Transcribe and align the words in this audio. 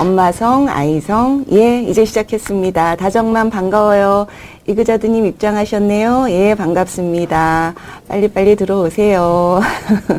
엄마성 0.00 0.68
아이성 0.68 1.44
예 1.52 1.80
이제 1.82 2.04
시작했습니다. 2.04 2.96
다정만 2.96 3.48
반가워요. 3.48 4.26
이그자드님 4.66 5.24
입장하셨네요. 5.26 6.26
예 6.30 6.54
반갑습니다. 6.56 7.74
빨리빨리 8.08 8.56
들어오세요. 8.56 9.60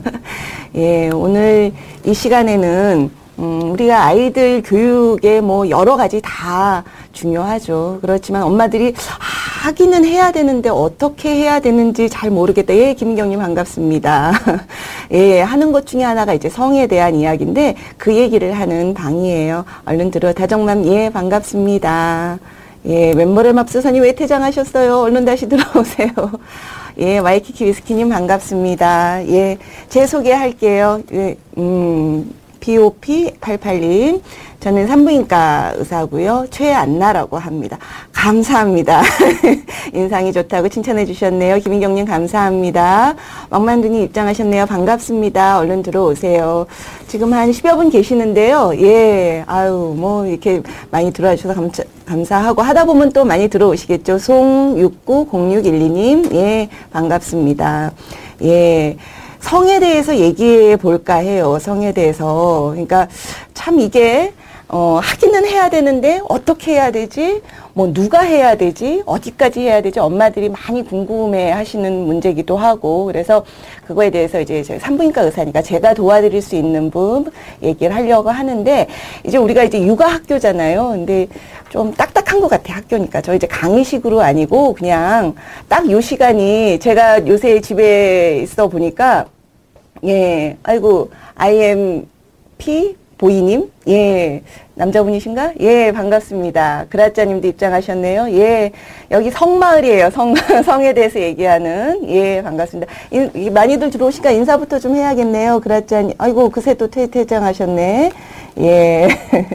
예 0.75 1.09
오늘 1.09 1.73
이 2.05 2.13
시간에는 2.13 3.24
음, 3.39 3.71
우리가 3.71 4.05
아이들 4.05 4.61
교육에 4.63 5.41
뭐 5.41 5.69
여러 5.69 5.97
가지 5.97 6.21
다 6.23 6.83
중요하죠. 7.11 7.99
그렇지만 8.01 8.43
엄마들이 8.43 8.93
하기는 9.63 10.05
해야 10.05 10.31
되는데 10.31 10.69
어떻게 10.69 11.35
해야 11.35 11.59
되는지 11.59 12.09
잘 12.09 12.29
모르겠다. 12.29 12.75
예, 12.75 12.93
김경님 12.93 13.39
반갑습니다. 13.39 14.31
예, 15.11 15.41
하는 15.41 15.71
것 15.71 15.85
중에 15.85 16.03
하나가 16.03 16.33
이제 16.33 16.49
성에 16.49 16.87
대한 16.87 17.15
이야기인데 17.15 17.75
그 17.97 18.15
얘기를 18.15 18.53
하는 18.53 18.93
방이에요. 18.93 19.65
얼른 19.85 20.11
들어 20.11 20.31
다정맘 20.33 20.85
예, 20.85 21.09
반갑습니다. 21.09 22.39
예, 22.85 23.13
멤버를 23.15 23.53
맙수선이 23.53 23.99
왜 23.99 24.13
퇴장하셨어요? 24.13 24.99
얼른 24.99 25.25
다시 25.25 25.49
들어오세요. 25.49 26.09
예, 26.99 27.17
와이키키 27.17 27.65
위스키님 27.65 28.09
반갑습니다. 28.09 29.27
예, 29.27 29.57
제 29.89 30.05
소개할게요. 30.05 31.01
예, 31.11 31.35
음, 31.57 32.31
BOP88님. 32.65 34.21
저는 34.59 34.87
산부인과 34.87 35.73
의사고요. 35.75 36.47
최안나라고 36.49 37.37
합니다. 37.37 37.77
감사합니다. 38.11 39.03
인상이 39.93 40.33
좋다고 40.33 40.69
칭찬해 40.69 41.05
주셨네요. 41.05 41.59
김인경님 41.59 42.05
감사합니다. 42.05 43.13
왕만두님 43.51 44.01
입장하셨네요. 44.05 44.65
반갑습니다. 44.65 45.59
얼른 45.59 45.83
들어오세요. 45.83 46.65
지금 47.07 47.31
한 47.33 47.51
10여 47.51 47.75
분 47.75 47.91
계시는데요. 47.91 48.71
예, 48.79 49.43
아유, 49.45 49.93
뭐, 49.95 50.25
이렇게 50.25 50.63
많이 50.89 51.13
들어와 51.13 51.35
주셔서 51.35 51.53
감사, 51.53 51.83
감사하고 52.07 52.63
하다 52.63 52.85
보면 52.85 53.13
또 53.13 53.23
많이 53.23 53.47
들어오시겠죠. 53.47 54.17
송690612님, 54.17 56.33
예, 56.33 56.69
반갑습니다. 56.91 57.91
예. 58.43 58.97
성에 59.45 59.79
대해서 59.79 60.17
얘기해 60.17 60.75
볼까 60.77 61.17
해요. 61.17 61.59
성에 61.59 61.91
대해서. 61.93 62.69
그러니까 62.71 63.07
참 63.53 63.79
이게 63.79 64.33
어, 64.67 64.99
하기는 65.03 65.45
해야 65.45 65.69
되는데 65.69 66.19
어떻게 66.27 66.71
해야 66.71 66.89
되지? 66.89 67.43
뭐 67.73 67.93
누가 67.93 68.21
해야 68.21 68.55
되지? 68.57 69.03
어디까지 69.05 69.59
해야 69.59 69.81
되지? 69.83 69.99
엄마들이 69.99 70.49
많이 70.49 70.83
궁금해 70.83 71.51
하시는 71.51 71.93
문제기도 72.07 72.57
하고 72.57 73.05
그래서 73.05 73.45
그거에 73.85 74.09
대해서 74.09 74.41
이제 74.41 74.63
산부인과 74.63 75.21
의사니까 75.21 75.61
제가 75.61 75.93
도와드릴 75.93 76.41
수 76.41 76.55
있는 76.55 76.89
분 76.89 77.31
얘기를 77.61 77.95
하려고 77.95 78.31
하는데 78.31 78.87
이제 79.23 79.37
우리가 79.37 79.63
이제 79.63 79.79
육아 79.79 80.07
학교잖아요. 80.07 80.89
근데 80.89 81.27
좀 81.69 81.93
딱딱한 81.93 82.39
것 82.41 82.47
같아 82.47 82.73
학교니까 82.77 83.21
저 83.21 83.35
이제 83.35 83.45
강의식으로 83.45 84.21
아니고 84.21 84.73
그냥 84.73 85.35
딱 85.69 85.87
요 85.91 86.01
시간이 86.01 86.79
제가 86.79 87.27
요새 87.27 87.61
집에 87.61 88.39
있어 88.41 88.67
보니까 88.67 89.25
예, 90.03 90.57
아이고, 90.63 91.09
IMP 91.35 92.95
보이님? 93.17 93.71
예, 93.87 94.41
남자분이신가? 94.75 95.53
예, 95.61 95.91
반갑습니다. 95.93 96.87
그라짜님도 96.89 97.47
입장하셨네요. 97.47 98.29
예, 98.31 98.71
여기 99.09 99.31
성마을이에요. 99.31 100.09
성, 100.09 100.35
성에 100.65 100.93
대해서 100.93 101.19
얘기하는. 101.19 102.09
예, 102.09 102.41
반갑습니다. 102.43 102.91
인, 103.11 103.53
많이들 103.53 103.89
들어오시니까 103.89 104.31
인사부터 104.31 104.79
좀 104.79 104.95
해야겠네요. 104.95 105.61
그라짜님. 105.61 106.13
아이고, 106.17 106.49
그새 106.49 106.73
또 106.73 106.89
퇴, 106.89 107.07
퇴장하셨네. 107.07 108.11
예. 108.59 109.07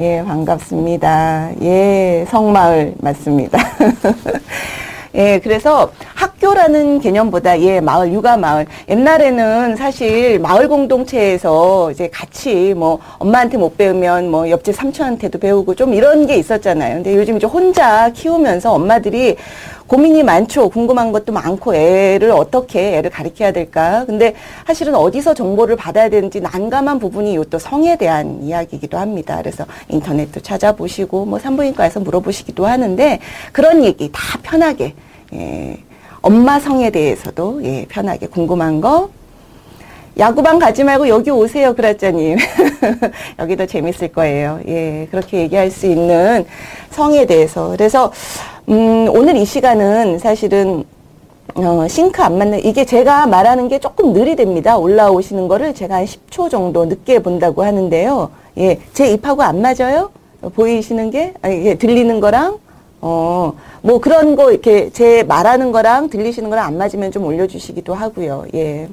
예, 0.00 0.22
반갑습니다. 0.24 1.50
예, 1.62 2.24
성마을 2.28 2.94
맞습니다. 2.98 3.58
예, 5.14 5.40
그래서 5.40 5.90
학 6.14 6.37
교라는 6.40 7.00
개념보다 7.00 7.60
예, 7.60 7.80
마을, 7.80 8.12
육아 8.12 8.36
마을. 8.36 8.66
옛날에는 8.88 9.76
사실 9.76 10.38
마을 10.38 10.68
공동체에서 10.68 11.90
이제 11.90 12.08
같이 12.08 12.74
뭐 12.74 13.00
엄마한테 13.18 13.58
못 13.58 13.76
배우면 13.76 14.30
뭐 14.30 14.48
옆집 14.48 14.74
삼촌한테도 14.74 15.38
배우고 15.38 15.74
좀 15.74 15.94
이런 15.94 16.26
게 16.26 16.36
있었잖아요. 16.36 16.96
근데 16.96 17.16
요즘 17.16 17.36
이제 17.36 17.46
혼자 17.46 18.10
키우면서 18.10 18.72
엄마들이 18.72 19.36
고민이 19.88 20.22
많죠. 20.22 20.68
궁금한 20.68 21.12
것도 21.12 21.32
많고 21.32 21.74
애를 21.74 22.30
어떻게 22.30 22.98
애를 22.98 23.10
가르쳐야 23.10 23.50
될까. 23.52 24.04
근데 24.06 24.34
사실은 24.66 24.94
어디서 24.94 25.34
정보를 25.34 25.76
받아야 25.76 26.08
되는지 26.08 26.40
난감한 26.40 26.98
부분이 27.00 27.32
이것도 27.32 27.58
성에 27.58 27.96
대한 27.96 28.42
이야기이기도 28.42 28.98
합니다. 28.98 29.38
그래서 29.38 29.64
인터넷도 29.88 30.40
찾아보시고 30.40 31.24
뭐 31.24 31.38
산부인과에서 31.38 32.00
물어보시기도 32.00 32.66
하는데 32.66 33.18
그런 33.50 33.82
얘기 33.82 34.10
다 34.12 34.38
편하게 34.42 34.94
예. 35.32 35.78
엄마 36.20 36.58
성에 36.58 36.90
대해서도 36.90 37.60
예, 37.64 37.86
편하게 37.88 38.26
궁금한 38.26 38.80
거 38.80 39.10
야구방 40.18 40.58
가지 40.58 40.82
말고 40.82 41.08
여기 41.08 41.30
오세요, 41.30 41.76
그라짜님. 41.76 42.38
여기도 43.38 43.66
재밌을 43.66 44.08
거예요. 44.08 44.58
예, 44.66 45.06
그렇게 45.12 45.38
얘기할 45.42 45.70
수 45.70 45.86
있는 45.86 46.44
성에 46.90 47.24
대해서. 47.24 47.68
그래서, 47.68 48.12
음, 48.68 49.08
오늘 49.14 49.36
이 49.36 49.44
시간은 49.44 50.18
사실은, 50.18 50.82
어, 51.54 51.86
싱크 51.86 52.20
안 52.20 52.36
맞는, 52.36 52.64
이게 52.64 52.84
제가 52.84 53.28
말하는 53.28 53.68
게 53.68 53.78
조금 53.78 54.12
느리됩니다. 54.12 54.76
올라오시는 54.76 55.46
거를 55.46 55.72
제가 55.72 55.94
한 55.96 56.04
10초 56.04 56.50
정도 56.50 56.86
늦게 56.86 57.20
본다고 57.20 57.62
하는데요. 57.62 58.30
예, 58.58 58.80
제 58.92 59.12
입하고 59.12 59.42
안 59.42 59.62
맞아요? 59.62 60.10
보이시는 60.40 61.12
게? 61.12 61.34
아니, 61.42 61.60
이게 61.60 61.74
들리는 61.76 62.18
거랑? 62.18 62.58
어, 63.00 63.52
뭐 63.82 64.00
그런 64.00 64.36
거 64.36 64.50
이렇게 64.50 64.90
제 64.90 65.22
말하는 65.22 65.72
거랑 65.72 66.10
들리시는 66.10 66.50
거랑 66.50 66.66
안 66.66 66.78
맞으면 66.78 67.10
좀 67.10 67.24
올려주시기도 67.24 67.94
하고요. 67.94 68.46
예. 68.54 68.88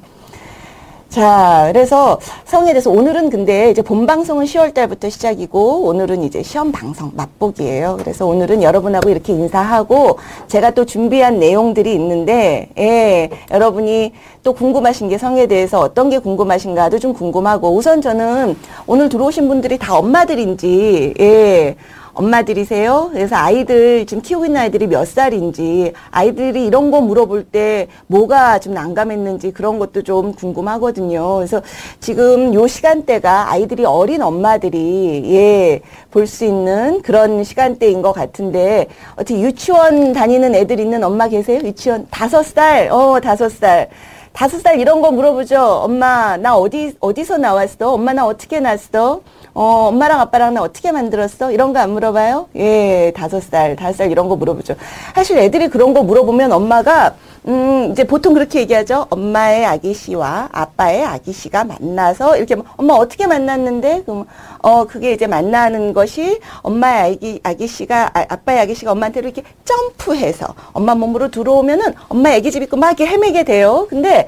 자, 1.16 1.70
그래서 1.72 2.20
성에 2.44 2.74
대해서 2.74 2.92
오늘은 2.92 3.30
근데 3.30 3.72
이제 3.72 3.82
본 3.82 4.06
방송은 4.06 4.46
10월 4.46 4.74
달부터 4.74 5.10
시작이고 5.10 5.84
오늘은 5.84 6.24
이제 6.24 6.44
시험 6.44 6.74
방송 6.74 7.12
맛보기예요. 7.16 7.96
그래서 8.00 8.26
오늘은 8.26 8.62
여러분하고 8.62 9.10
이렇게 9.10 9.32
인사하고 9.32 10.18
제가 10.48 10.72
또 10.72 10.84
준비한 10.84 11.40
내용들이 11.40 11.94
있는데 11.94 12.70
예, 12.78 13.30
여러분이 13.50 14.12
또 14.44 14.52
궁금하신 14.52 15.08
게 15.08 15.18
성에 15.18 15.48
대해서 15.48 15.80
어떤 15.80 16.10
게 16.10 16.20
궁금하신가도 16.20 17.00
좀 17.00 17.14
궁금하고 17.14 17.74
우선 17.74 18.02
저는 18.02 18.58
오늘 18.86 19.08
들어오신 19.08 19.48
분들이 19.48 19.78
다 19.78 19.98
엄마들인지 19.98 21.14
예. 21.22 21.78
엄마들이세요? 22.16 23.10
그래서 23.12 23.36
아이들 23.36 24.06
지금 24.06 24.24
키우고 24.24 24.46
있는 24.46 24.62
아이들이 24.62 24.88
몇 24.88 25.06
살인지 25.08 25.94
아이들이 26.12 26.66
이런 26.66 26.90
거 26.90 27.02
물어볼 27.02 27.44
때 27.46 27.88
뭐가 28.08 28.60
좀 28.60 28.74
난감했는지 28.74 29.52
그런 29.52 29.78
것도 29.80 30.02
좀 30.04 30.34
궁금하거든요. 30.34 31.36
그래서 31.38 31.62
지금 32.00 32.54
요 32.54 32.68
시간대가 32.68 33.52
아이들이 33.52 33.86
어린 33.86 34.22
엄마들이 34.22 35.24
예, 35.34 35.82
볼 36.12 36.26
수 36.26 36.44
있는 36.46 37.02
그런 37.04 37.44
시간대인 37.44 38.02
것 38.02 38.12
같은데 38.12 38.88
어떻게 39.14 39.40
유치원 39.42 40.12
다니는 40.14 40.56
애들 40.56 40.80
있는 40.80 41.04
엄마 41.04 41.28
계세요? 41.28 41.60
유치원 41.64 42.08
다섯 42.10 42.44
살, 42.44 42.90
어 42.92 43.20
다섯 43.20 43.50
살. 43.52 43.90
다섯 44.34 44.60
살 44.62 44.80
이런 44.82 45.02
거 45.02 45.12
물어보죠. 45.12 45.58
엄마, 45.84 46.36
나 46.36 46.58
어디, 46.58 46.94
어디서 47.00 47.38
나왔어? 47.38 47.94
엄마, 47.94 48.12
나 48.12 48.26
어떻게 48.26 48.60
났어? 48.60 49.22
어, 49.56 49.88
엄마랑 49.88 50.20
아빠랑 50.20 50.54
나 50.54 50.62
어떻게 50.62 50.92
만들었어? 50.92 51.52
이런 51.52 51.72
거 51.72 51.80
안 51.80 51.92
물어봐요? 51.92 52.50
예, 52.58 53.14
다섯 53.16 53.42
살, 53.42 53.76
다섯 53.78 53.98
살 53.98 54.12
이런 54.12 54.28
거 54.28 54.36
물어보죠. 54.36 54.76
사실 55.16 55.38
애들이 55.38 55.70
그런 55.70 55.94
거 55.94 56.04
물어보면 56.04 56.52
엄마가, 56.52 57.16
음, 57.48 57.90
이제 57.92 58.04
보통 58.04 58.34
그렇게 58.34 58.60
얘기하죠. 58.62 59.08
엄마의 59.10 59.66
아기 59.66 59.94
씨와 59.94 60.50
아빠의 60.52 61.06
아기 61.06 61.32
씨가 61.32 61.64
만나서 61.64 62.36
이렇게, 62.38 62.56
뭐, 62.56 62.66
엄마 62.76 62.96
어떻게 62.96 63.28
만났는데? 63.28 64.04
그럼, 64.04 64.26
어, 64.62 64.86
그게 64.86 65.14
이제 65.14 65.26
만나는 65.26 65.94
것이 65.94 66.42
엄마의 66.62 67.14
아기, 67.14 67.40
아기 67.44 67.68
씨가, 67.68 68.12
아, 68.14 68.26
아빠의 68.28 68.60
아기 68.60 68.76
씨가 68.76 68.92
엄마한테 68.92 69.22
이렇게 69.22 69.44
점프해서 69.64 70.54
엄마 70.74 70.96
몸으로 70.96 71.32
들어오면은 71.32 71.94
엄마 72.10 72.34
아기 72.34 72.52
집 72.52 72.62
있고 72.64 72.76
막 72.78 72.88
이렇게 73.00 73.06
헤매게 73.06 73.44
돼요. 73.46 73.88
근데 73.90 74.28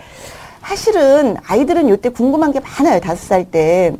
사실은 0.61 1.35
아이들은 1.47 1.89
요때 1.89 2.09
궁금한 2.09 2.51
게 2.53 2.59
많아요. 2.61 2.99
다섯 3.01 3.17
살 3.27 3.45
때. 3.51 3.93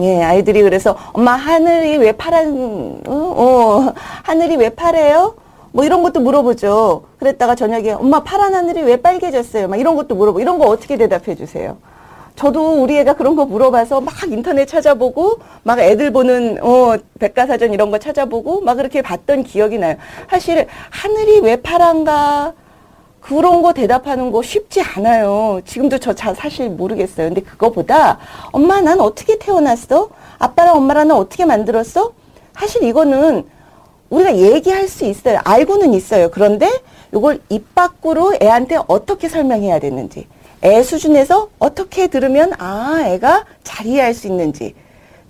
예, 0.00 0.22
아이들이 0.22 0.62
그래서 0.62 0.96
엄마 1.12 1.32
하늘이 1.32 1.96
왜 1.98 2.12
파란 2.12 3.00
어, 3.06 3.12
어 3.12 3.92
하늘이 4.22 4.56
왜 4.56 4.70
파래요? 4.70 5.36
뭐 5.72 5.84
이런 5.84 6.02
것도 6.02 6.20
물어보죠. 6.20 7.04
그랬다가 7.18 7.54
저녁에 7.54 7.92
엄마 7.92 8.22
파란 8.22 8.54
하늘이 8.54 8.82
왜 8.82 8.96
빨개졌어요? 8.96 9.68
막 9.68 9.78
이런 9.78 9.96
것도 9.96 10.14
물어보. 10.14 10.40
이런 10.40 10.58
거 10.58 10.66
어떻게 10.66 10.96
대답해 10.96 11.34
주세요? 11.34 11.76
저도 12.36 12.82
우리 12.82 12.96
애가 12.98 13.14
그런 13.14 13.36
거 13.36 13.44
물어봐서 13.44 14.00
막 14.00 14.14
인터넷 14.26 14.66
찾아보고 14.66 15.38
막 15.62 15.78
애들 15.78 16.12
보는 16.12 16.58
어 16.62 16.96
백과사전 17.20 17.72
이런 17.72 17.90
거 17.90 17.98
찾아보고 17.98 18.60
막 18.62 18.74
그렇게 18.74 19.02
봤던 19.02 19.44
기억이 19.44 19.78
나요. 19.78 19.96
사실 20.28 20.66
하늘이 20.90 21.40
왜 21.40 21.56
파란가 21.56 22.52
그런 23.24 23.62
거 23.62 23.72
대답하는 23.72 24.30
거 24.30 24.42
쉽지 24.42 24.82
않아요. 24.82 25.60
지금도 25.64 25.96
저 25.98 26.12
잘 26.12 26.34
사실 26.34 26.68
모르겠어요. 26.68 27.28
근데 27.28 27.40
그거보다 27.40 28.18
엄마 28.52 28.82
난 28.82 29.00
어떻게 29.00 29.38
태어났어? 29.38 30.10
아빠랑 30.38 30.76
엄마랑 30.76 31.08
난 31.08 31.16
어떻게 31.16 31.46
만들었어? 31.46 32.12
사실 32.54 32.82
이거는 32.84 33.46
우리가 34.10 34.36
얘기할 34.36 34.88
수 34.88 35.06
있어요. 35.06 35.38
알고는 35.42 35.94
있어요. 35.94 36.30
그런데 36.30 36.70
이걸 37.14 37.40
입 37.48 37.74
밖으로 37.74 38.34
애한테 38.42 38.76
어떻게 38.88 39.30
설명해야 39.30 39.78
되는지, 39.78 40.26
애 40.62 40.82
수준에서 40.82 41.48
어떻게 41.58 42.08
들으면 42.08 42.52
아 42.58 43.04
애가 43.06 43.46
잘 43.62 43.86
이해할 43.86 44.12
수 44.12 44.26
있는지 44.26 44.74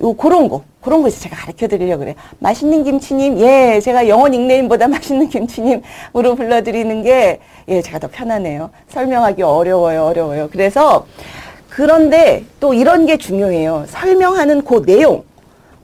요 0.03 0.15
그런 0.15 0.49
거 0.49 0.63
그런 0.85 1.01
거 1.01 1.09
이제 1.09 1.19
제가 1.19 1.35
가르쳐 1.35 1.67
드리려고 1.67 2.01
그래요. 2.01 2.15
맛있는 2.41 2.85
김치님, 2.85 3.41
예, 3.41 3.81
제가 3.81 4.07
영어 4.07 4.29
닉네임보다 4.29 4.87
맛있는 4.89 5.31
김치님으로 5.31 6.35
불러드리는 6.37 7.03
게, 7.03 7.41
예, 7.69 7.81
제가 7.81 7.99
더 7.99 8.09
편하네요. 8.09 8.71
설명하기 8.89 9.43
어려워요, 9.43 10.05
어려워요. 10.05 10.51
그래서, 10.53 11.07
그런데 11.71 12.45
또 12.61 12.75
이런 12.75 13.07
게 13.07 13.17
중요해요. 13.17 13.87
설명하는 13.89 14.63
그 14.63 14.85
내용. 14.85 15.25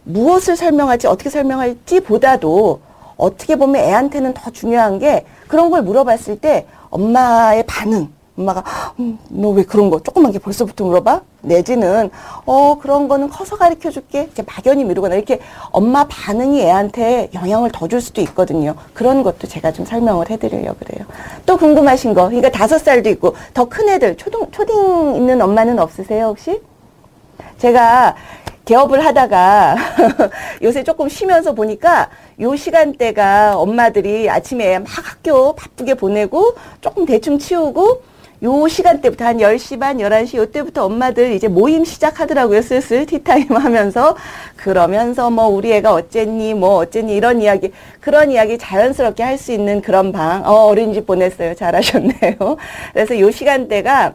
무엇을 0.04 0.56
설명할지, 0.56 1.06
어떻게 1.06 1.30
설명할지 1.30 2.00
보다도 2.00 2.80
어떻게 3.16 3.56
보면 3.56 3.82
애한테는 3.82 4.34
더 4.34 4.50
중요한 4.50 4.98
게 4.98 5.24
그런 5.48 5.70
걸 5.70 5.82
물어봤을 5.82 6.38
때 6.40 6.66
엄마의 6.90 7.64
반응. 7.66 8.08
엄마가 8.38 8.64
음, 9.00 9.18
너왜 9.28 9.64
그런 9.64 9.90
거? 9.90 10.00
조그만 10.02 10.32
게 10.32 10.38
벌써부터 10.38 10.84
물어봐? 10.84 11.20
내지는 11.42 12.10
어 12.46 12.78
그런 12.80 13.08
거는 13.08 13.28
커서 13.28 13.56
가르쳐 13.56 13.90
줄게. 13.90 14.22
이렇게 14.22 14.42
막연히 14.42 14.84
미루거나 14.84 15.14
이렇게 15.16 15.40
엄마 15.72 16.06
반응이 16.08 16.60
애한테 16.62 17.30
영향을 17.34 17.70
더 17.72 17.88
줄 17.88 18.00
수도 18.00 18.20
있거든요. 18.22 18.74
그런 18.94 19.22
것도 19.22 19.46
제가 19.48 19.72
좀 19.72 19.84
설명을 19.84 20.30
해드리려고 20.30 20.78
그래요. 20.78 21.06
또 21.44 21.56
궁금하신 21.56 22.14
거 22.14 22.26
그러니까 22.28 22.50
다섯 22.50 22.78
살도 22.78 23.08
있고 23.10 23.34
더 23.52 23.64
큰 23.68 23.88
애들 23.88 24.16
초등 24.16 24.50
초딩 24.50 25.16
있는 25.16 25.40
엄마는 25.42 25.78
없으세요 25.78 26.26
혹시? 26.26 26.60
제가 27.58 28.14
개업을 28.64 29.04
하다가 29.04 29.74
요새 30.62 30.84
조금 30.84 31.08
쉬면서 31.08 31.54
보니까 31.54 32.08
요 32.40 32.54
시간대가 32.54 33.56
엄마들이 33.58 34.30
아침에 34.30 34.78
막 34.78 34.86
학교 34.88 35.54
바쁘게 35.54 35.94
보내고 35.94 36.54
조금 36.80 37.04
대충 37.06 37.38
치우고 37.38 38.02
요 38.42 38.66
시간대부터 38.68 39.24
한 39.24 39.36
10시 39.38 39.78
반, 39.78 39.98
11시 39.98 40.36
요때부터 40.38 40.86
엄마들 40.86 41.32
이제 41.32 41.46
모임 41.48 41.84
시작하더라고요. 41.84 42.62
슬슬 42.62 43.04
티타임 43.04 43.54
하면서 43.54 44.16
그러면서 44.56 45.30
뭐 45.30 45.46
우리 45.46 45.72
애가 45.72 45.92
어쨌니 45.92 46.54
뭐 46.54 46.76
어쨌니 46.76 47.14
이런 47.14 47.42
이야기 47.42 47.70
그런 48.00 48.30
이야기 48.30 48.56
자연스럽게 48.58 49.22
할 49.22 49.36
수 49.38 49.52
있는 49.52 49.80
그런 49.82 50.12
방. 50.12 50.42
어, 50.46 50.66
어린이집 50.66 51.06
보냈어요. 51.06 51.54
잘하셨네요. 51.54 52.36
그래서 52.92 53.18
요 53.18 53.30
시간대가 53.30 54.14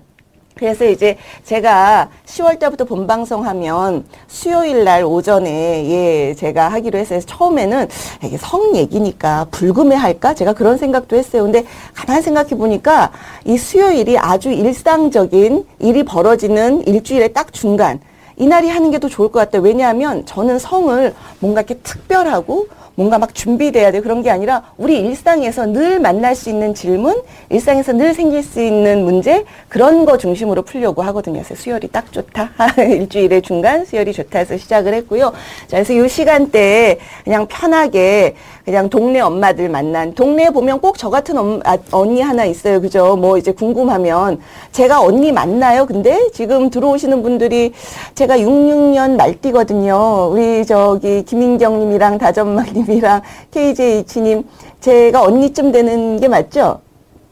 그래서 0.56 0.86
이제 0.86 1.18
제가 1.44 2.10
10월 2.26 2.58
달부터 2.60 2.86
본방송 2.86 3.46
하면 3.46 4.06
수요일 4.28 4.86
날 4.86 5.04
오전에 5.04 5.50
예, 5.90 6.34
제가 6.36 6.70
하기로 6.70 6.98
했어요. 6.98 7.20
처음에는 7.26 7.88
이게 8.24 8.38
성 8.38 8.76
얘기니까 8.76 9.48
불금에 9.52 9.96
할까? 9.96 10.34
제가 10.34 10.54
그런 10.54 10.78
생각도 10.78 11.18
했어요. 11.18 11.44
근데 11.44 11.66
가만히 11.94 12.22
생각해 12.24 12.50
보니까 12.52 13.12
이 13.44 13.58
수요일이 13.58 14.18
아주 14.18 14.50
일상적인 14.50 15.66
일이 15.80 16.04
벌어지는 16.04 16.88
일주일의 16.88 17.34
딱 17.34 17.52
중간 17.52 18.00
이날이 18.38 18.70
하는 18.70 18.92
게 18.92 19.00
더 19.00 19.10
좋을 19.10 19.30
것 19.32 19.40
같아요. 19.40 19.62
왜냐하면 19.62 20.26
저는 20.26 20.58
성을 20.60 21.14
뭔가 21.40 21.62
이렇게 21.62 21.76
특별하고 21.84 22.68
뭔가 22.96 23.20
막 23.20 23.36
준비돼야 23.36 23.92
돼 23.92 24.02
그런 24.02 24.24
게 24.24 24.30
아니라 24.30 24.64
우리 24.78 25.00
일상에서 25.00 25.68
늘 25.68 26.00
만날 26.00 26.36
수 26.36 26.50
있는 26.50 26.74
질문, 26.74 27.22
일상에서 27.50 27.94
늘 27.94 28.14
생길 28.14 28.42
수 28.42 28.62
있는 28.62 29.04
문제 29.04 29.46
그런 29.70 30.06
거 30.06 30.18
중심으로 30.18 30.64
풀려고 30.64 31.02
하거든요. 31.04 31.42
그래서 31.42 31.56
수요일이 31.56 31.90
딱 31.90 32.12
좋다. 32.12 32.52
일주일의 32.80 33.42
중간 33.42 33.86
수요일이 33.86 34.14
좋다 34.14 34.40
해서 34.40 34.58
시작을 34.58 34.94
했고요. 34.94 35.34
자, 35.68 35.78
그래서 35.78 35.94
이 35.94 36.08
시간대에 36.08 36.98
그냥 37.24 37.48
편하게 37.48 38.36
그냥 38.66 38.90
동네 38.90 39.20
엄마들 39.20 39.70
만난 39.70 40.16
동네에 40.16 40.50
보면 40.50 40.82
꼭 40.82 40.98
저 40.98 41.10
같은 41.10 41.38
엄, 41.38 41.60
아, 41.66 41.78
언니 41.92 42.22
하나 42.22 42.46
있어요. 42.46 42.82
그죠? 42.82 43.16
뭐 43.16 43.38
이제 43.38 43.52
궁금하면 43.52 44.40
제가 44.72 45.02
언니 45.02 45.32
만나요. 45.32 45.86
근데 45.86 46.32
지금 46.32 46.70
들어오시는 46.72 47.22
분들이 47.22 47.74
제가 48.16 48.38
66년 48.38 49.18
말띠거든요. 49.18 50.30
우리 50.32 50.66
저기 50.66 51.24
김인경 51.24 51.80
님이랑 51.80 52.18
다전막 52.18 52.74
님이랑 52.74 53.22
KJH님 53.52 54.44
제가 54.80 55.22
언니쯤 55.22 55.72
되는 55.72 56.20
게 56.20 56.28
맞죠? 56.28 56.80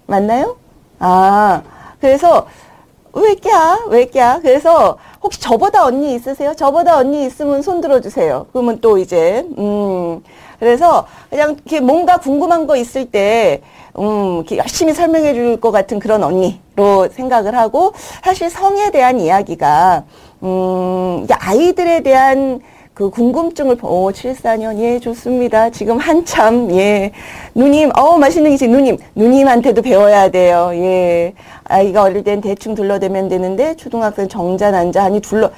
맞나요? 0.06 0.58
아 1.00 1.64
그래서 2.00 2.46
왜 3.14 3.36
꺄? 3.36 3.88
왜 3.90 4.06
꺄? 4.06 4.42
그래서 4.42 4.98
혹시 5.24 5.40
저보다 5.40 5.86
언니 5.86 6.14
있으세요? 6.16 6.54
저보다 6.54 6.98
언니 6.98 7.26
있으면 7.26 7.62
손 7.62 7.80
들어주세요. 7.82 8.48
그러면 8.52 8.80
또 8.82 8.98
이제 8.98 9.48
음 9.58 10.22
그래서 10.60 11.06
그냥 11.30 11.52
이렇게 11.66 11.80
뭔가 11.80 12.18
궁금한 12.18 12.68
거 12.68 12.76
있을 12.76 13.06
때 13.06 13.62
음, 13.98 14.38
이렇게 14.38 14.58
열심히 14.58 14.94
설명해 14.94 15.34
줄 15.34 15.58
것 15.62 15.72
같은 15.72 16.00
그런 16.00 16.24
언니로 16.24 17.10
생각을 17.12 17.56
하고 17.56 17.94
사실 18.24 18.50
성에 18.50 18.92
대한 18.92 19.20
이야기가 19.20 20.04
음, 20.44 21.22
이게 21.24 21.34
아이들에 21.34 22.02
대한 22.02 22.60
그 22.94 23.10
궁금증을 23.10 23.78
어 23.82 24.10
74년 24.12 24.78
예 24.80 25.00
좋습니다. 25.00 25.72
지금 25.72 25.98
한참 25.98 26.70
예 26.76 27.12
누님 27.56 27.92
어 27.98 28.18
맛있는 28.20 28.52
기식 28.52 28.70
누님 28.70 28.98
누님한테도 29.16 29.82
배워야 29.82 30.30
돼요. 30.30 30.70
예 30.76 31.34
아이가 31.64 32.04
어릴 32.04 32.24
땐 32.24 32.40
대충 32.40 32.76
둘러대면 32.76 33.30
되는데 33.30 33.76
초등학생 33.78 34.28
정자 34.28 34.70
난자 34.70 35.06
하니 35.06 35.22
둘러 35.22 35.50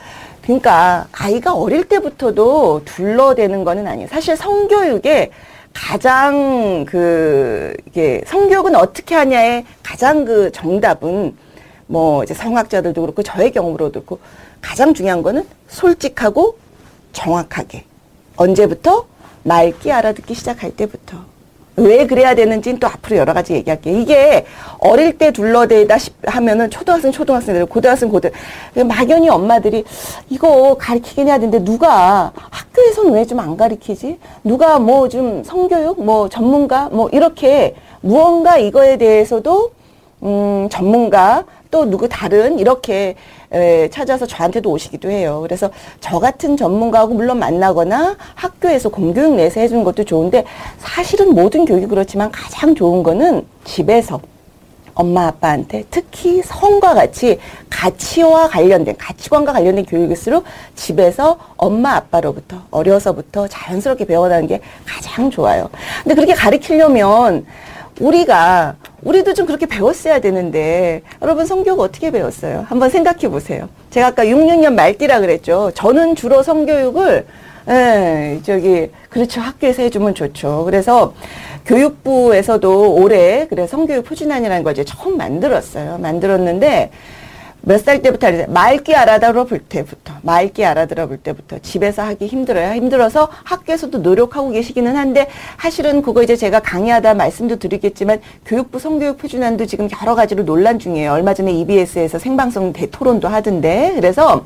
그러니까 0.46 1.08
아이가 1.12 1.56
어릴 1.56 1.86
때부터도 1.86 2.84
둘러대는 2.86 3.64
거는 3.64 3.88
아니에요. 3.88 4.08
사실 4.08 4.38
성교육에 4.38 5.32
가장 5.74 6.86
그 6.86 7.74
이게 7.88 8.22
성교육은 8.28 8.76
어떻게 8.76 9.16
하냐의 9.16 9.66
가장 9.82 10.24
그 10.24 10.52
정답은 10.52 11.36
뭐 11.88 12.24
이제 12.24 12.34
성학자들도 12.34 13.02
그렇고 13.02 13.24
저의 13.24 13.52
경우로도 13.52 13.92
그렇고 13.92 14.20
가장 14.62 14.94
중요한 14.94 15.24
거는 15.24 15.48
솔직하고 15.68 16.58
정확하게. 17.12 17.84
언제부터? 18.36 19.08
맑게 19.44 19.92
알아듣기 19.92 20.34
시작할 20.34 20.76
때부터 20.76 21.18
왜 21.78 22.08
그래야 22.08 22.36
되는지는 22.36 22.80
또 22.80 22.88
앞으로 22.88 23.18
여러 23.18 23.34
가지 23.34 23.54
얘기할게요. 23.54 23.98
이게 24.00 24.46
어릴 24.80 25.18
때 25.18 25.32
둘러대다 25.32 25.98
하면은 26.28 26.70
초등학생 26.70 27.12
초등학생들 27.12 27.66
고등학생 27.66 28.10
고등 28.10 28.32
막연히 28.86 29.28
엄마들이 29.30 29.84
이거 30.30 30.76
가르치긴 30.76 31.28
해야 31.28 31.38
되는데 31.38 31.64
누가 31.64 32.32
학교에서는 32.36 33.12
왜 33.14 33.26
좀 33.26 33.40
안 33.40 33.58
가르치지? 33.58 34.20
누가 34.44 34.80
뭐 34.80 35.10
좀 35.10 35.44
성교육 35.44 36.04
뭐 36.04 36.30
전문가 36.30 36.90
뭐 36.92 37.10
이렇게 37.12 37.76
무언가 38.02 38.58
이거에 38.58 38.98
대해서도 38.98 39.72
음 40.24 40.68
전문가 40.72 41.44
또 41.72 41.86
누구 41.90 42.08
다른 42.08 42.58
이렇게 42.60 43.16
에, 43.56 43.90
찾아서 43.90 44.26
저한테도 44.26 44.70
오시기도 44.70 45.10
해요. 45.10 45.40
그래서 45.42 45.70
저 46.02 46.20
같은 46.20 46.58
전문가하고 46.58 47.14
물론 47.14 47.40
만나거나 47.40 48.18
학교에서 48.36 48.90
공교육 48.90 49.36
내에서 49.36 49.62
해주는 49.62 49.84
것도 49.84 50.04
좋은데 50.04 50.46
사실은 50.78 51.34
모든 51.34 51.64
교육이 51.66 51.88
그렇지만 51.88 52.32
가장 52.32 52.76
좋은 52.76 53.02
거는 53.02 53.46
집에서 53.64 54.20
엄마 54.94 55.28
아빠한테 55.28 55.84
특히 55.92 56.42
성과 56.42 56.94
같이 56.94 57.40
가치와 57.70 58.48
관련된 58.48 58.96
가치관과 58.98 59.52
관련된 59.52 59.86
교육일수록 59.86 60.46
집에서 60.76 61.38
엄마 61.58 61.96
아빠로부터 61.96 62.58
어려서부터 62.72 63.48
자연스럽게 63.48 64.06
배워나는 64.06 64.48
게 64.48 64.62
가장 64.86 65.30
좋아요. 65.30 65.70
근데 66.04 66.16
그렇게 66.16 66.34
가르치려면 66.34 67.46
우리가 68.00 68.76
우리도 69.06 69.36
좀 69.36 69.46
그렇게 69.46 69.68
배웠어야 69.68 70.20
되는데 70.20 71.04
여러분 71.22 71.46
성교육 71.46 71.80
어떻게 71.80 72.12
배웠어요? 72.12 72.66
한번 72.68 72.90
생각해 72.90 73.30
보세요. 73.30 73.70
제가 73.92 74.08
아까 74.08 74.26
6학년 74.26 74.74
말띠라 74.74 75.22
그랬죠. 75.22 75.72
저는 75.76 76.16
주로 76.16 76.44
성교육을 76.44 77.26
예, 77.68 78.40
저기 78.44 78.90
그렇죠 79.10 79.42
학교에서 79.42 79.84
해주면 79.84 80.16
좋죠. 80.16 80.64
그래서 80.66 81.14
교육부에서도 81.66 82.94
올해 82.96 83.48
그래 83.48 83.68
성교육 83.68 84.06
표준안이라는 84.06 84.64
걸 84.64 84.74
이제 84.74 84.84
처음 84.84 85.18
만들었어요. 85.18 86.00
만들었는데 86.00 86.90
몇 87.66 87.80
살 87.84 88.02
때부터 88.02 88.28
알았어요. 88.28 88.48
말기 88.50 88.96
알아들어 88.96 89.44
볼 89.46 89.60
때부터 89.60 90.14
말기 90.22 90.64
알아들어 90.64 91.08
볼 91.08 91.18
때부터 91.18 91.60
집에서 91.60 92.04
하기 92.04 92.28
힘들어요. 92.28 92.74
힘들어서 92.76 93.28
학교에서도 93.44 93.98
노력하고 94.00 94.52
계시기는 94.52 94.96
한데 94.96 95.28
사실은 95.60 96.02
그거 96.02 96.22
이제 96.24 96.36
제가 96.36 96.60
강의하다 96.60 97.16
말씀도 97.16 97.58
드리겠지만 97.58 98.22
교육부 98.46 98.80
성교육 98.80 99.18
표준안도 99.18 99.66
지금 99.66 99.90
여러 100.02 100.16
가지로 100.16 100.46
논란 100.46 100.78
중이에요. 100.80 101.12
얼마 101.12 101.34
전에 101.34 101.52
EBS에서 101.54 102.20
생방송 102.20 102.72
대토론도 102.74 103.28
하던데 103.28 103.94
그래서 103.96 104.46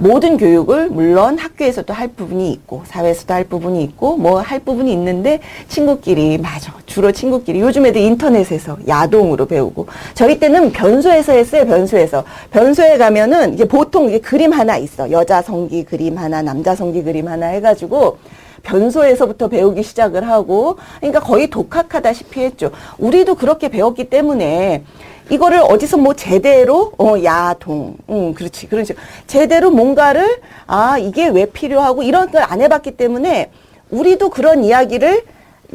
모든 0.00 0.38
교육을 0.38 0.88
물론 0.88 1.36
학교에서도 1.38 1.92
할 1.92 2.08
부분이 2.08 2.50
있고 2.52 2.82
사회에서도 2.86 3.34
할 3.34 3.44
부분이 3.44 3.82
있고 3.84 4.16
뭐 4.16 4.40
할 4.40 4.58
부분이 4.60 4.90
있는데 4.92 5.40
친구끼리 5.68 6.38
맞아. 6.38 6.72
주로 6.86 7.12
친구끼리. 7.12 7.60
요즘 7.60 7.84
애들 7.84 8.00
인터넷에서 8.00 8.78
야동으로 8.88 9.44
배우고. 9.46 9.86
저희 10.14 10.40
때는 10.40 10.72
변소에서 10.72 11.32
했어요 11.32 11.66
변소에서. 11.66 12.24
변소에 12.50 12.96
가면은 12.96 13.54
이게 13.54 13.66
보통 13.66 14.08
이게 14.08 14.20
그림 14.20 14.52
하나 14.52 14.78
있어. 14.78 15.10
여자 15.10 15.42
성기 15.42 15.84
그림 15.84 16.16
하나 16.16 16.40
남자 16.40 16.74
성기 16.74 17.02
그림 17.02 17.28
하나 17.28 17.48
해가지고 17.48 18.16
변소에서부터 18.62 19.48
배우기 19.48 19.82
시작을 19.82 20.26
하고 20.28 20.76
그러니까 20.98 21.20
거의 21.20 21.48
독학하다시피 21.48 22.40
했죠. 22.40 22.70
우리도 22.98 23.34
그렇게 23.34 23.68
배웠기 23.68 24.08
때문에 24.10 24.84
이거를 25.30 25.60
어디서 25.60 25.96
뭐 25.96 26.14
제대로 26.14 26.92
어 26.98 27.14
야동. 27.22 27.96
음 28.10 28.34
그렇지 28.34 28.66
그렇지. 28.68 28.94
제대로 29.26 29.70
뭔가를 29.70 30.40
아 30.66 30.98
이게 30.98 31.28
왜 31.28 31.46
필요하고 31.46 32.02
이런 32.02 32.30
걸 32.30 32.40
안 32.50 32.60
해봤기 32.60 32.92
때문에 32.92 33.50
우리도 33.90 34.30
그런 34.30 34.64
이야기를 34.64 35.22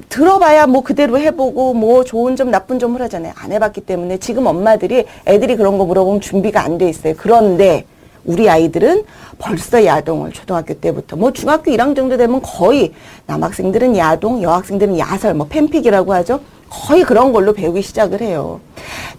들어봐야 0.09 0.67
뭐 0.67 0.81
그대로 0.81 1.17
해보고 1.17 1.73
뭐 1.73 2.03
좋은 2.03 2.35
점 2.35 2.51
나쁜 2.51 2.79
점을 2.79 3.01
하잖아요. 3.01 3.31
안 3.37 3.51
해봤기 3.53 3.81
때문에 3.81 4.17
지금 4.17 4.45
엄마들이 4.45 5.05
애들이 5.25 5.55
그런 5.55 5.77
거 5.77 5.85
물어보면 5.85 6.19
준비가 6.21 6.61
안 6.63 6.77
돼 6.77 6.89
있어요. 6.89 7.13
그런데 7.17 7.85
우리 8.25 8.49
아이들은 8.49 9.05
벌써 9.37 9.85
야동을 9.85 10.31
초등학교 10.33 10.73
때부터 10.73 11.15
뭐 11.15 11.31
중학교 11.31 11.71
1학년 11.71 11.95
정도 11.95 12.17
되면 12.17 12.41
거의 12.41 12.93
남학생들은 13.27 13.95
야동 13.95 14.41
여학생들은 14.43 14.97
야설 14.99 15.33
뭐 15.35 15.47
팬픽이라고 15.47 16.11
하죠 16.15 16.39
거의 16.69 17.03
그런 17.03 17.31
걸로 17.31 17.53
배우기 17.53 17.81
시작을 17.81 18.21
해요. 18.21 18.59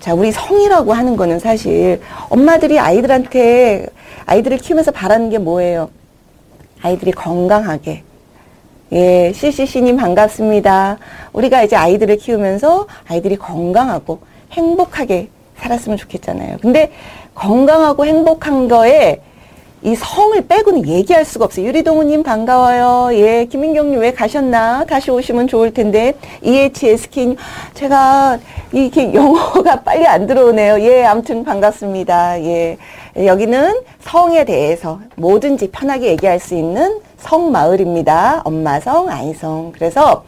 자, 0.01 0.15
우리 0.15 0.33
성이라고 0.33 0.93
하는 0.93 1.17
거는 1.17 1.39
사실 1.39 2.01
엄마들이 2.29 2.79
아이들한테 2.79 3.87
아이들을 4.27 4.59
키우면서 4.59 4.91
바라는 4.91 5.31
게 5.31 5.39
뭐예요? 5.39 5.91
아이들이 6.83 7.13
건강하게. 7.13 8.03
예, 8.93 9.33
CCC님 9.33 9.97
반갑습니다. 9.97 10.99
우리가 11.33 11.63
이제 11.65 11.75
아이들을 11.75 12.19
키우면서 12.19 12.87
아이들이 13.09 13.37
건강하고 13.37 14.21
행복하게 14.53 15.29
살았으면 15.57 15.99
좋겠잖아요. 15.99 16.59
근데 16.61 16.93
건강하고 17.35 18.07
행복한 18.07 18.69
거에 18.69 19.21
이 19.83 19.95
성을 19.95 20.41
빼고는 20.49 20.89
얘기할 20.89 21.25
수가 21.25 21.45
없어요. 21.45 21.67
유리동우님 21.67 22.23
반가워요. 22.23 23.11
예, 23.13 23.45
김민경님 23.45 24.01
왜 24.01 24.13
가셨나? 24.13 24.85
다시 24.87 25.11
오시면 25.11 25.49
좋을 25.49 25.75
텐데. 25.75 26.15
EHSK 26.43 27.37
제가 27.75 28.39
이렇게 28.73 29.13
영어가 29.13 29.83
빨리 29.85 30.07
안 30.07 30.27
들어오네요. 30.27 30.81
예, 30.81 31.05
아무튼 31.05 31.45
반갑습니다. 31.45 32.43
예, 32.43 32.79
여기는 33.17 33.81
성에 34.01 34.45
대해서 34.45 34.99
뭐든지 35.17 35.71
편하게 35.71 36.09
얘기할 36.09 36.41
수 36.41 36.55
있는 36.55 36.99
성마을입니다. 37.19 38.43
엄마성, 38.45 39.09
아이성. 39.11 39.73
그래서 39.73 40.25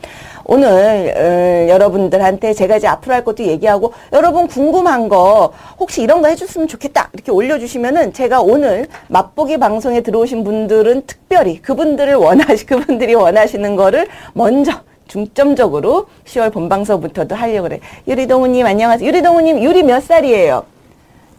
오늘 0.50 1.12
어, 1.14 1.68
여러분들한테 1.68 2.54
제가 2.54 2.78
이제 2.78 2.86
앞으로 2.86 3.14
할 3.14 3.22
것도 3.22 3.44
얘기하고 3.44 3.92
여러분 4.14 4.46
궁금한 4.48 5.10
거 5.10 5.52
혹시 5.78 6.00
이런 6.00 6.22
거 6.22 6.28
해줬으면 6.28 6.66
좋겠다 6.68 7.10
이렇게 7.12 7.30
올려주시면은 7.30 8.14
제가 8.14 8.40
오늘 8.40 8.86
맛보기 9.08 9.58
방송에 9.58 10.00
들어오신 10.00 10.44
분들은 10.44 11.02
특별히 11.06 11.60
그분들을 11.60 12.14
원하시 12.14 12.64
그분들이 12.64 13.14
원하시는 13.14 13.76
거를 13.76 14.08
먼저 14.32 14.72
중점적으로 15.06 16.06
10월 16.24 16.50
본방서부터도 16.50 17.34
하려고 17.34 17.68
그래. 17.68 17.80
유리동우님 18.06 18.64
안녕하세요. 18.64 19.06
유리동우님 19.06 19.62
유리 19.62 19.82
몇 19.82 20.02
살이에요? 20.02 20.64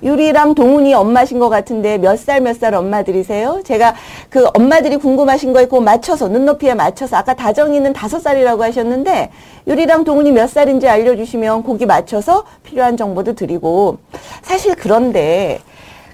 유리랑 0.02 0.56
동훈이 0.56 0.94
엄마신 0.94 1.40
것 1.40 1.50
같은데 1.50 1.98
몇 1.98 2.16
살 2.18 2.42
몇 2.42 2.58
살 2.60 2.74
엄마들이세요? 2.74 3.62
제가 3.66 3.96
그 4.30 4.48
엄마들이 4.54 4.98
궁금하신 4.98 5.52
거에 5.54 5.66
그 5.66 5.76
맞춰서 5.76 6.28
눈높이에 6.28 6.74
맞춰서 6.74 7.18
아까 7.18 7.34
다정이는 7.34 7.94
다섯 7.94 8.20
살이라고 8.20 8.64
하셨는데 8.64 9.30
유리랑 9.68 10.04
동훈이 10.06 10.32
몇 10.32 10.50
살인지 10.50 10.88
알려주시면 10.88 11.64
거기 11.64 11.86
맞춰서 11.86 12.46
필요한 12.64 12.96
정보도 12.98 13.34
드리고 13.36 13.98
사실 14.42 14.76
그런데 14.76 15.60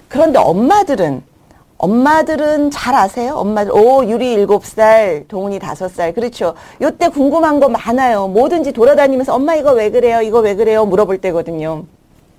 그런데 0.08 0.38
엄마들은 0.38 1.22
엄마들은 1.78 2.70
잘 2.70 2.94
아세요? 2.94 3.34
엄마들, 3.36 3.70
오, 3.72 4.02
유리 4.08 4.32
일곱 4.32 4.64
살, 4.64 5.24
동훈이 5.28 5.58
다섯 5.58 5.88
살. 5.90 6.14
그렇죠. 6.14 6.54
요때 6.80 7.08
궁금한 7.10 7.60
거 7.60 7.68
많아요. 7.68 8.28
뭐든지 8.28 8.72
돌아다니면서 8.72 9.34
엄마 9.34 9.54
이거 9.56 9.72
왜 9.72 9.90
그래요? 9.90 10.22
이거 10.22 10.40
왜 10.40 10.54
그래요? 10.54 10.86
물어볼 10.86 11.18
때거든요. 11.18 11.84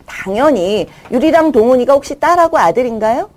당연히 0.08 0.88
유리랑 1.12 1.52
동훈이가 1.52 1.94
혹시 1.94 2.20
딸하고 2.20 2.58
아들인가요? 2.58 3.30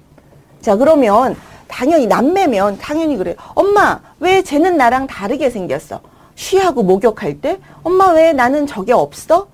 자 0.62 0.76
그러면 0.76 1.36
당연히 1.68 2.06
남매면 2.06 2.78
당연히 2.78 3.16
그래요. 3.16 3.34
엄마 3.54 4.00
왜 4.18 4.42
쟤는 4.42 4.76
나랑 4.78 5.06
다르게 5.06 5.50
생겼어? 5.50 6.00
쉬하고 6.34 6.82
목욕할 6.82 7.40
때 7.40 7.58
엄마 7.82 8.12
왜 8.12 8.32
나는 8.32 8.66
저게 8.66 8.92
없어? 8.92 9.48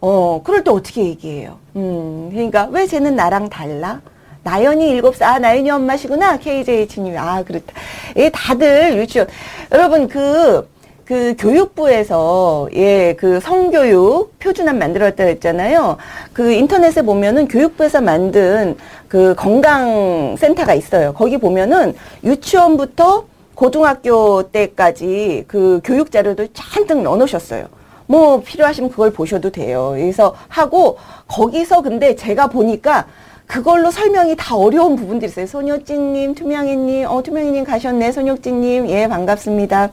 어 0.00 0.40
그럴 0.42 0.64
때 0.64 0.70
어떻게 0.70 1.04
얘기해요? 1.04 1.58
음 1.76 2.30
그러니까 2.32 2.68
왜 2.70 2.86
쟤는 2.86 3.14
나랑 3.14 3.50
달라? 3.50 4.00
나연이 4.44 4.88
일곱 4.90 5.14
살, 5.16 5.28
아, 5.36 5.38
나연이 5.38 5.70
엄마시구나. 5.70 6.36
KJH님. 6.38 7.16
아, 7.16 7.42
그렇다. 7.44 7.72
예, 8.16 8.28
다들 8.30 8.96
유치원. 8.96 9.28
여러분, 9.70 10.08
그, 10.08 10.68
그 11.12 11.34
교육부에서 11.38 12.70
예 12.74 13.14
그 13.18 13.38
성교육 13.40 14.38
표준안 14.38 14.78
만들었다 14.78 15.24
했잖아요. 15.24 15.98
그 16.32 16.52
인터넷에 16.52 17.02
보면은 17.02 17.48
교육부에서 17.48 18.00
만든 18.00 18.76
그 19.08 19.34
건강 19.36 20.34
센터가 20.38 20.72
있어요. 20.72 21.12
거기 21.12 21.36
보면은 21.36 21.94
유치원부터 22.24 23.26
고등학교 23.54 24.44
때까지 24.44 25.44
그 25.46 25.82
교육 25.84 26.10
자료도 26.10 26.46
잔뜩 26.54 27.02
넣어 27.02 27.16
놓으셨어요. 27.16 27.66
뭐 28.06 28.40
필요하시면 28.40 28.90
그걸 28.90 29.12
보셔도 29.12 29.50
돼요. 29.50 29.90
그래서 29.94 30.34
하고 30.48 30.96
거기서 31.28 31.82
근데 31.82 32.16
제가 32.16 32.46
보니까 32.46 33.06
그걸로 33.46 33.90
설명이 33.90 34.36
다 34.38 34.56
어려운 34.56 34.96
부분들이 34.96 35.30
있어요. 35.30 35.46
손효진님, 35.46 36.34
투명이님, 36.34 37.06
어, 37.06 37.22
투명이님 37.22 37.64
가셨네. 37.64 38.12
손효진님, 38.12 38.88
예, 38.88 39.06
반갑습니다. 39.08 39.90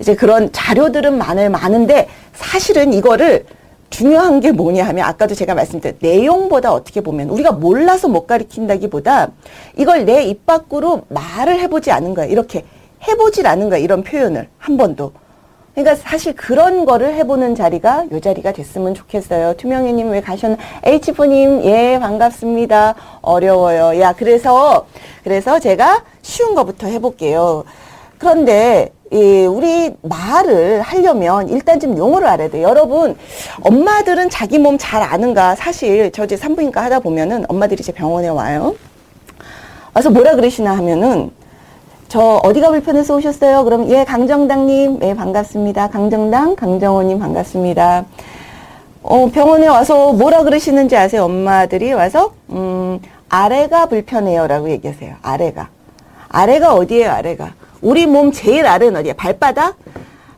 이제 0.00 0.14
그런 0.16 0.50
자료들은 0.50 1.16
많아요. 1.18 1.50
많은데 1.50 2.08
사실은 2.32 2.92
이거를 2.92 3.44
중요한 3.90 4.40
게 4.40 4.52
뭐냐 4.52 4.84
하면 4.86 5.04
아까도 5.04 5.34
제가 5.34 5.54
말씀드린 5.54 5.96
내용보다 6.00 6.72
어떻게 6.72 7.00
보면 7.00 7.28
우리가 7.28 7.52
몰라서 7.52 8.08
못 8.08 8.26
가리킨다기보다 8.26 9.30
이걸 9.76 10.04
내 10.04 10.24
입 10.24 10.46
밖으로 10.46 11.02
말을 11.08 11.58
해보지 11.60 11.90
않은 11.90 12.14
거야. 12.14 12.26
이렇게 12.26 12.64
해보질 13.08 13.46
않은 13.46 13.68
거야. 13.68 13.78
이런 13.78 14.02
표현을 14.02 14.48
한 14.58 14.76
번도. 14.76 15.12
그러니까 15.74 15.96
사실 15.96 16.34
그런 16.34 16.84
거를 16.84 17.14
해보는 17.14 17.54
자리가 17.54 18.06
요 18.12 18.20
자리가 18.20 18.52
됐으면 18.52 18.94
좋겠어요. 18.94 19.54
투명이님 19.54 20.10
왜 20.10 20.20
가셨나? 20.20 20.56
H포님 20.84 21.64
예 21.64 21.98
반갑습니다. 22.00 22.94
어려워요. 23.22 24.00
야 24.00 24.12
그래서 24.12 24.86
그래서 25.24 25.58
제가 25.58 26.04
쉬운 26.22 26.54
거부터 26.54 26.86
해볼게요. 26.86 27.64
그런데 28.18 28.92
예, 29.12 29.44
우리 29.46 29.92
말을 30.02 30.82
하려면 30.82 31.48
일단 31.48 31.80
좀 31.80 31.96
용어를 31.98 32.28
알아야 32.28 32.48
돼요. 32.48 32.68
여러분, 32.68 33.16
엄마들은 33.62 34.30
자기 34.30 34.58
몸 34.58 34.78
잘 34.78 35.02
아는가? 35.02 35.56
사실 35.56 36.12
저 36.12 36.24
이제 36.24 36.36
산부인과 36.36 36.84
하다 36.84 37.00
보면은 37.00 37.44
엄마들이 37.48 37.82
제 37.82 37.90
병원에 37.92 38.28
와요. 38.28 38.74
와서 39.92 40.10
뭐라 40.10 40.36
그러시나 40.36 40.76
하면은 40.76 41.32
저 42.08 42.40
어디가 42.44 42.70
불편해서 42.70 43.16
오셨어요? 43.16 43.64
그럼 43.64 43.90
예, 43.90 44.04
강정당님, 44.04 45.00
예, 45.02 45.14
반갑습니다. 45.14 45.88
강정당, 45.90 46.54
강정호님 46.54 47.18
반갑습니다. 47.18 48.04
어, 49.02 49.30
병원에 49.32 49.66
와서 49.66 50.12
뭐라 50.12 50.44
그러시는지 50.44 50.96
아세요? 50.96 51.24
엄마들이 51.24 51.92
와서, 51.92 52.32
음, 52.50 53.00
아래가 53.28 53.86
불편해요라고 53.86 54.70
얘기하세요. 54.70 55.16
아래가. 55.22 55.68
아래가 56.28 56.74
어디예요, 56.74 57.10
아래가? 57.10 57.54
우리 57.82 58.06
몸 58.06 58.32
제일 58.32 58.66
아래는 58.66 59.00
어디야? 59.00 59.14
발바닥? 59.14 59.76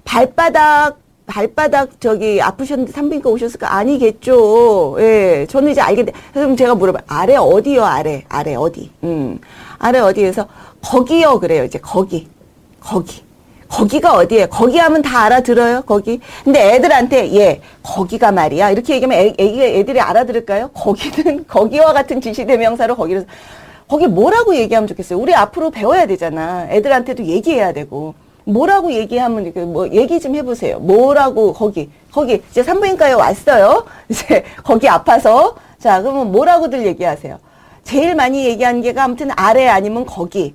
발바닥, 0.05 0.99
발바닥 1.27 2.01
저기 2.01 2.41
아프셨는데 2.41 2.93
산부인과 2.93 3.31
오셨을까? 3.31 3.75
아니겠죠. 3.75 4.97
예. 5.01 5.47
저는 5.49 5.73
이제 5.73 5.81
알겠는데. 5.81 6.19
그럼 6.33 6.57
제가 6.57 6.75
물어봐요. 6.75 7.03
아래 7.07 7.37
어디요, 7.37 7.85
아래? 7.85 8.25
아래 8.29 8.55
어디? 8.55 8.91
음. 9.05 9.39
아래 9.79 9.99
어디에서? 9.99 10.47
거기요, 10.83 11.41
그래요. 11.41 11.65
이제 11.65 11.79
거기. 11.79 12.29
거기. 12.81 13.23
거기가 13.69 14.13
어디에? 14.17 14.47
거기 14.47 14.77
하면 14.79 15.01
다 15.01 15.23
알아들어요, 15.25 15.83
거기. 15.87 16.21
근데 16.45 16.75
애들한테, 16.75 17.33
예, 17.35 17.63
거기가 17.83 18.31
말이야. 18.31 18.71
이렇게 18.71 18.97
얘기하면 18.97 19.19
애, 19.19 19.35
애기가, 19.39 19.65
애들이 19.65 19.99
알아들을까요? 19.99 20.69
거기는, 20.75 21.45
거기와 21.49 21.95
같은 21.95 22.21
지시 22.21 22.45
대명사로 22.45 22.95
거기를, 22.97 23.27
거기 23.93 24.07
뭐라고 24.07 24.57
얘기하면 24.57 24.89
좋겠어요? 24.89 25.19
우리 25.19 25.35
앞으로 25.35 25.71
배워야 25.71 26.07
되잖아. 26.07 26.67
애들한테도 26.71 27.27
얘기해야 27.27 27.75
되고. 27.75 28.15
뭐라고 28.45 28.91
얘기하면, 28.91 29.53
뭐, 29.71 29.87
얘기 29.91 30.19
좀 30.19 30.35
해보세요. 30.35 30.79
뭐라고, 30.79 31.53
거기, 31.53 31.91
거기, 32.11 32.41
이제 32.51 32.63
산부인과에 32.63 33.13
왔어요. 33.13 33.85
이제, 34.09 34.45
거기 34.65 34.89
아파서. 34.89 35.57
자, 35.79 36.01
그러면 36.01 36.33
뭐라고들 36.33 36.87
얘기하세요? 36.87 37.39
제일 37.85 38.15
많이 38.15 38.47
얘기하는 38.47 38.81
게가 38.81 39.05
아무튼 39.05 39.29
아래 39.37 39.69
아니면 39.69 40.07
거기. 40.07 40.55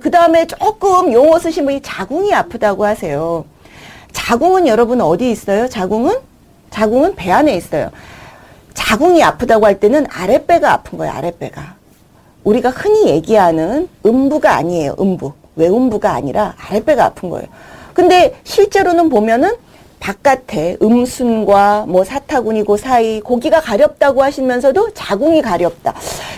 그 0.00 0.08
다음에 0.12 0.46
조금 0.46 1.12
용어 1.12 1.40
쓰신 1.40 1.64
분이 1.64 1.80
자궁이 1.82 2.32
아프다고 2.32 2.84
하세요. 2.84 3.46
자궁은 4.12 4.68
여러분 4.68 5.00
어디 5.00 5.32
있어요? 5.32 5.66
자궁은? 5.66 6.18
자궁은 6.70 7.16
배 7.16 7.32
안에 7.32 7.52
있어요. 7.56 7.90
자궁이 8.74 9.24
아프다고 9.24 9.66
할 9.66 9.80
때는 9.80 10.06
아랫배가 10.08 10.72
아픈 10.72 10.98
거예요, 10.98 11.12
아랫배가. 11.14 11.79
우리가 12.44 12.70
흔히 12.70 13.08
얘기하는 13.10 13.88
음부가 14.04 14.54
아니에요, 14.56 14.96
음부. 15.00 15.32
외음부가 15.56 16.12
아니라 16.12 16.54
아랫배가 16.58 17.04
아픈 17.04 17.28
거예요. 17.28 17.46
근데 17.92 18.34
실제로는 18.44 19.08
보면은 19.10 19.50
바깥에 19.98 20.78
음순과 20.80 21.84
뭐 21.86 22.04
사타구니고 22.04 22.78
사이 22.78 23.20
고기가 23.20 23.60
가렵다고 23.60 24.22
하시면서도 24.22 24.94
자궁이 24.94 25.42
가렵다. 25.42 25.92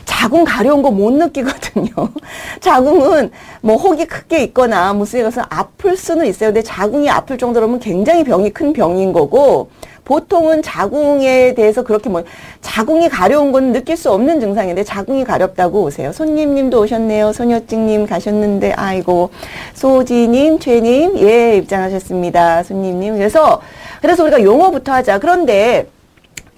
자궁 0.05 0.43
가려운 0.43 0.83
거 0.83 0.91
못 0.91 1.13
느끼거든요. 1.13 1.87
자궁은 2.61 3.31
뭐 3.61 3.77
혹이 3.77 4.07
크게 4.07 4.43
있거나 4.45 4.93
무슨 4.95 5.23
것은 5.23 5.45
아플 5.49 5.97
수는 5.97 6.27
있어요. 6.27 6.49
근데 6.49 6.63
자궁이 6.63 7.09
아플 7.09 7.39
정도로는 7.39 7.79
굉장히 7.79 8.25
병이 8.25 8.51
큰 8.51 8.73
병인 8.73 9.13
거고 9.13 9.71
보통은 10.05 10.63
자궁에 10.63 11.55
대해서 11.55 11.83
그렇게 11.83 12.09
뭐 12.09 12.25
자궁이 12.61 13.09
가려운 13.09 13.53
건 13.53 13.73
느낄 13.73 13.97
수 13.97 14.11
없는 14.11 14.41
증상인데 14.41 14.85
자궁이 14.85 15.25
가렵다고 15.25 15.83
오세요. 15.83 16.13
손님님도 16.13 16.81
오셨네요. 16.81 17.33
소녀찡님 17.33 18.07
가셨는데 18.07 18.73
아이고 18.73 19.31
소지님, 19.75 20.59
최님 20.59 21.19
예 21.19 21.57
입장하셨습니다. 21.57 22.63
손님님 22.65 23.15
그래서 23.17 23.61
그래서 24.01 24.25
우리가 24.25 24.43
용어부터 24.43 24.93
하자. 24.93 25.19
그런데 25.21 25.87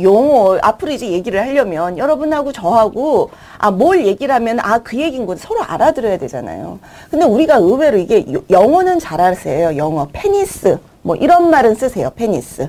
용어 0.00 0.58
앞으로 0.60 0.90
이제 0.90 1.08
얘기를 1.10 1.40
하려면 1.40 1.98
여러분하고 1.98 2.50
저하고 2.52 3.30
아 3.58 3.70
뭘 3.70 4.04
얘기를 4.06 4.34
하면 4.34 4.58
아 4.60 4.78
그 4.82 4.98
얘기인 4.98 5.24
건 5.26 5.36
서로 5.36 5.62
알아들어야 5.62 6.18
되잖아요. 6.18 6.78
근데 7.10 7.24
우리가 7.24 7.56
의외로 7.56 7.96
이게 7.98 8.24
영어는 8.50 8.98
잘 8.98 9.20
아세요. 9.20 9.76
영어 9.76 10.08
페니스 10.12 10.78
뭐 11.02 11.14
이런 11.14 11.50
말은 11.50 11.74
쓰세요. 11.76 12.10
페니스. 12.16 12.68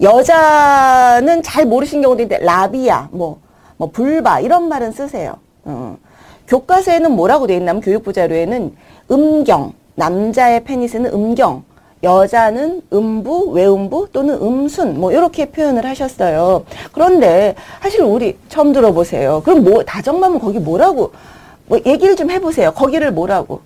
여자는 0.00 1.42
잘 1.42 1.66
모르신 1.66 2.02
경우도 2.02 2.22
있는데 2.22 2.44
labia 2.44 3.08
뭐, 3.12 3.40
뭐 3.76 3.90
vulva 3.90 4.40
이런 4.40 4.68
말은 4.68 4.92
쓰세요. 4.92 5.36
어. 5.64 5.96
교과서에는 6.48 7.12
뭐라고 7.12 7.46
돼 7.46 7.56
있냐면 7.56 7.80
교육부 7.80 8.12
자료에는 8.12 8.74
음경 9.10 9.72
남자의 9.94 10.64
페니스는 10.64 11.12
음경 11.12 11.64
여자는 12.02 12.82
음부, 12.92 13.50
외음부 13.50 14.08
또는 14.10 14.40
음순 14.40 14.98
뭐 14.98 15.12
이렇게 15.12 15.50
표현을 15.50 15.84
하셨어요. 15.84 16.64
그런데 16.92 17.54
사실 17.82 18.00
우리 18.02 18.38
처음 18.48 18.72
들어보세요. 18.72 19.42
그럼 19.44 19.64
뭐 19.64 19.84
다정맘은 19.84 20.38
거기 20.38 20.58
뭐라고 20.58 21.12
뭐 21.66 21.78
얘기를 21.84 22.16
좀 22.16 22.30
해보세요. 22.30 22.72
거기를 22.72 23.12
뭐라고? 23.12 23.60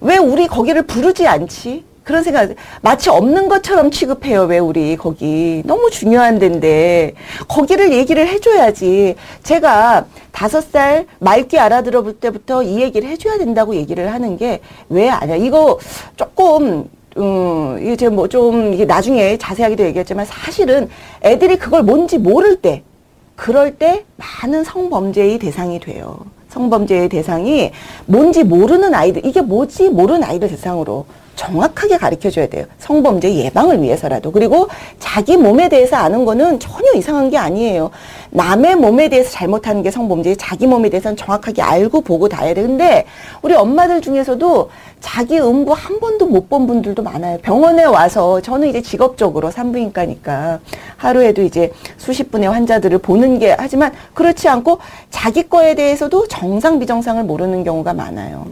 왜 0.00 0.16
우리 0.16 0.46
거기를 0.46 0.82
부르지 0.82 1.26
않지? 1.26 1.84
그런 2.04 2.22
생각, 2.24 2.50
마치 2.80 3.10
없는 3.10 3.48
것처럼 3.48 3.90
취급해요, 3.90 4.42
왜 4.42 4.58
우리, 4.58 4.96
거기. 4.96 5.62
너무 5.64 5.90
중요한 5.90 6.38
데인데, 6.38 7.14
거기를 7.48 7.92
얘기를 7.92 8.26
해줘야지. 8.26 9.14
제가 9.42 10.06
다섯 10.32 10.60
살 10.72 11.06
말귀 11.20 11.58
알아들어 11.58 12.02
볼 12.02 12.14
때부터 12.14 12.62
이 12.64 12.80
얘기를 12.80 13.08
해줘야 13.08 13.38
된다고 13.38 13.76
얘기를 13.76 14.12
하는 14.12 14.36
게 14.36 14.60
왜 14.88 15.08
아니야. 15.08 15.36
이거 15.36 15.78
조금, 16.16 16.88
음, 17.16 17.78
이게 17.80 17.96
제가 17.96 18.14
뭐 18.14 18.28
좀, 18.28 18.72
이게 18.74 18.84
나중에 18.84 19.36
자세하게도 19.38 19.84
얘기했지만 19.84 20.26
사실은 20.26 20.88
애들이 21.22 21.56
그걸 21.56 21.82
뭔지 21.82 22.18
모를 22.18 22.56
때, 22.56 22.82
그럴 23.36 23.76
때 23.76 24.04
많은 24.16 24.64
성범죄의 24.64 25.38
대상이 25.38 25.78
돼요. 25.78 26.18
성범죄의 26.48 27.08
대상이 27.08 27.70
뭔지 28.06 28.42
모르는 28.44 28.92
아이들, 28.92 29.24
이게 29.24 29.40
뭐지 29.40 29.88
모르는 29.88 30.24
아이들 30.24 30.48
대상으로 30.48 31.06
정확하게 31.36 31.96
가르쳐 31.98 32.30
줘야 32.30 32.46
돼요. 32.46 32.66
성범죄 32.78 33.34
예방을 33.34 33.82
위해서라도. 33.82 34.30
그리고 34.30 34.68
자기 34.98 35.36
몸에 35.36 35.68
대해서 35.68 35.96
아는 35.96 36.24
거는 36.24 36.60
전혀 36.60 36.92
이상한 36.94 37.30
게 37.30 37.38
아니에요. 37.38 37.90
남의 38.30 38.76
몸에 38.76 39.08
대해서 39.08 39.30
잘못하는 39.30 39.82
게 39.82 39.90
성범죄지 39.90 40.36
자기 40.36 40.66
몸에 40.66 40.88
대해서는 40.90 41.16
정확하게 41.16 41.62
알고 41.62 42.02
보고 42.02 42.28
다 42.28 42.44
해야 42.44 42.54
돼. 42.54 42.62
근데 42.62 43.04
우리 43.42 43.54
엄마들 43.54 44.00
중에서도 44.00 44.70
자기 45.00 45.38
음부 45.40 45.72
한 45.72 45.98
번도 45.98 46.26
못 46.26 46.42
본 46.52 46.66
분들도 46.66 47.02
많아요. 47.02 47.38
병원에 47.38 47.82
와서 47.84 48.40
저는 48.42 48.68
이제 48.68 48.82
직업적으로 48.82 49.50
산부인과니까 49.50 50.60
하루에도 50.98 51.42
이제 51.42 51.72
수십 51.96 52.30
분의 52.30 52.50
환자들을 52.50 52.98
보는 52.98 53.38
게 53.38 53.56
하지만 53.58 53.92
그렇지 54.12 54.48
않고 54.48 54.78
자기 55.10 55.48
거에 55.48 55.74
대해서도 55.74 56.28
정상 56.28 56.78
비정상을 56.78 57.24
모르는 57.24 57.64
경우가 57.64 57.94
많아요. 57.94 58.46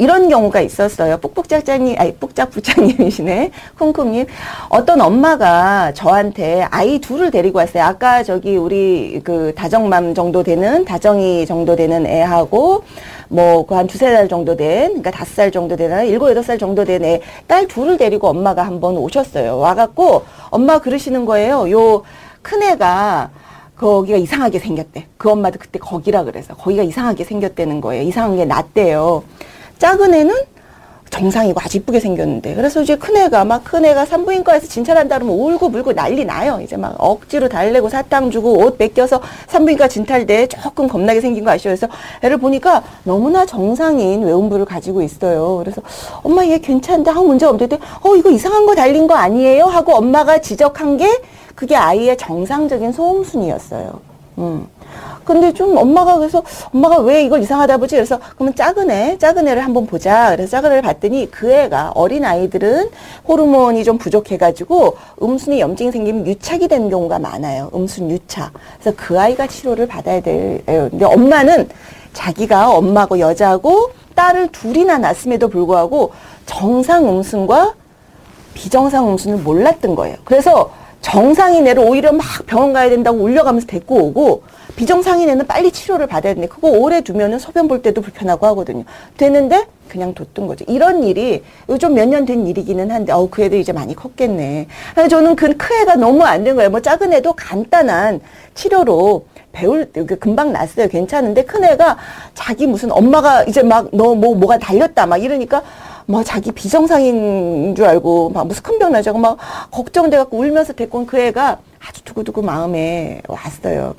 이런 0.00 0.30
경우가 0.30 0.62
있었어요. 0.62 1.18
뽁뽁짝짝님, 1.18 1.94
아니, 1.98 2.16
뽁짝부장님이시네. 2.16 3.50
쿵쿵님. 3.78 4.26
어떤 4.70 5.00
엄마가 5.02 5.92
저한테 5.92 6.62
아이 6.70 6.98
둘을 7.00 7.30
데리고 7.30 7.58
왔어요. 7.58 7.84
아까 7.84 8.22
저기 8.22 8.56
우리 8.56 9.20
그 9.22 9.52
다정맘 9.54 10.14
정도 10.14 10.42
되는, 10.42 10.86
다정이 10.86 11.44
정도 11.44 11.76
되는 11.76 12.06
애하고, 12.06 12.82
뭐, 13.28 13.66
그 13.66 13.74
한 13.74 13.86
두세 13.86 14.10
달 14.10 14.26
정도 14.26 14.56
된, 14.56 14.88
그러니까 14.88 15.10
다섯 15.10 15.34
살 15.34 15.50
정도 15.50 15.76
되나, 15.76 16.02
일곱, 16.02 16.30
여덟 16.30 16.42
살 16.42 16.56
정도 16.58 16.84
된 16.86 17.04
애, 17.04 17.20
딸 17.46 17.68
둘을 17.68 17.98
데리고 17.98 18.28
엄마가 18.28 18.62
한 18.62 18.80
번 18.80 18.96
오셨어요. 18.96 19.58
와갖고, 19.58 20.24
엄마 20.48 20.78
그러시는 20.78 21.26
거예요. 21.26 21.70
요 21.70 22.02
큰애가, 22.40 23.30
거기가 23.76 24.16
이상하게 24.16 24.58
생겼대. 24.60 25.06
그 25.18 25.30
엄마도 25.30 25.58
그때 25.58 25.78
거기라 25.78 26.24
그래서 26.24 26.54
거기가 26.54 26.82
이상하게 26.82 27.24
생겼다는 27.24 27.80
거예요. 27.82 28.02
이상한 28.02 28.36
게 28.36 28.44
낫대요. 28.46 29.22
작은 29.80 30.12
애는 30.14 30.34
정상이고 31.08 31.58
아주 31.60 31.78
이쁘게 31.78 31.98
생겼는데. 31.98 32.54
그래서 32.54 32.82
이제 32.82 32.94
큰애가 32.96 33.44
막 33.44 33.64
큰애가 33.64 34.04
산부인과에서 34.04 34.68
진찰한다 34.68 35.18
그러면 35.18 35.36
울고 35.36 35.70
불고 35.70 35.92
난리 35.92 36.24
나요. 36.24 36.60
이제 36.62 36.76
막 36.76 36.94
억지로 36.98 37.48
달래고 37.48 37.88
사탕 37.88 38.30
주고 38.30 38.58
옷 38.62 38.78
벗겨서 38.78 39.20
산부인과 39.48 39.88
진찰대 39.88 40.46
조금 40.46 40.86
겁나게 40.86 41.20
생긴 41.20 41.44
거 41.44 41.50
아시죠? 41.50 41.70
그래서 41.70 41.88
애를 42.22 42.36
보니까 42.36 42.84
너무나 43.02 43.44
정상인 43.44 44.22
외음부를 44.22 44.64
가지고 44.66 45.02
있어요. 45.02 45.56
그래서 45.56 45.82
엄마 46.22 46.46
얘 46.46 46.58
괜찮은데? 46.58 47.10
아무 47.10 47.24
문제 47.24 47.46
없는데 47.46 47.78
어 48.02 48.14
이거 48.14 48.30
이상한 48.30 48.66
거 48.66 48.74
달린 48.76 49.08
거 49.08 49.14
아니에요? 49.14 49.64
하고 49.64 49.94
엄마가 49.96 50.40
지적한 50.40 50.98
게 50.98 51.08
그게 51.56 51.74
아이의 51.74 52.18
정상적인 52.18 52.92
소음순이었어요. 52.92 54.00
음. 54.38 54.66
근데 55.32 55.52
좀 55.52 55.76
엄마가 55.76 56.18
그래서 56.18 56.42
엄마가 56.74 56.98
왜 56.98 57.22
이걸 57.22 57.40
이상하다 57.40 57.76
보지? 57.76 57.94
그래서 57.94 58.18
그러면 58.34 58.54
작은 58.54 58.90
애, 58.90 59.16
작은 59.18 59.46
애를 59.46 59.64
한번 59.64 59.86
보자. 59.86 60.30
그래서 60.30 60.50
작은 60.50 60.72
애를 60.72 60.82
봤더니 60.82 61.30
그 61.30 61.52
애가 61.52 61.92
어린 61.94 62.24
아이들은 62.24 62.90
호르몬이 63.28 63.84
좀 63.84 63.96
부족해가지고 63.96 64.96
음순이 65.22 65.60
염증이 65.60 65.92
생기면 65.92 66.26
유착이 66.26 66.66
되는 66.66 66.90
경우가 66.90 67.20
많아요. 67.20 67.70
음순 67.74 68.10
유착. 68.10 68.52
그래서 68.80 68.96
그 68.96 69.20
아이가 69.20 69.46
치료를 69.46 69.86
받아야 69.86 70.20
돼요. 70.20 70.58
근데 70.66 71.04
엄마는 71.04 71.68
자기가 72.12 72.70
엄마고 72.70 73.20
여자고 73.20 73.92
딸을 74.16 74.48
둘이나 74.48 74.98
낳았음에도 74.98 75.48
불구하고 75.48 76.10
정상 76.46 77.08
음순과 77.08 77.74
비정상 78.54 79.08
음순을 79.08 79.38
몰랐던 79.38 79.94
거예요. 79.94 80.16
그래서 80.24 80.72
정상인 81.00 81.66
애를 81.66 81.82
오히려 81.82 82.12
막 82.12 82.24
병원 82.46 82.72
가야 82.72 82.90
된다고 82.90 83.18
울려가면서 83.18 83.66
데리고 83.66 83.96
오고 83.96 84.42
비정상인 84.76 85.28
애는 85.28 85.46
빨리 85.46 85.72
치료를 85.72 86.06
받아야 86.06 86.34
되는데 86.34 86.52
그거 86.52 86.68
오래 86.68 87.00
두면은 87.00 87.38
소변 87.38 87.68
볼 87.68 87.82
때도 87.82 88.00
불편하고 88.00 88.46
하거든요. 88.48 88.84
되는데 89.16 89.66
그냥 89.88 90.14
뒀던 90.14 90.46
거죠. 90.46 90.64
이런 90.68 91.02
일이 91.02 91.42
좀몇년 91.80 92.24
된 92.24 92.46
일이기는 92.46 92.90
한데 92.90 93.12
어우 93.12 93.28
그 93.30 93.42
애도 93.42 93.56
이제 93.56 93.72
많이 93.72 93.94
컸겠네. 93.94 94.68
저는 95.10 95.36
그 95.36 95.48
큰 95.58 95.82
애가 95.82 95.96
너무 95.96 96.22
안 96.22 96.44
된 96.44 96.54
거예요. 96.56 96.70
뭐 96.70 96.80
작은 96.80 97.12
애도 97.12 97.32
간단한 97.32 98.20
치료로 98.54 99.26
배울 99.52 99.84
때 99.86 100.04
금방 100.04 100.52
났어요. 100.52 100.86
괜찮은데 100.88 101.44
큰 101.44 101.64
애가 101.64 101.98
자기 102.34 102.66
무슨 102.66 102.92
엄마가 102.92 103.42
이제 103.44 103.62
막 103.62 103.90
너 103.92 104.14
뭐 104.14 104.34
뭐가 104.36 104.58
달렸다 104.58 105.06
막 105.06 105.16
이러니까 105.18 105.62
뭐 106.06 106.22
자기 106.24 106.50
비정상인 106.52 107.74
줄 107.74 107.84
알고 107.86 108.30
막 108.30 108.46
무슨 108.46 108.62
큰 108.62 108.78
병 108.78 108.92
나자고 108.92 109.18
막 109.18 109.36
걱정돼 109.70 110.16
갖고 110.16 110.38
울면서 110.38 110.72
데리고 110.72 110.98
온 110.98 111.06
그 111.06 111.18
애가 111.18 111.58
아주 111.86 112.02
두고두고 112.04 112.42
마음에 112.42 113.20
왔어요. 113.28 113.94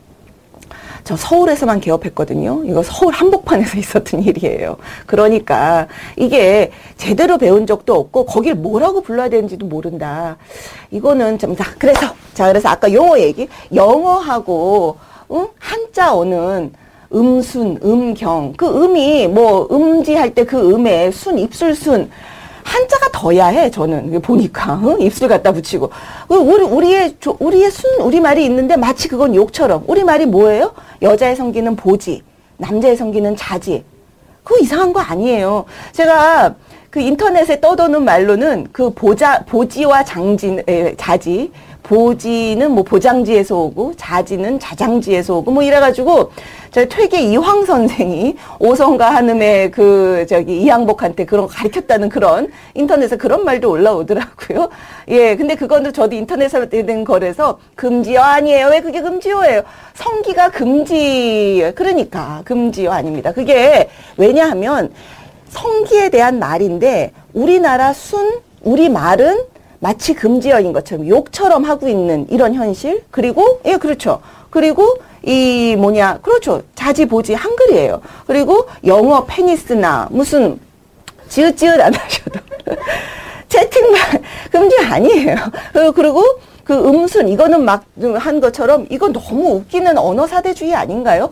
저 1.04 1.16
서울에서만 1.18 1.80
개업했거든요. 1.80 2.62
이거 2.66 2.84
서울 2.84 3.14
한복판에서 3.14 3.78
있었던 3.80 4.22
일이에요. 4.22 4.78
그러니까 5.08 5.88
이게 6.16 6.72
제대로 6.98 7.38
배운 7.38 7.66
적도 7.66 7.96
없고 7.96 8.26
거길 8.26 8.54
뭐라고 8.56 9.02
불러야 9.02 9.28
되는지도 9.30 9.66
모른다. 9.66 10.38
이거는 10.92 11.40
좀 11.40 11.56
자, 11.56 11.66
그래서 11.80 12.14
자 12.36 12.48
그래서 12.48 12.70
아까 12.70 12.94
영어 12.94 13.20
얘기 13.20 13.48
영어하고 13.74 14.98
응? 15.32 15.48
한자어는 15.60 16.74
음순, 17.13 17.80
음경. 17.84 18.54
그 18.58 18.65
음이 18.67 19.28
뭐 19.28 19.67
음지할 19.71 20.34
때 20.34 20.43
그 20.45 20.71
음에 20.74 21.12
순, 21.12 21.38
입술 21.38 21.76
순. 21.76 22.10
한자가 22.63 23.10
더야 23.12 23.47
해, 23.47 23.69
저는. 23.69 24.21
보니까. 24.21 24.80
응? 24.84 25.02
입술 25.02 25.28
갖다 25.28 25.52
붙이고. 25.52 25.89
그 26.28 26.36
우리, 26.36 26.63
우리의, 26.63 27.15
우리의 27.39 27.71
순, 27.71 28.02
우리 28.02 28.19
말이 28.19 28.45
있는데 28.45 28.76
마치 28.78 29.08
그건 29.08 29.36
욕처럼. 29.36 29.84
우리 29.88 30.04
말이 30.04 30.26
뭐예요? 30.26 30.74
여자의 31.02 31.36
성기는 31.36 31.76
보지. 31.76 32.21
남자의 32.58 32.95
성기는 32.95 33.36
자지. 33.36 33.84
그거 34.43 34.60
이상한 34.60 34.93
거 34.93 35.00
아니에요. 35.00 35.65
제가 35.91 36.56
그 36.89 37.00
인터넷에 37.00 37.60
떠도는 37.60 38.04
말로는 38.04 38.67
그 38.71 38.91
보자, 38.91 39.43
보지와 39.45 40.04
장지, 40.04 40.62
에, 40.67 40.95
자지. 40.95 41.52
보지는 41.84 42.71
뭐 42.71 42.84
보장지에서 42.84 43.58
오고 43.58 43.93
자지는 43.97 44.60
자장지에서 44.60 45.38
오고 45.38 45.52
뭐 45.52 45.63
이래가지고 45.63 46.32
저 46.72 46.86
퇴계 46.86 47.22
이황 47.22 47.66
선생이 47.66 48.38
오성과 48.60 49.10
한음의 49.14 49.72
그 49.72 50.26
저기 50.30 50.62
이양복한테 50.62 51.26
그런 51.26 51.46
거 51.46 51.54
가르쳤다는 51.54 52.08
그런 52.08 52.50
인터넷에 52.76 53.18
그런 53.18 53.44
말도 53.44 53.70
올라오더라고요. 53.70 54.70
예, 55.10 55.36
근데 55.36 55.56
그거는 55.56 55.92
저도 55.92 56.16
인터넷에 56.16 56.86
된 56.86 57.04
거라서 57.04 57.60
금지어 57.76 58.22
아니에요. 58.22 58.70
왜 58.70 58.80
그게 58.80 59.02
금지어예요? 59.02 59.64
성기가 59.96 60.52
금지 60.52 61.74
그러니까 61.76 62.42
금지어 62.46 62.92
아닙니다. 62.92 63.34
그게 63.34 63.90
왜냐하면 64.16 64.94
성기에 65.50 66.08
대한 66.10 66.40
말인데 66.40 67.12
우리나라 67.34 67.92
순 67.92 68.40
우리 68.62 68.88
말은 68.88 69.44
마치 69.80 70.14
금지어인 70.14 70.72
것처럼 70.72 71.06
욕처럼 71.10 71.66
하고 71.66 71.90
있는 71.90 72.28
이런 72.30 72.54
현실 72.54 73.04
그리고 73.12 73.60
예 73.66 73.76
그렇죠 73.76 74.22
그리고 74.50 74.96
이 75.24 75.76
뭐냐 75.78 76.20
그렇죠. 76.22 76.62
자지 76.76 77.06
보지 77.06 77.34
한글이에요. 77.34 78.02
그리고 78.28 78.68
영어 78.86 79.26
페니스나 79.26 80.08
무슨 80.12 80.60
지읒지읒 81.30 81.80
안 81.80 81.94
하셔도 81.94 82.40
채팅만 83.48 84.02
금지 84.52 84.76
아니에요. 84.84 85.36
그리고 85.96 86.24
그 86.64 86.74
음순 86.74 87.28
이거는 87.28 87.64
막 87.64 87.84
한 88.18 88.40
것처럼 88.40 88.88
이건 88.90 89.14
너무 89.14 89.56
웃기는 89.56 89.98
언어 89.98 90.26
사대주의 90.28 90.74
아닌가요? 90.74 91.30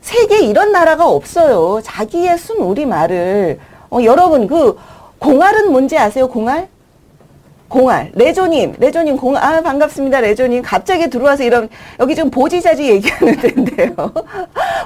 세계 0.00 0.40
이런 0.40 0.72
나라가 0.72 1.06
없어요. 1.08 1.80
자기의 1.82 2.38
순 2.38 2.58
우리말을. 2.58 3.58
어, 3.90 3.98
여러분 4.04 4.46
그 4.46 4.76
공알은 5.18 5.70
뭔지 5.70 5.96
아세요? 5.98 6.28
공알 6.28 6.68
공알 7.72 8.10
레조님 8.14 8.74
레조님 8.78 9.16
공알 9.16 9.42
아 9.42 9.60
반갑습니다 9.62 10.20
레조님 10.20 10.60
갑자기 10.60 11.08
들어와서 11.08 11.42
이런 11.42 11.70
여기 11.98 12.14
지금 12.14 12.30
보지자지 12.30 12.86
얘기하는 12.86 13.34
데인데요 13.40 13.94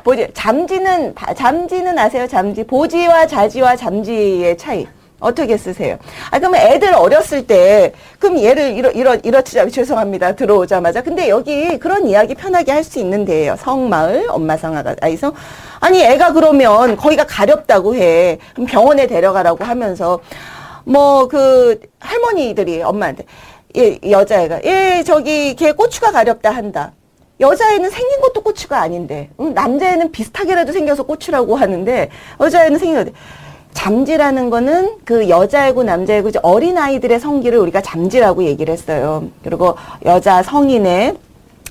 보지 0.05 0.29
잠지는 0.33 1.13
잠지는 1.35 1.99
아세요 1.99 2.29
잠지 2.29 2.63
보지와 2.63 3.27
자지와 3.27 3.75
잠지의 3.75 4.57
차이 4.57 4.87
어떻게 5.19 5.57
쓰세요? 5.57 5.97
아, 6.31 6.39
그러면 6.39 6.61
애들 6.61 6.93
어렸을 6.93 7.47
때, 7.47 7.93
그럼 8.19 8.39
얘를 8.39 8.77
이러, 8.77 8.91
이러, 8.91 9.15
이렇지, 9.15 9.57
죄송합니다. 9.73 10.37
들어오자마자. 10.37 11.03
근데 11.03 11.31
여기 11.31 11.79
그런 11.79 12.07
이야기 12.07 12.35
편하게 12.35 12.73
할 12.73 12.85
수 12.85 12.99
있는데요. 12.99 13.57
성마을, 13.57 14.27
엄마 14.29 14.59
성, 14.59 14.77
아이성. 15.01 15.33
아니, 15.81 16.03
애가 16.03 16.35
그러면 16.35 16.97
거기가 16.97 17.25
가렵다고 17.25 17.95
해. 17.95 18.37
그럼 18.53 18.67
병원에 18.67 19.07
데려가라고 19.07 19.65
하면서, 19.65 20.21
뭐 20.87 21.27
그 21.29 21.81
할머니들이 21.99 22.83
엄마한테 22.83 23.25
예, 23.77 23.99
여자애가 24.09 24.61
예 24.65 25.03
저기 25.05 25.55
걔 25.55 25.73
고추가 25.73 26.13
가렵다 26.13 26.51
한다. 26.51 26.93
여자애는 27.39 27.91
생긴 27.91 28.21
것도 28.23 28.41
고추가 28.41 28.81
아닌데 28.81 29.29
응? 29.41 29.53
남자애는 29.53 30.11
비슷하게라도 30.11 30.73
생겨서 30.73 31.03
고추라고 31.03 31.57
하는데 31.57 32.09
여자애는 32.41 32.79
생긴 32.79 33.05
것 33.05 33.13
잠지라는 33.75 34.49
거는 34.49 34.97
그 35.05 35.29
여자애고 35.29 35.83
남자애고 35.85 36.31
어린 36.43 36.79
아이들의 36.79 37.21
성기를 37.21 37.59
우리가 37.59 37.83
잠지라고 37.83 38.45
얘기를 38.45 38.73
했어요. 38.73 39.25
그리고 39.45 39.77
여자 40.07 40.43
성인의 40.43 41.15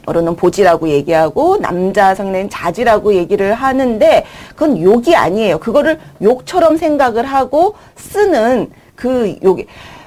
어로는 0.05 0.35
보지라고 0.35 0.89
얘기하고 0.89 1.57
남자 1.57 2.13
성인은 2.13 2.51
자지라고 2.51 3.15
얘기를 3.15 3.55
하는데 3.55 4.23
그건 4.49 4.79
욕이 4.79 5.15
아니에요. 5.15 5.57
그거를 5.57 5.99
욕처럼 6.21 6.77
생각을 6.77 7.25
하고 7.25 7.73
쓰는 7.95 8.69
그 8.95 9.35
요게 9.43 9.65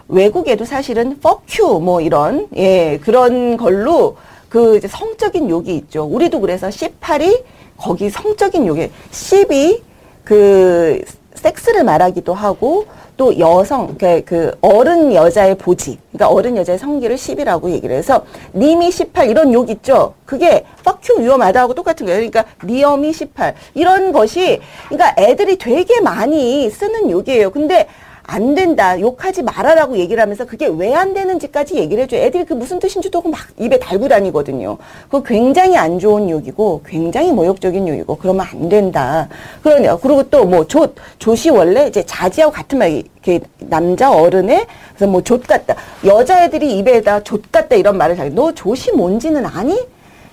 외국에도 0.09 0.65
사실은 0.65 1.19
fuck 1.23 1.61
you 1.61 1.81
뭐 1.81 2.01
이런 2.01 2.49
예 2.57 2.99
그런 2.99 3.57
걸로 3.57 4.17
그 4.49 4.79
이제 4.79 4.89
성적인 4.89 5.51
욕이 5.51 5.77
있죠. 5.77 6.05
우리도 6.05 6.41
그래서 6.41 6.69
18이 6.69 7.43
거기 7.77 8.11
성적인 8.11 8.67
욕에 8.67 8.91
10이 9.11 9.83
그 10.25 11.03
섹스를 11.35 11.85
말하기도 11.85 12.35
하고 12.35 12.87
또 13.17 13.37
여성 13.39 13.97
그, 13.99 14.23
그 14.25 14.57
어른 14.61 15.13
여자의 15.13 15.57
보지 15.57 15.99
그러니까 16.13 16.29
어른 16.29 16.57
여자의 16.57 16.79
성기를 16.79 17.17
10이라고 17.17 17.71
얘기를 17.71 17.95
해서 17.95 18.25
님이 18.55 18.91
18 18.91 19.29
이런 19.29 19.53
욕 19.53 19.71
있죠. 19.71 20.15
그게 20.25 20.65
fuck 20.81 21.21
위험하다하고 21.21 21.75
똑같은 21.75 22.07
거예요. 22.07 22.19
그러니까 22.19 22.45
니엄이 22.65 23.13
18 23.13 23.55
이런 23.75 24.13
것이 24.13 24.61
그러니까 24.89 25.15
애들이 25.19 25.59
되게 25.59 26.01
많이 26.01 26.71
쓰는 26.71 27.11
욕이에요. 27.11 27.51
근데 27.51 27.89
안 28.31 28.55
된다, 28.55 29.01
욕하지 29.01 29.43
말아라고 29.43 29.97
얘기를 29.97 30.23
하면서 30.23 30.45
그게 30.45 30.67
왜 30.67 30.93
안 30.99 31.15
되는지까지 31.15 31.77
얘기를 31.77 32.03
해줘요. 32.03 32.21
애들이 32.21 32.45
그 32.45 32.53
무슨 32.53 32.79
뜻인지도 32.79 33.23
막 33.23 33.41
입에 33.59 33.79
달고 33.79 34.09
다니거든요. 34.09 34.77
그거 35.05 35.23
굉장히 35.23 35.77
안 35.79 35.99
좋은 35.99 36.29
욕이고 36.29 36.83
굉장히 36.85 37.33
모욕적인 37.33 37.87
욕이고 37.89 38.17
그러면 38.17 38.47
안 38.51 38.69
된다. 38.69 39.29
그러네요. 39.63 39.99
그리고 40.03 40.23
또 40.29 40.45
뭐 40.45 40.67
조, 40.67 40.93
조시 41.19 41.51
원래 41.51 41.87
이제 41.87 42.03
자지하고 42.05 42.53
같은 42.53 42.79
말, 42.79 42.91
이렇게 42.91 43.41
남자 43.61 44.11
어른의 44.13 44.67
그래서 44.95 45.11
뭐 45.11 45.23
조 45.23 45.41
같다. 45.41 45.75
여자애들이 46.05 46.77
입에다 46.79 47.23
조 47.23 47.39
같다 47.51 47.77
이런 47.77 47.97
말을 47.97 48.19
하게. 48.19 48.31
너 48.31 48.53
조시 48.53 48.93
뭔지는 48.93 49.47
아니? 49.47 49.79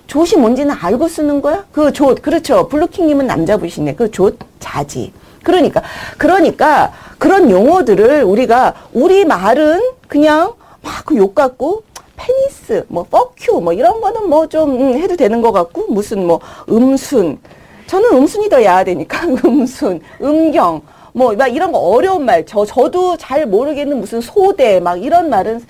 조시 0.06 0.36
뭔지는 0.36 0.74
알고 0.78 1.08
쓰는 1.08 1.40
거야? 1.40 1.64
그 1.72 1.92
조, 1.92 2.14
그렇죠. 2.14 2.68
블루킹님은 2.68 3.26
남자분이시네. 3.26 3.94
그 3.94 4.10
조, 4.10 4.32
자지. 4.60 5.12
그러니까 5.46 5.80
그러니까 6.18 6.92
그런 7.18 7.48
용어들을 7.48 8.24
우리가 8.24 8.74
우리 8.92 9.24
말은 9.24 9.80
그냥 10.08 10.54
막그욕 10.82 11.36
같고 11.36 11.84
페니스, 12.16 12.84
뭐 12.88 13.04
뻑큐, 13.04 13.60
뭐 13.60 13.72
이런 13.72 14.00
거는 14.00 14.28
뭐좀 14.28 14.70
음, 14.70 14.98
해도 14.98 15.14
되는 15.16 15.40
것 15.42 15.52
같고 15.52 15.86
무슨 15.88 16.26
뭐 16.26 16.40
음순, 16.68 17.38
저는 17.86 18.16
음순이 18.16 18.48
더 18.48 18.64
야하되니까 18.64 19.26
음순, 19.46 20.00
음경, 20.20 20.82
뭐 21.12 21.34
막 21.34 21.54
이런 21.54 21.70
거 21.70 21.78
어려운 21.78 22.24
말, 22.24 22.44
저 22.44 22.64
저도 22.64 23.16
잘 23.16 23.46
모르겠는 23.46 24.00
무슨 24.00 24.20
소대 24.20 24.80
막 24.80 25.00
이런 25.00 25.30
말은. 25.30 25.64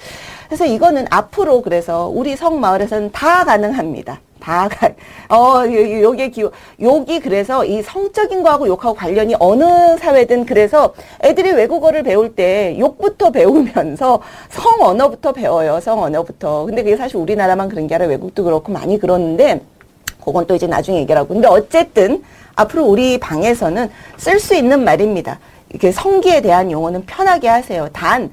그래서 0.46 0.64
이거는 0.64 1.06
앞으로 1.10 1.60
그래서 1.60 2.08
우리 2.08 2.34
성 2.36 2.60
마을에서는 2.60 3.12
다 3.12 3.44
가능합니다. 3.44 4.20
다, 4.46 4.68
어, 5.28 5.64
요게 5.66 6.30
기, 6.30 6.48
욕이 6.80 7.18
그래서 7.18 7.64
이 7.64 7.82
성적인 7.82 8.44
거하고 8.44 8.68
욕하고 8.68 8.94
관련이 8.94 9.34
어느 9.40 9.98
사회든 9.98 10.46
그래서 10.46 10.94
애들이 11.24 11.50
외국어를 11.50 12.04
배울 12.04 12.36
때 12.36 12.76
욕부터 12.78 13.30
배우면서 13.32 14.22
성 14.48 14.80
언어부터 14.82 15.32
배워요. 15.32 15.80
성 15.80 16.00
언어부터. 16.00 16.66
근데 16.66 16.84
그게 16.84 16.96
사실 16.96 17.16
우리나라만 17.16 17.68
그런 17.68 17.88
게 17.88 17.96
아니라 17.96 18.08
외국도 18.08 18.44
그렇고 18.44 18.70
많이 18.70 19.00
그러는데 19.00 19.62
그건 20.24 20.46
또 20.46 20.54
이제 20.54 20.68
나중에 20.68 21.00
얘기하고. 21.00 21.34
근데 21.34 21.48
어쨌든 21.48 22.22
앞으로 22.54 22.84
우리 22.84 23.18
방에서는 23.18 23.90
쓸 24.16 24.38
수 24.38 24.54
있는 24.54 24.84
말입니다. 24.84 25.40
이렇게 25.70 25.90
성기에 25.90 26.42
대한 26.42 26.70
용어는 26.70 27.04
편하게 27.06 27.48
하세요. 27.48 27.88
단, 27.92 28.30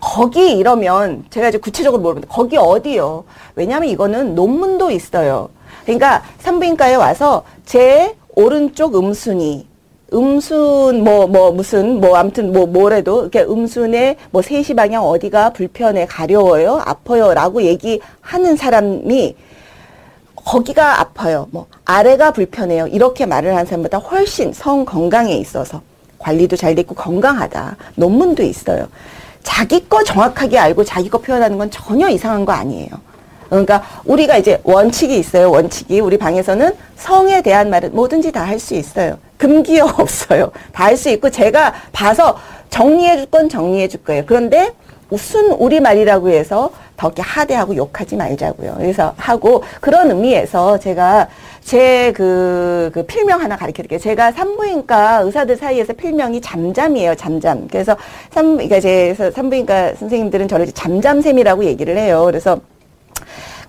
거기 0.00 0.56
이러면 0.56 1.24
제가 1.30 1.48
이제 1.48 1.58
구체적으로 1.58 2.02
모르는데 2.02 2.28
거기 2.28 2.56
어디요? 2.56 3.24
왜냐하면 3.56 3.88
이거는 3.88 4.34
논문도 4.34 4.90
있어요. 4.90 5.48
그러니까 5.84 6.22
산부인과에 6.38 6.94
와서 6.94 7.44
제 7.64 8.14
오른쪽 8.34 8.94
음순이 8.96 9.66
음순 10.12 11.04
뭐뭐 11.04 11.52
무슨 11.52 12.00
뭐 12.00 12.16
아무튼 12.16 12.52
뭐 12.52 12.66
뭐래도 12.66 13.22
이렇게 13.22 13.42
음순의 13.42 14.16
뭐 14.30 14.40
세시 14.40 14.74
방향 14.74 15.04
어디가 15.04 15.50
불편해 15.50 16.06
가려워요 16.06 16.80
아파요라고 16.84 17.62
얘기하는 17.62 18.56
사람이 18.56 19.36
거기가 20.34 21.00
아파요 21.00 21.46
뭐 21.50 21.66
아래가 21.84 22.32
불편해요 22.32 22.86
이렇게 22.86 23.26
말을 23.26 23.52
하는 23.52 23.66
사람보다 23.66 23.98
훨씬 23.98 24.52
성 24.54 24.86
건강에 24.86 25.34
있어서 25.34 25.82
관리도 26.18 26.56
잘 26.56 26.74
됐고 26.74 26.94
건강하다 26.94 27.76
논문도 27.96 28.42
있어요 28.42 28.88
자기 29.42 29.88
거 29.88 30.02
정확하게 30.04 30.58
알고 30.58 30.84
자기 30.84 31.08
거 31.08 31.18
표현하는 31.18 31.58
건 31.58 31.70
전혀 31.70 32.08
이상한 32.08 32.44
거 32.44 32.52
아니에요. 32.52 32.88
그러니까 33.48 33.82
우리가 34.04 34.36
이제 34.36 34.60
원칙이 34.62 35.18
있어요. 35.18 35.50
원칙이 35.50 36.00
우리 36.00 36.18
방에서는 36.18 36.72
성에 36.96 37.40
대한 37.42 37.70
말은 37.70 37.94
뭐든지 37.94 38.30
다 38.32 38.44
할 38.44 38.58
수 38.58 38.74
있어요. 38.74 39.18
금기어 39.38 39.86
없어요. 39.98 40.50
다 40.72 40.84
할 40.84 40.96
수 40.96 41.08
있고 41.10 41.30
제가 41.30 41.72
봐서 41.92 42.36
정리해 42.68 43.16
줄 43.16 43.26
건 43.30 43.48
정리해 43.48 43.88
줄 43.88 44.02
거예요. 44.04 44.24
그런데 44.26 44.72
무슨 45.08 45.52
우리말이라고 45.52 46.28
해서 46.28 46.70
더 46.98 47.06
이렇게 47.06 47.22
하대하고 47.22 47.76
욕하지 47.76 48.16
말자고요. 48.16 48.74
그래서 48.76 49.14
하고 49.16 49.62
그런 49.80 50.10
의미에서 50.10 50.78
제가 50.78 51.28
제그 51.62 52.90
그 52.92 53.06
필명 53.06 53.40
하나 53.40 53.56
가르쳐 53.56 53.76
드릴게요. 53.76 54.00
제가 54.00 54.32
산부인과 54.32 55.20
의사들 55.20 55.56
사이에서 55.56 55.92
필명이 55.92 56.40
잠잠이에요. 56.40 57.14
잠잠. 57.14 57.68
그래서 57.68 57.96
산 58.30 58.56
그러니까 58.56 58.80
제 58.80 59.14
산부인과 59.14 59.94
선생님들은 59.94 60.48
저를 60.48 60.66
잠잠샘이라고 60.66 61.64
얘기를 61.64 61.96
해요. 61.96 62.24
그래서 62.24 62.60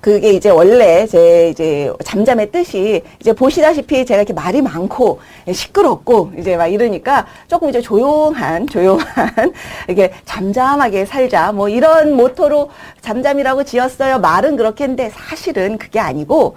그게 0.02 0.32
이제 0.32 0.50
원래 0.50 1.06
제 1.08 1.50
이제 1.50 1.92
잠잠의 2.06 2.52
뜻이 2.52 3.04
이제 3.20 3.34
보시다시피 3.34 4.06
제가 4.06 4.22
이렇게 4.22 4.34
말이 4.34 4.62
많고 4.62 5.20
시끄럽고 5.52 6.32
이제 6.38 6.56
막 6.56 6.68
이러니까 6.68 7.28
조금 7.48 7.70
이제 7.70 7.82
조용한 7.82 8.68
조용한 8.68 9.54
이렇게 9.88 10.14
잠잠하게 10.26 11.06
살자 11.06 11.52
뭐 11.52 11.68
이런 11.68 12.14
모토로 12.14 12.70
잠잠이라고 13.02 13.64
지었어요. 13.64 14.20
말은 14.20 14.56
그렇게 14.56 14.86
했는데 14.86 15.10
사실은 15.10 15.78
그게 15.78 16.00
아니고 16.00 16.56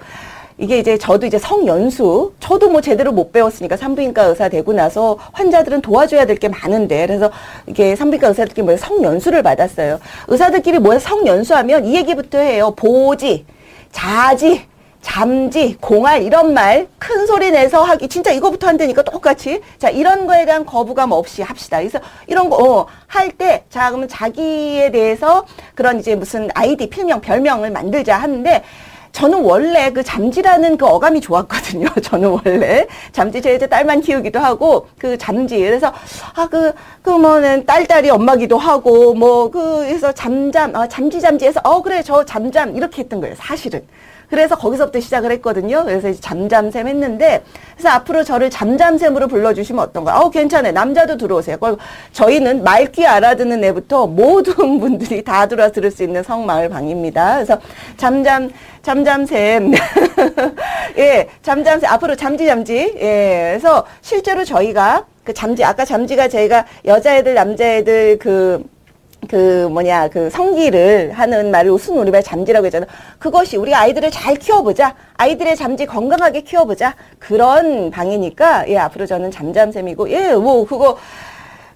이게 0.58 0.78
이제 0.78 0.96
저도 0.98 1.26
이제 1.26 1.38
성연수, 1.38 2.34
저도 2.40 2.68
뭐 2.70 2.80
제대로 2.80 3.10
못 3.12 3.32
배웠으니까 3.32 3.76
산부인과 3.76 4.22
의사 4.24 4.48
되고 4.48 4.72
나서 4.72 5.18
환자들은 5.32 5.80
도와줘야 5.82 6.26
될 6.26 6.36
게 6.36 6.48
많은데 6.48 7.06
그래서 7.06 7.30
이게 7.66 7.94
산부인과 7.96 8.28
의사들끼리 8.28 8.64
뭐 8.64 8.76
성연수를 8.76 9.42
받았어요. 9.42 10.00
의사들끼리 10.28 10.78
뭐 10.78 10.98
성연수하면 10.98 11.84
이 11.86 11.94
얘기부터 11.96 12.38
해요. 12.38 12.72
보지, 12.76 13.44
자지, 13.92 14.62
잠지, 15.02 15.76
공알 15.80 16.22
이런 16.22 16.54
말 16.54 16.86
큰 16.98 17.26
소리 17.26 17.50
내서 17.50 17.82
하기 17.82 18.08
진짜 18.08 18.30
이거부터 18.30 18.68
한다니까 18.68 19.02
똑같이 19.02 19.60
자 19.78 19.90
이런 19.90 20.26
거에 20.26 20.44
대한 20.46 20.64
거부감 20.64 21.10
없이 21.12 21.42
합시다. 21.42 21.78
그래서 21.78 21.98
이런 22.28 22.48
거 22.48 22.56
어, 22.56 22.86
할때 23.08 23.64
자 23.68 23.88
그러면 23.90 24.08
자기에 24.08 24.90
대해서 24.92 25.44
그런 25.74 25.98
이제 25.98 26.14
무슨 26.14 26.48
아이디 26.54 26.88
필명 26.88 27.20
별명을 27.20 27.70
만들자 27.72 28.16
하는데 28.16 28.62
저는 29.12 29.42
원래 29.42 29.90
그 29.92 30.03
잠지라는 30.03 30.77
그 30.77 30.87
어감이 30.87 31.20
좋았거든요. 31.20 31.87
저는 32.03 32.31
원래 32.31 32.87
잠지 33.12 33.40
제 33.40 33.55
이제 33.55 33.66
딸만 33.66 34.01
키우기도 34.01 34.38
하고 34.40 34.88
그 34.98 35.16
잠지 35.18 35.59
그래서 35.59 35.92
아그 36.35 36.72
그러면은 37.03 37.64
딸딸이 37.66 38.11
엄마기도 38.11 38.59
하고 38.59 39.14
뭐 39.14 39.51
그래서 39.51 40.12
잠잠 40.12 40.75
아 40.75 40.88
잠지 40.88 41.20
잠지해서 41.20 41.61
어 41.64 41.83
그래 41.83 42.03
저 42.03 42.25
잠잠 42.25 42.75
이렇게 42.75 43.03
했던 43.03 43.20
거예요. 43.20 43.35
사실은. 43.37 43.83
그래서 44.33 44.57
거기서부터 44.57 44.99
시작을 44.99 45.31
했거든요. 45.33 45.85
그래서 45.85 46.09
이제 46.09 46.18
잠잠샘 46.18 46.88
했는데, 46.88 47.42
그래서 47.75 47.90
앞으로 47.90 48.25
저를 48.25 48.49
잠잠샘으로 48.49 49.29
불러주시면 49.29 49.85
어떤가? 49.85 50.18
어, 50.21 50.31
괜찮아요. 50.31 50.73
남자도 50.73 51.18
들어오세요. 51.18 51.59
저희는 52.12 52.64
말귀 52.64 53.07
알아듣는 53.07 53.62
애부터 53.62 54.07
모든 54.07 54.55
분들이 54.81 55.23
다 55.23 55.47
들어 55.47 55.71
들을 55.71 55.90
수 55.90 56.03
있는 56.03 56.23
성마을 56.23 56.71
방입니다. 56.71 57.35
그래서 57.35 57.61
잠잠, 57.99 58.51
잠잠샘. 58.81 59.73
예, 60.97 61.29
잠잠샘. 61.42 61.90
앞으로 61.90 62.16
잠지, 62.16 62.47
잠지. 62.47 62.95
예, 62.97 63.51
그래서 63.51 63.85
실제로 64.01 64.47
저희가 64.47 65.05
그 65.25 65.35
잠지, 65.35 65.62
아까 65.62 65.85
잠지가 65.85 66.29
저희가 66.29 66.64
여자애들, 66.87 67.35
남자애들 67.35 68.18
그, 68.18 68.64
그 69.28 69.68
뭐냐 69.68 70.08
그 70.08 70.30
성기를 70.30 71.12
하는 71.12 71.50
말을 71.50 71.70
우스운 71.70 71.98
우리말 71.98 72.22
잠지라고 72.22 72.66
했잖아. 72.66 72.87
그것이 73.18 73.56
우리 73.56 73.74
아이들을 73.74 74.11
잘 74.11 74.35
키워보자. 74.37 74.94
아이들의 75.14 75.56
잠지 75.56 75.87
건강하게 75.87 76.40
키워보자. 76.42 76.94
그런 77.18 77.90
방이니까 77.90 78.68
예 78.68 78.78
앞으로 78.78 79.06
저는 79.06 79.30
잠잠샘이고 79.30 80.11
예 80.11 80.32
뭐 80.35 80.66
그거 80.66 80.98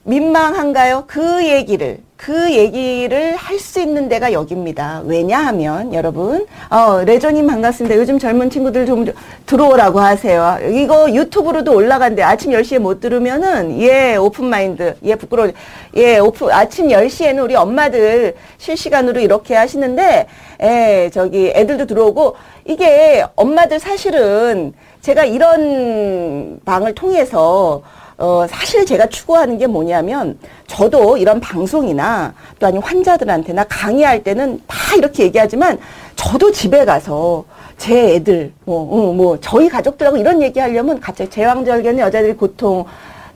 민망한가요? 0.02 1.04
그 1.06 1.46
얘기를 1.46 2.00
그 2.16 2.52
얘기를 2.52 3.36
할 3.36 3.56
수 3.58 3.80
있는 3.80 4.08
데가 4.08 4.32
여기입니다. 4.32 5.02
왜냐하면 5.04 5.92
여러분 5.94 6.46
어, 6.70 7.02
레저님 7.04 7.46
반갑습니다. 7.46 7.96
요즘 7.96 8.18
젊은 8.18 8.48
친구들 8.50 8.86
좀 8.86 9.06
들어오라고 9.46 9.98
하세요. 10.00 10.58
이거 10.72 11.10
유튜브로도 11.12 11.74
올라간대. 11.74 12.22
아침 12.22 12.52
10시에 12.52 12.78
못 12.78 13.00
들으면은 13.00 13.80
예 13.80 14.16
open 14.16 14.46
mind 14.46 14.96
예 15.04 15.14
부끄러워 15.14 15.50
예 15.96 16.18
오픈 16.18 16.50
아침 16.50 16.88
10시에는 16.88 17.42
우리 17.42 17.54
엄마들 17.54 18.34
실시간으로 18.58 19.20
이렇게 19.20 19.54
하시는데 19.54 20.26
예 20.62 21.10
저기 21.12 21.52
애들도 21.54 21.86
들어오고 21.86 22.36
이게 22.66 23.24
엄마들 23.36 23.78
사실은 23.78 24.72
제가 25.00 25.24
이런 25.24 26.60
방을 26.64 26.94
통해서 26.94 27.82
어, 28.18 28.46
사실 28.48 28.86
제가 28.86 29.06
추구하는 29.06 29.58
게 29.58 29.66
뭐냐면, 29.66 30.38
저도 30.66 31.18
이런 31.18 31.38
방송이나 31.38 32.32
또 32.58 32.66
아니 32.66 32.78
환자들한테나 32.78 33.64
강의할 33.64 34.22
때는 34.24 34.60
다 34.66 34.96
이렇게 34.96 35.24
얘기하지만, 35.24 35.78
저도 36.14 36.50
집에 36.50 36.84
가서 36.84 37.44
제 37.76 38.14
애들, 38.14 38.52
뭐, 38.64 38.82
어, 38.82 39.12
뭐, 39.12 39.38
저희 39.40 39.68
가족들하고 39.68 40.16
이런 40.16 40.40
얘기 40.40 40.60
하려면 40.60 40.98
갑자기 40.98 41.28
제왕절개는 41.30 41.98
여자들이 42.00 42.32
고통, 42.34 42.86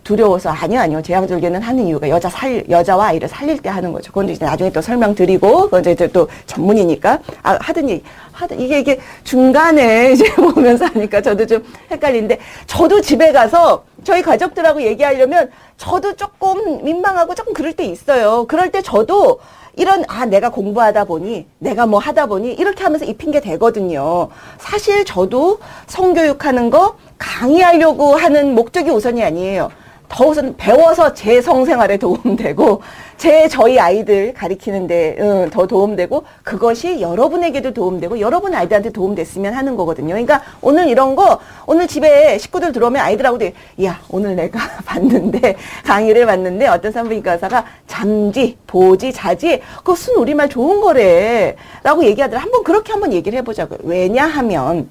두려워서 0.02 0.50
아니요 0.50 0.80
아니요 0.80 1.02
제왕절개는 1.02 1.60
하는 1.60 1.86
이유가 1.86 2.08
여자 2.08 2.28
살 2.28 2.64
여자와 2.68 3.08
아이를 3.08 3.28
살릴 3.28 3.58
때 3.58 3.68
하는 3.68 3.92
거죠. 3.92 4.10
그건 4.10 4.28
이제 4.28 4.44
나중에 4.44 4.70
또 4.70 4.80
설명드리고 4.80 5.64
그건 5.64 5.80
이제 5.86 6.06
또 6.08 6.28
전문이니까 6.46 7.18
아, 7.42 7.58
하던 7.60 7.88
얘기 7.88 8.02
하던 8.32 8.58
이게 8.58 8.80
이게 8.80 9.00
중간에 9.24 10.12
이제 10.12 10.24
보면서 10.34 10.86
하니까 10.86 11.20
저도 11.20 11.46
좀 11.46 11.62
헷갈리는데 11.90 12.38
저도 12.66 13.00
집에 13.00 13.30
가서 13.30 13.84
저희 14.04 14.22
가족들하고 14.22 14.82
얘기하려면 14.82 15.50
저도 15.76 16.16
조금 16.16 16.84
민망하고 16.84 17.34
조금 17.34 17.52
그럴 17.52 17.72
때 17.72 17.84
있어요. 17.84 18.46
그럴 18.48 18.70
때 18.70 18.82
저도 18.82 19.40
이런 19.76 20.04
아 20.08 20.26
내가 20.26 20.50
공부하다 20.50 21.04
보니 21.04 21.46
내가 21.58 21.86
뭐 21.86 22.00
하다 22.00 22.26
보니 22.26 22.52
이렇게 22.52 22.82
하면서 22.82 23.04
이 23.04 23.14
핑계 23.14 23.40
되거든요. 23.40 24.28
사실 24.58 25.04
저도 25.04 25.58
성교육하는 25.86 26.70
거 26.70 26.96
강의하려고 27.18 28.14
하는 28.16 28.54
목적이 28.54 28.90
우선이 28.90 29.22
아니에요. 29.22 29.70
더 30.10 30.26
우선 30.26 30.56
배워서 30.56 31.14
제 31.14 31.40
성생활에 31.40 31.96
도움되고 31.96 32.82
제 33.16 33.46
저희 33.48 33.78
아이들 33.78 34.34
가리키는데 34.34 35.16
응, 35.20 35.50
더 35.50 35.66
도움되고 35.66 36.24
그것이 36.42 37.00
여러분에게도 37.00 37.72
도움되고 37.72 38.18
여러분 38.18 38.52
아이들한테 38.52 38.90
도움됐으면 38.90 39.54
하는 39.54 39.76
거거든요. 39.76 40.08
그러니까 40.08 40.42
오늘 40.60 40.88
이런 40.88 41.14
거 41.14 41.38
오늘 41.64 41.86
집에 41.86 42.38
식구들 42.38 42.72
들어오면 42.72 43.00
아이들하고도 43.00 43.50
야 43.84 44.00
오늘 44.10 44.34
내가 44.34 44.58
봤는데 44.84 45.56
강의를 45.84 46.26
봤는데 46.26 46.66
어떤 46.66 46.90
산부인과 46.90 47.34
의사가 47.34 47.64
잠지 47.86 48.56
보지 48.66 49.12
자지 49.12 49.60
그것은 49.78 50.16
우리말 50.16 50.48
좋은 50.48 50.80
거래라고 50.80 52.04
얘기하더라. 52.04 52.42
한번 52.42 52.64
그렇게 52.64 52.92
한번 52.92 53.12
얘기를 53.12 53.38
해보자고요. 53.38 53.78
왜냐하면 53.84 54.88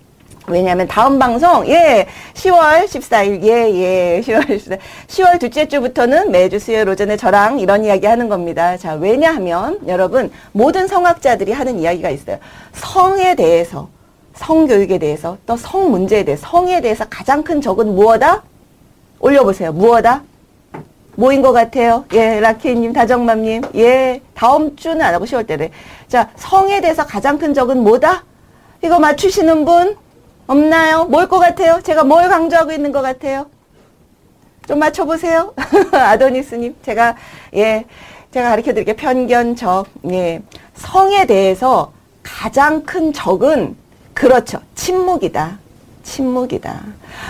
왜냐하면 0.47 0.87
다음 0.87 1.19
방송 1.19 1.67
예 1.67 2.07
10월 2.33 2.85
14일 2.85 3.43
예예 3.43 4.21
10월 4.25 4.47
14일 4.47 4.79
10월 5.07 5.39
둘째 5.39 5.67
주부터는 5.67 6.31
매주 6.31 6.57
수요일 6.59 6.89
오전에 6.89 7.17
저랑 7.17 7.59
이런 7.59 7.83
이야기 7.85 8.07
하는 8.07 8.29
겁니다. 8.29 8.75
자 8.77 8.93
왜냐하면 8.93 9.79
여러분 9.87 10.31
모든 10.51 10.87
성학자들이 10.87 11.51
하는 11.51 11.79
이야기가 11.79 12.09
있어요. 12.09 12.37
성에 12.73 13.35
대해서 13.35 13.89
성교육에 14.35 14.97
대해서 14.97 15.37
또 15.45 15.55
성 15.57 15.91
문제에 15.91 16.23
대해 16.23 16.37
성에 16.37 16.81
대해서 16.81 17.05
가장 17.09 17.43
큰 17.43 17.61
적은 17.61 17.93
무엇다? 17.93 18.43
올려보세요. 19.19 19.73
무엇다? 19.73 20.23
뭐인 21.15 21.41
것 21.41 21.51
같아요? 21.51 22.05
예, 22.13 22.39
라키님, 22.39 22.93
다정맘님. 22.93 23.63
예, 23.75 24.21
다음 24.33 24.77
주는 24.77 25.01
안 25.01 25.13
하고 25.13 25.25
10월 25.25 25.45
때래. 25.45 25.69
자, 26.07 26.29
성에 26.37 26.79
대해서 26.79 27.05
가장 27.05 27.37
큰 27.37 27.53
적은 27.53 27.83
뭐다? 27.83 28.23
이거 28.81 28.99
맞추시는 28.99 29.65
분? 29.65 29.97
없나요? 30.53 31.05
뭘 31.05 31.27
것 31.27 31.37
같아요? 31.37 31.79
제가 31.83 32.03
뭘 32.03 32.27
강조하고 32.27 32.71
있는 32.71 32.91
것 32.91 33.03
같아요? 33.03 33.45
좀 34.67 34.79
맞춰보세요. 34.79 35.53
아도니스님. 35.93 36.75
제가, 36.83 37.15
예, 37.55 37.85
제가 38.33 38.49
가르쳐 38.49 38.73
드릴게요. 38.73 38.95
편견, 38.95 39.55
적. 39.55 39.85
예. 40.11 40.41
성에 40.73 41.27
대해서 41.27 41.91
가장 42.23 42.83
큰 42.83 43.13
적은, 43.13 43.75
그렇죠. 44.15 44.59
침묵이다. 44.73 45.59
침묵이다. 46.03 46.81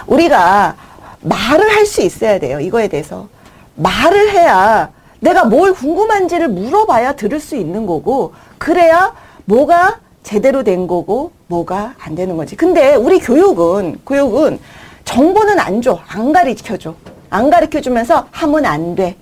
우리가 0.07 0.75
말을 1.21 1.69
할 1.75 1.85
수 1.85 2.01
있어야 2.01 2.39
돼요. 2.39 2.61
이거에 2.61 2.87
대해서. 2.87 3.27
말을 3.75 4.31
해야 4.31 4.91
내가 5.19 5.43
뭘 5.43 5.73
궁금한지를 5.73 6.47
물어봐야 6.47 7.13
들을 7.17 7.37
수 7.41 7.57
있는 7.57 7.85
거고, 7.85 8.33
그래야 8.57 9.13
뭐가 9.43 9.99
제대로 10.23 10.63
된 10.63 10.87
거고, 10.87 11.31
뭐가 11.47 11.95
안 11.99 12.15
되는 12.15 12.37
거지. 12.37 12.55
근데 12.55 12.95
우리 12.95 13.19
교육은, 13.19 14.01
교육은 14.05 14.59
정보는 15.05 15.59
안 15.59 15.81
줘. 15.81 15.99
안 16.07 16.31
가르쳐 16.31 16.77
줘. 16.77 16.95
안 17.29 17.49
가르쳐 17.49 17.81
주면서 17.81 18.27
하면 18.31 18.65
안 18.65 18.95
돼. 18.95 19.15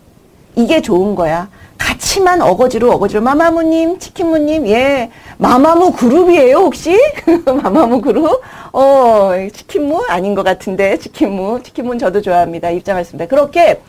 이게 0.55 0.81
좋은 0.81 1.15
거야. 1.15 1.49
같이만 1.77 2.41
어거지로 2.41 2.91
어거지로 2.91 3.21
마마무님, 3.21 3.99
치킨무님, 3.99 4.67
예, 4.67 5.11
마마무 5.37 5.91
그룹이에요 5.93 6.57
혹시? 6.57 6.97
마마무 7.45 8.01
그룹? 8.01 8.41
어, 8.73 9.31
치킨무 9.53 10.05
아닌 10.09 10.35
것 10.35 10.43
같은데 10.43 10.97
치킨무, 10.97 11.61
치킨무 11.63 11.97
저도 11.97 12.21
좋아합니다. 12.21 12.71
입장했습니다. 12.71 13.27
그렇게 13.27 13.79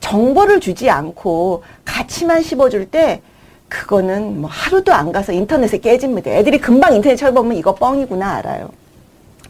정보를 0.00 0.60
주지 0.60 0.90
않고 0.90 1.62
같이만 1.84 2.42
씹어줄 2.42 2.86
때 2.90 3.20
그거는 3.68 4.40
뭐 4.40 4.50
하루도 4.50 4.92
안 4.92 5.12
가서 5.12 5.32
인터넷에 5.32 5.78
깨집니다. 5.78 6.30
애들이 6.30 6.58
금방 6.58 6.94
인터넷 6.94 7.16
쳐보면 7.16 7.56
이거 7.56 7.74
뻥이구나 7.74 8.36
알아요. 8.36 8.70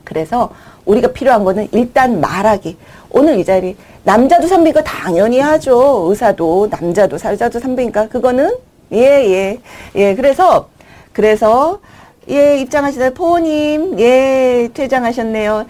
그래서 0.05 0.51
우리가 0.85 1.13
필요한 1.13 1.45
거는 1.45 1.69
일단 1.73 2.21
말하기. 2.21 2.77
오늘 3.11 3.39
이 3.39 3.45
자리 3.45 3.77
남자도 4.05 4.47
선배니까 4.47 4.85
당연히 4.85 5.41
하죠. 5.41 6.07
의사도 6.11 6.69
남자도 6.71 7.17
사자도 7.19 7.61
선배니까 7.61 8.09
그거는 8.09 8.55
예예 8.93 9.31
예, 9.31 9.61
예. 9.97 10.15
그래서 10.15 10.69
그래서 11.13 11.81
예 12.29 12.59
입장하시다 12.59 13.11
포님 13.11 13.99
예 13.99 14.69
퇴장하셨네요. 14.75 15.67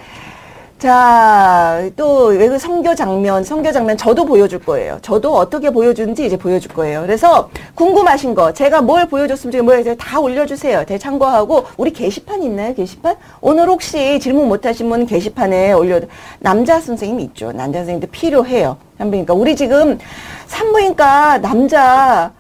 자, 0.79 1.89
또 1.97 2.27
외국 2.27 2.59
성교 2.59 2.95
장면, 2.95 3.43
성교 3.43 3.73
장면 3.73 3.97
저도 3.97 4.25
보여줄 4.27 4.59
거예요. 4.59 4.99
저도 5.01 5.35
어떻게 5.35 5.71
보여주는지 5.71 6.27
이제 6.27 6.37
보여줄 6.37 6.73
거예요. 6.73 7.01
그래서 7.03 7.49
궁금하신 7.75 8.35
거, 8.35 8.53
제가 8.53 8.83
뭘 8.83 9.09
보여줬으면 9.09 9.65
뭐다 9.65 10.21
올려주세요. 10.21 10.85
대참고하고 10.85 11.65
우리 11.79 11.91
게시판 11.91 12.43
있나요? 12.43 12.75
게시판? 12.75 13.17
오늘 13.41 13.69
혹시 13.69 14.19
질문 14.21 14.49
못하신 14.49 14.91
분 14.91 15.07
게시판에 15.07 15.73
올려 15.73 16.01
남자 16.41 16.81
선생님 16.81 17.21
있죠. 17.21 17.53
남자 17.53 17.79
선생님도 17.79 18.09
필요해요. 18.11 18.77
산부인과 18.99 19.33
우리 19.33 19.57
지금 19.57 19.99
산부인과 20.47 21.39
남자 21.39 22.33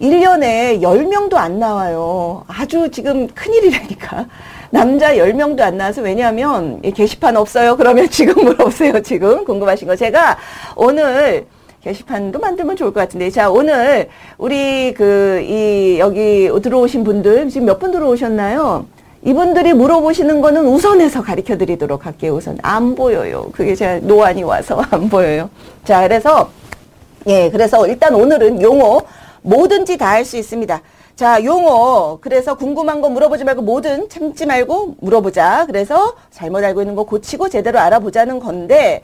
1년에 0.00 0.80
10명도 0.80 1.34
안 1.34 1.58
나와요. 1.58 2.44
아주 2.46 2.90
지금 2.90 3.26
큰일이라니까. 3.28 4.26
남자 4.70 5.14
10명도 5.14 5.60
안 5.60 5.76
나와서 5.78 6.02
왜냐하면 6.02 6.80
게시판 6.82 7.36
없어요. 7.36 7.76
그러면 7.76 8.08
지금 8.10 8.44
물어보세요. 8.44 9.02
지금 9.02 9.44
궁금하신 9.44 9.88
거. 9.88 9.96
제가 9.96 10.38
오늘 10.76 11.46
게시판도 11.82 12.38
만들면 12.38 12.76
좋을 12.76 12.92
것 12.92 13.00
같은데. 13.00 13.30
자, 13.30 13.50
오늘 13.50 14.08
우리 14.38 14.92
그, 14.94 15.40
이, 15.42 15.98
여기 15.98 16.48
들어오신 16.62 17.04
분들, 17.04 17.48
지금 17.48 17.66
몇 17.66 17.78
분 17.80 17.90
들어오셨나요? 17.90 18.86
이분들이 19.24 19.72
물어보시는 19.74 20.40
거는 20.40 20.66
우선해서 20.66 21.22
가르쳐 21.22 21.56
드리도록 21.58 22.06
할게요. 22.06 22.34
우선. 22.34 22.58
안 22.62 22.94
보여요. 22.94 23.50
그게 23.52 23.74
제가 23.74 23.98
노안이 24.06 24.42
와서 24.44 24.82
안 24.90 25.08
보여요. 25.08 25.50
자, 25.84 26.02
그래서, 26.02 26.50
예, 27.26 27.50
그래서 27.50 27.86
일단 27.86 28.14
오늘은 28.14 28.62
용어 28.62 29.02
뭐든지 29.42 29.96
다 29.98 30.10
할 30.12 30.24
수 30.24 30.36
있습니다. 30.36 30.80
자, 31.20 31.44
용어. 31.44 32.16
그래서 32.22 32.54
궁금한 32.54 33.02
거 33.02 33.10
물어보지 33.10 33.44
말고 33.44 33.60
뭐든 33.60 34.08
참지 34.08 34.46
말고 34.46 34.94
물어보자. 35.00 35.66
그래서 35.66 36.14
잘못 36.30 36.64
알고 36.64 36.80
있는 36.80 36.94
거 36.94 37.04
고치고 37.04 37.50
제대로 37.50 37.78
알아보자는 37.78 38.40
건데, 38.40 39.02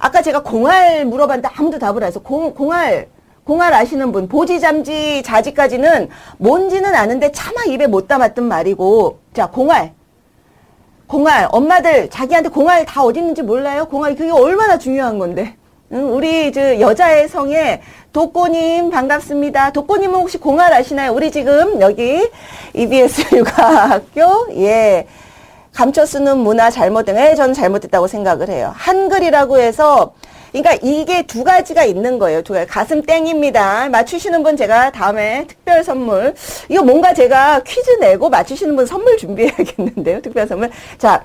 아까 0.00 0.22
제가 0.22 0.42
공알 0.42 1.04
물어봤는데 1.04 1.48
아무도 1.54 1.78
답을 1.78 2.02
안 2.02 2.08
해서, 2.08 2.18
공, 2.18 2.52
공알, 2.52 3.06
공알 3.44 3.72
아시는 3.74 4.10
분, 4.10 4.26
보지 4.26 4.58
잠지 4.58 5.22
자지까지는 5.22 6.08
뭔지는 6.38 6.96
아는데 6.96 7.30
차마 7.30 7.62
입에 7.62 7.86
못 7.86 8.08
담았던 8.08 8.42
말이고, 8.42 9.20
자, 9.32 9.46
공알. 9.46 9.92
공알. 11.06 11.46
엄마들 11.52 12.10
자기한테 12.10 12.48
공알 12.48 12.84
다 12.86 13.04
어디 13.04 13.20
있는지 13.20 13.42
몰라요? 13.42 13.84
공알. 13.84 14.16
그게 14.16 14.32
얼마나 14.32 14.78
중요한 14.78 15.20
건데. 15.20 15.54
우리 15.92 16.50
저 16.52 16.80
여자의 16.80 17.28
성에 17.28 17.82
독고님 18.14 18.88
반갑습니다. 18.88 19.72
독고님은 19.72 20.14
혹시 20.14 20.38
공활 20.38 20.72
아시나요? 20.72 21.12
우리 21.12 21.30
지금 21.30 21.82
여기 21.82 22.30
EBS 22.72 23.36
육아학교 23.36 24.56
예 24.56 25.06
감춰 25.74 26.06
쓰는 26.06 26.38
문화 26.38 26.70
잘못된 26.70 27.16
예, 27.18 27.34
저는 27.34 27.52
잘못됐다고 27.52 28.06
생각을 28.06 28.48
해요. 28.48 28.72
한글이라고 28.74 29.58
해서 29.58 30.14
그러니까 30.50 30.78
이게 30.82 31.22
두 31.22 31.44
가지가 31.44 31.84
있는 31.84 32.18
거예요. 32.18 32.40
두 32.42 32.54
가지. 32.54 32.66
가슴 32.66 33.02
땡입니다. 33.02 33.90
맞추시는 33.90 34.42
분 34.42 34.56
제가 34.56 34.92
다음에 34.92 35.44
특별 35.46 35.84
선물. 35.84 36.34
이거 36.70 36.82
뭔가 36.82 37.12
제가 37.12 37.60
퀴즈 37.66 37.90
내고 38.00 38.30
맞추시는 38.30 38.76
분 38.76 38.86
선물 38.86 39.18
준비해야겠는데요. 39.18 40.22
특별 40.22 40.46
선물. 40.46 40.70
자, 40.98 41.22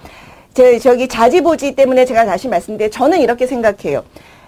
제 0.53 0.80
저기 0.80 1.08
자지보지 1.08 1.75
때문에 1.75 2.03
제가 2.06 2.25
다시 2.25 2.47
말씀드려 2.49 2.89
저는 2.89 3.19
이렇게 3.19 3.47
생각해요. 3.47 4.03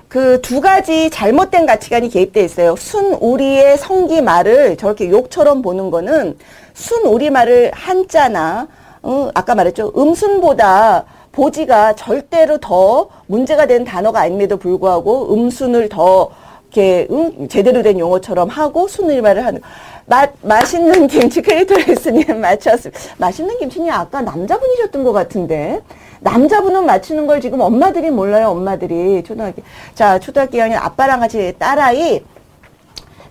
그 0.10 0.42
두 0.42 0.60
가지 0.60 1.12
잘못된 1.12 1.68
가치관이 1.68 2.10
개입돼 2.10 2.44
있어요. 2.44 2.76
순 2.76 3.14
우리의 3.14 3.78
성기 3.78 4.24
말을 4.24 4.76
저렇게 4.78 5.10
욕처럼 5.12 5.62
보는 5.62 5.92
거는 5.92 6.36
순 6.74 7.06
우리 7.06 7.30
말을 7.30 7.72
한자나 7.76 8.68
어, 9.04 9.30
아까 9.36 9.54
말했죠. 9.54 9.94
음순보다 9.96 11.06
보지가 11.32 11.94
절대로 11.96 12.58
더 12.58 13.10
문제가 13.28 13.68
된 13.68 13.86
단어가 13.86 14.22
아님에도 14.22 14.58
불구하고 14.58 15.32
음순을 15.36 15.90
더 15.90 16.32
이렇게 16.72 17.08
응? 17.12 17.48
제대로 17.48 17.84
된 17.84 18.00
용어처럼 18.00 18.50
하고 18.50 18.88
순우리말을 18.88 19.46
하는 19.46 19.62
맛 20.08 20.32
맛있는 20.42 21.06
김치 21.08 21.42
크리토리스님 21.42 22.42
맞췄습니다. 22.42 23.00
맛있는 23.18 23.58
김치님 23.60 23.92
아까 23.92 24.22
남자분이셨던 24.22 25.04
것 25.04 25.14
같은데 25.14 25.82
남자분은 26.22 26.86
맞추는 26.86 27.28
걸 27.28 27.42
지금 27.42 27.62
엄마들이 27.62 28.12
몰라요, 28.12 28.50
엄마들이. 28.50 29.24
초등학교. 29.24 29.62
자, 29.96 30.20
초등학교 30.20 30.58
2학년 30.58 30.76
아빠랑 30.82 31.20
같이 31.22 31.54
딸아이, 31.58 32.22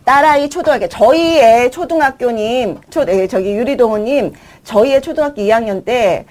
딸아이 0.04 0.48
초등학교, 0.48 0.88
저희의 0.88 1.70
초등학교님, 1.70 2.78
초, 2.90 3.04
예, 3.08 3.26
저기 3.26 3.54
유리동호님, 3.54 4.32
저희의 4.64 5.02
초등학교 5.02 5.42
2학년 5.42 5.84
때, 5.84 6.24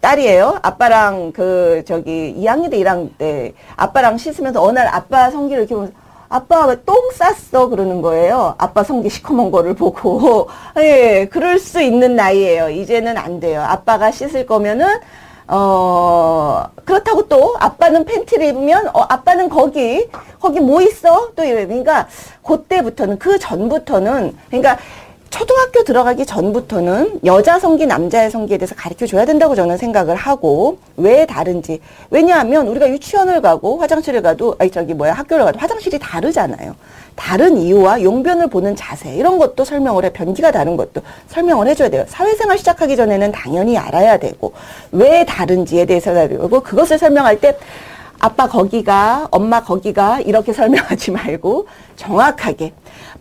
딸이에요. 0.00 0.60
아빠랑 0.62 1.32
그, 1.32 1.82
저기, 1.86 2.34
2학년 2.38 2.70
때 2.70 2.78
1학년 2.78 3.10
때, 3.18 3.52
아빠랑 3.76 4.18
씻으면서 4.18 4.62
어느 4.62 4.78
날 4.78 4.86
아빠 4.88 5.30
성기를 5.30 5.62
이렇게 5.62 5.74
보면서, 5.74 5.94
아빠 6.28 6.66
왜 6.66 6.76
똥 6.84 6.96
쌌어? 7.12 7.68
그러는 7.68 8.02
거예요. 8.02 8.54
아빠 8.58 8.82
성기 8.82 9.08
시커먼 9.08 9.50
거를 9.50 9.74
보고. 9.74 10.48
예, 10.78 11.28
그럴 11.30 11.58
수 11.58 11.80
있는 11.80 12.16
나이에요 12.16 12.70
이제는 12.70 13.16
안 13.16 13.38
돼요. 13.40 13.62
아빠가 13.62 14.10
씻을 14.10 14.46
거면은, 14.46 14.86
어, 15.46 16.64
그렇다고 16.84 17.28
또 17.28 17.54
아빠는 17.58 18.04
팬티를 18.04 18.46
입으면 18.46 18.88
어, 18.88 19.00
아빠는 19.08 19.48
거기 19.48 20.08
거기 20.40 20.60
뭐 20.60 20.80
있어? 20.80 21.30
또 21.36 21.44
이래. 21.44 21.66
그러니까 21.66 22.08
그때부터는 22.42 23.18
그 23.18 23.38
전부터는 23.38 24.36
그러니까 24.48 24.78
초등학교 25.34 25.82
들어가기 25.82 26.26
전부터는 26.26 27.20
여자 27.24 27.58
성기, 27.58 27.86
남자의 27.86 28.30
성기에 28.30 28.56
대해서 28.56 28.76
가르쳐 28.76 29.04
줘야 29.04 29.24
된다고 29.24 29.56
저는 29.56 29.76
생각을 29.78 30.14
하고 30.14 30.78
왜 30.96 31.26
다른지. 31.26 31.80
왜냐하면 32.10 32.68
우리가 32.68 32.88
유치원을 32.88 33.40
가고 33.42 33.78
화장실을 33.78 34.22
가도 34.22 34.54
아니 34.60 34.70
저기 34.70 34.94
뭐야 34.94 35.12
학교를 35.12 35.44
가도 35.44 35.58
화장실이 35.58 35.98
다르잖아요. 35.98 36.76
다른 37.16 37.56
이유와 37.56 38.02
용변을 38.02 38.48
보는 38.48 38.76
자세 38.76 39.14
이런 39.14 39.38
것도 39.38 39.64
설명을 39.64 40.04
해 40.04 40.12
변기가 40.12 40.50
다른 40.50 40.76
것도 40.76 41.02
설명을 41.28 41.68
해줘야 41.68 41.88
돼요. 41.88 42.04
사회생활 42.08 42.58
시작하기 42.58 42.96
전에는 42.96 43.32
당연히 43.32 43.78
알아야 43.78 44.18
되고 44.18 44.52
왜 44.92 45.24
다른지에 45.24 45.84
대해서 45.86 46.10
알고 46.10 46.60
그것을 46.60 46.98
설명할 46.98 47.40
때 47.40 47.56
아빠 48.18 48.48
거기가 48.48 49.28
엄마 49.30 49.62
거기가 49.62 50.20
이렇게 50.20 50.52
설명하지 50.54 51.10
말고 51.10 51.66
정확하게 51.96 52.72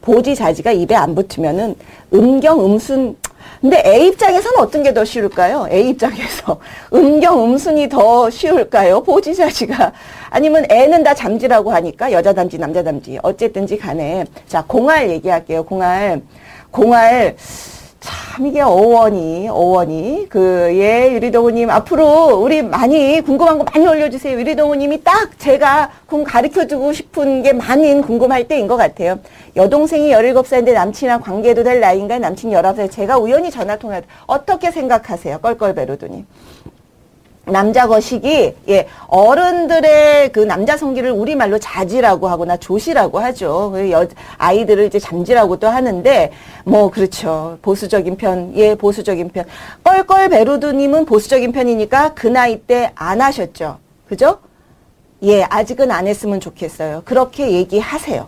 보지자지가 0.01 0.71
입에 0.71 0.95
안 0.95 1.15
붙으면은 1.15 1.75
음경 2.13 2.63
음순 2.65 3.17
근데 3.61 3.81
A 3.85 4.07
입장에서는 4.07 4.59
어떤 4.59 4.83
게 4.83 4.93
더 4.93 5.03
쉬울까요? 5.05 5.67
A 5.71 5.89
입장에서 5.89 6.59
음경 6.93 7.43
음순이 7.43 7.89
더 7.89 8.29
쉬울까요? 8.29 9.01
보지자지가 9.03 9.91
아니면 10.29 10.65
애는 10.69 11.03
다 11.03 11.13
잠지라고 11.13 11.71
하니까 11.71 12.11
여자 12.11 12.33
담지 12.33 12.57
남자 12.57 12.83
담지 12.83 13.17
어쨌든지 13.23 13.77
간에 13.77 14.25
자 14.47 14.63
공알 14.67 15.09
얘기할게요. 15.09 15.63
공알 15.63 16.21
공알 16.71 17.35
자 17.37 17.82
참 18.03 18.45
이게 18.45 18.59
어원이 18.59 19.47
어원이 19.47 20.27
그예 20.27 21.13
유리동우님 21.13 21.69
앞으로 21.69 22.35
우리 22.35 22.61
많이 22.61 23.21
궁금한 23.21 23.57
거 23.57 23.63
많이 23.63 23.87
올려주세요. 23.87 24.37
유리동우님이 24.37 25.03
딱 25.05 25.39
제가 25.39 25.89
궁 26.05 26.25
가르쳐주고 26.25 26.91
싶은 26.91 27.43
게 27.43 27.53
많은 27.53 28.01
궁금할 28.01 28.49
때인 28.49 28.67
것 28.67 28.75
같아요. 28.75 29.19
여동생이 29.55 30.11
17살인데 30.11 30.73
남친이랑 30.73 31.21
관계도 31.21 31.63
될 31.63 31.79
나이인가 31.79 32.19
남친 32.19 32.51
19살 32.51 32.91
제가 32.91 33.17
우연히 33.19 33.49
전화 33.49 33.77
통화 33.77 34.01
어떻게 34.25 34.69
생각하세요? 34.69 35.37
껄껄베로도님. 35.37 36.25
남자 37.45 37.87
거식이 37.87 38.55
예 38.69 38.87
어른들의 39.07 40.31
그 40.31 40.39
남자 40.39 40.77
성기를 40.77 41.11
우리말로 41.11 41.59
자지라고 41.59 42.29
하거나 42.29 42.55
조시라고 42.55 43.19
하죠. 43.19 43.71
그 43.73 43.91
여, 43.91 44.07
아이들을 44.37 44.85
이제 44.85 44.97
잠지라고도 44.97 45.67
하는데 45.67 46.31
뭐 46.63 46.89
그렇죠. 46.89 47.57
보수적인 47.61 48.15
편, 48.15 48.53
예 48.55 48.75
보수적인 48.75 49.29
편. 49.29 49.43
껄껄 49.83 50.29
베루드 50.29 50.67
님은 50.67 51.05
보수적인 51.05 51.51
편이니까 51.51 52.13
그 52.13 52.27
나이 52.27 52.59
때 52.61 52.91
안 52.95 53.19
하셨죠. 53.21 53.77
그죠? 54.07 54.39
예 55.23 55.43
아직은 55.43 55.91
안 55.91 56.07
했으면 56.07 56.39
좋겠어요. 56.39 57.01
그렇게 57.03 57.51
얘기하세요. 57.51 58.27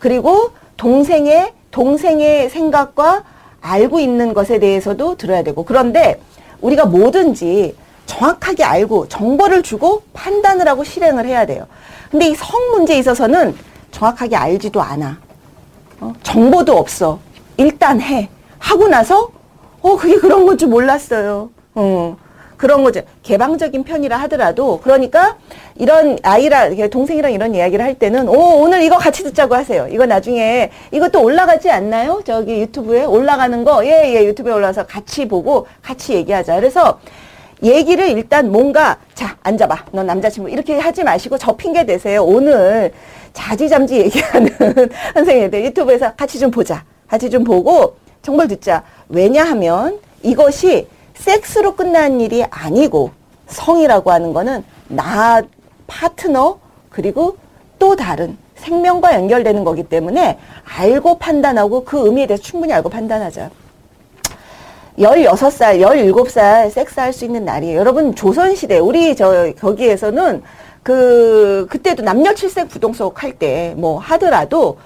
그리고 0.00 0.50
동생의 0.76 1.52
동생의 1.70 2.50
생각과 2.50 3.24
알고 3.60 4.00
있는 4.00 4.34
것에 4.34 4.58
대해서도 4.58 5.16
들어야 5.16 5.42
되고 5.42 5.64
그런데 5.64 6.20
우리가 6.60 6.86
뭐든지 6.86 7.76
정확하게 8.18 8.64
알고 8.64 9.06
정보를 9.08 9.62
주고 9.62 10.02
판단을 10.14 10.66
하고 10.66 10.82
실행을 10.82 11.26
해야 11.26 11.46
돼요. 11.46 11.66
근데 12.10 12.26
이 12.28 12.34
성 12.34 12.70
문제에 12.70 12.98
있어서는 12.98 13.54
정확하게 13.92 14.34
알지도 14.34 14.80
않아. 14.80 15.18
어? 16.00 16.12
정보도 16.22 16.76
없어. 16.76 17.18
일단 17.58 18.00
해. 18.00 18.28
하고 18.58 18.88
나서 18.88 19.30
어 19.82 19.96
그게 19.96 20.16
그런 20.16 20.46
건 20.46 20.56
줄 20.58 20.68
몰랐어요. 20.68 21.50
어. 21.74 22.16
그런 22.56 22.82
거죠. 22.82 23.02
개방적인 23.22 23.84
편이라 23.84 24.16
하더라도 24.22 24.80
그러니까 24.82 25.36
이런 25.76 26.18
아이랑 26.24 26.76
동생이랑 26.90 27.30
이런 27.32 27.54
이야기를 27.54 27.84
할 27.84 27.94
때는 27.94 28.28
오 28.28 28.62
오늘 28.62 28.82
이거 28.82 28.96
같이 28.96 29.22
듣자고 29.22 29.54
하세요. 29.54 29.86
이거 29.88 30.06
나중에 30.06 30.70
이것도 30.90 31.22
올라가지 31.22 31.70
않나요? 31.70 32.20
저기 32.24 32.58
유튜브에 32.62 33.04
올라가는 33.04 33.62
거 33.62 33.84
예예 33.84 34.14
예, 34.16 34.24
유튜브에 34.24 34.52
올라서 34.54 34.86
같이 34.86 35.28
보고 35.28 35.68
같이 35.82 36.14
얘기하자. 36.14 36.56
그래서 36.56 36.98
얘기를 37.62 38.08
일단 38.08 38.50
뭔가 38.50 38.98
자 39.14 39.36
앉아봐. 39.42 39.86
너 39.92 40.02
남자친구. 40.02 40.50
이렇게 40.50 40.78
하지 40.78 41.02
마시고 41.02 41.38
저 41.38 41.56
핑계 41.56 41.84
대세요. 41.84 42.24
오늘 42.24 42.92
자지잠지 43.32 43.96
얘기하는 43.98 44.48
선생님들 45.14 45.64
유튜브에서 45.66 46.14
같이 46.14 46.38
좀 46.38 46.50
보자. 46.50 46.84
같이 47.06 47.30
좀 47.30 47.44
보고 47.44 47.96
정말 48.22 48.48
듣자. 48.48 48.82
왜냐하면 49.08 49.98
이것이 50.22 50.88
섹스로 51.14 51.74
끝나는 51.74 52.20
일이 52.20 52.44
아니고 52.44 53.10
성이라고 53.48 54.10
하는 54.10 54.32
거는 54.32 54.64
나 54.88 55.42
파트너 55.86 56.58
그리고 56.90 57.36
또 57.78 57.96
다른 57.96 58.36
생명과 58.56 59.14
연결되는 59.14 59.64
거기 59.64 59.82
때문에 59.84 60.38
알고 60.64 61.18
판단하고 61.18 61.84
그 61.84 62.06
의미에 62.06 62.26
대해서 62.26 62.42
충분히 62.42 62.72
알고 62.72 62.88
판단하자. 62.90 63.50
16살, 64.98 65.80
17살 65.80 66.70
섹스할 66.70 67.12
수 67.12 67.24
있는 67.24 67.44
날이에요. 67.44 67.78
여러분, 67.78 68.14
조선시대, 68.14 68.78
우리 68.78 69.14
저, 69.14 69.52
거기에서는 69.60 70.42
그, 70.82 71.66
그때도 71.70 72.02
남녀 72.02 72.34
칠색 72.34 72.68
부동석 72.68 73.22
할 73.22 73.32
때 73.38 73.74
뭐 73.76 73.98
하더라도 73.98 74.78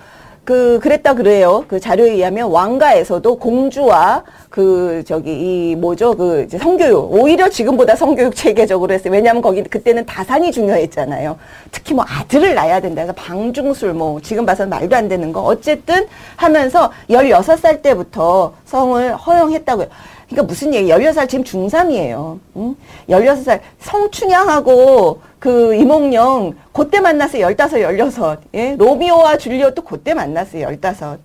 그, 0.44 0.80
그랬다 0.82 1.14
그래요. 1.14 1.64
그 1.68 1.78
자료에 1.78 2.10
의하면 2.12 2.50
왕가에서도 2.50 3.36
공주와 3.36 4.24
그, 4.50 5.04
저기, 5.06 5.30
이 5.70 5.76
뭐죠. 5.76 6.16
그, 6.16 6.42
이제 6.42 6.58
성교육. 6.58 7.12
오히려 7.12 7.48
지금보다 7.48 7.94
성교육 7.94 8.34
체계적으로 8.34 8.92
했어요. 8.92 9.12
왜냐하면 9.12 9.40
거기 9.40 9.62
그때는 9.62 10.04
다산이 10.04 10.50
중요했잖아요. 10.50 11.38
특히 11.70 11.94
뭐 11.94 12.04
아들을 12.08 12.54
낳아야 12.54 12.80
된다. 12.80 13.02
그래서 13.02 13.12
방중술 13.14 13.94
뭐 13.94 14.20
지금 14.20 14.44
봐서는 14.44 14.68
말도 14.68 14.96
안 14.96 15.08
되는 15.08 15.32
거. 15.32 15.42
어쨌든 15.42 16.06
하면서 16.34 16.90
16살 17.08 17.80
때부터 17.82 18.54
성을 18.64 19.14
허용했다고요. 19.14 19.86
그러니까 20.32 20.42
무슨 20.44 20.74
얘기, 20.74 20.88
16살 20.88 21.28
지금 21.28 21.44
중3이에요. 21.44 22.38
응? 22.56 22.76
16살 23.08 23.60
성춘향하고 23.80 25.20
그 25.38 25.74
이몽룡 25.74 26.54
그때 26.72 27.00
만났어요. 27.00 27.48
15, 27.50 27.78
16. 27.78 28.40
예? 28.54 28.76
로미오와 28.76 29.36
줄리엣도 29.36 29.82
그때 29.82 30.14
만났어요. 30.14 30.68
15. 30.68 31.18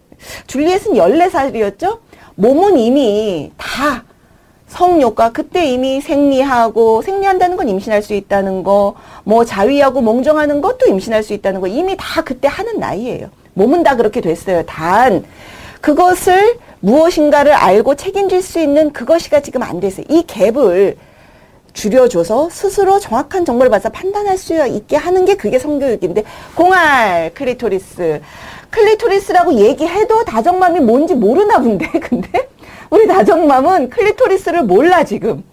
줄리엣은 0.47 0.93
14살이었죠? 0.93 1.99
몸은 2.35 2.77
이미 2.77 3.51
다 3.57 4.03
성욕과 4.67 5.31
그때 5.31 5.65
이미 5.65 6.01
생리하고 6.01 7.01
생리한다는 7.01 7.55
건 7.55 7.69
임신할 7.69 8.03
수 8.03 8.13
있다는 8.13 8.63
거, 8.63 8.95
뭐 9.23 9.45
자위하고 9.45 10.01
몽정하는 10.01 10.59
것도 10.59 10.87
임신할 10.87 11.23
수 11.23 11.33
있다는 11.33 11.61
거 11.61 11.67
이미 11.67 11.95
다 11.97 12.21
그때 12.23 12.49
하는 12.49 12.77
나이예요. 12.77 13.29
몸은 13.53 13.83
다 13.83 13.95
그렇게 13.95 14.19
됐어요. 14.19 14.63
단 14.65 15.23
그것을 15.79 16.59
무엇인가를 16.79 17.51
알고 17.53 17.95
책임질 17.95 18.41
수 18.41 18.59
있는 18.59 18.91
그것이가 18.93 19.41
지금 19.41 19.63
안 19.63 19.79
됐어요. 19.79 20.05
이 20.09 20.23
갭을 20.23 20.95
줄여줘서 21.73 22.49
스스로 22.49 22.99
정확한 22.99 23.45
정보를 23.45 23.69
받아서 23.69 23.89
판단할 23.89 24.37
수 24.37 24.53
있게 24.67 24.95
하는 24.95 25.25
게 25.25 25.35
그게 25.35 25.59
성교육인데 25.59 26.23
공알 26.55 27.33
클리토리스. 27.33 28.21
클리토리스라고 28.71 29.53
얘기해도 29.53 30.25
다정맘이 30.25 30.79
뭔지 30.81 31.13
모르나 31.15 31.59
본데 31.59 31.87
근데 32.01 32.49
우리 32.89 33.07
다정맘은 33.07 33.89
클리토리스를 33.89 34.63
몰라 34.63 35.03
지금. 35.03 35.43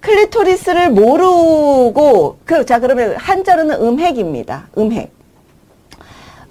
클리토리스를 0.00 0.90
모르고 0.90 2.38
그 2.44 2.64
자 2.64 2.78
그러면 2.78 3.16
한자로는 3.16 3.82
음핵입니다. 3.82 4.68
음핵. 4.78 5.12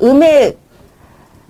음핵 0.01 0.57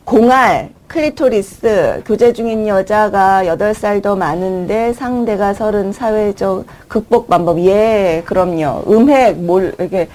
공알 0.06 0.70
클리토리스 0.90 2.02
교제 2.06 2.34
중인 2.34 2.68
여자가 2.68 3.44
8살 3.46 4.02
더 4.02 4.16
많은데 4.16 4.92
상대가 4.94 5.54
서른 5.54 5.94
사회적 5.94 6.66
극복 6.88 7.30
방법. 7.30 7.60
예 7.60 8.24
그럼요. 8.26 8.84
음핵 8.88 9.38
뭘 9.38 9.74
이렇게. 9.78 10.10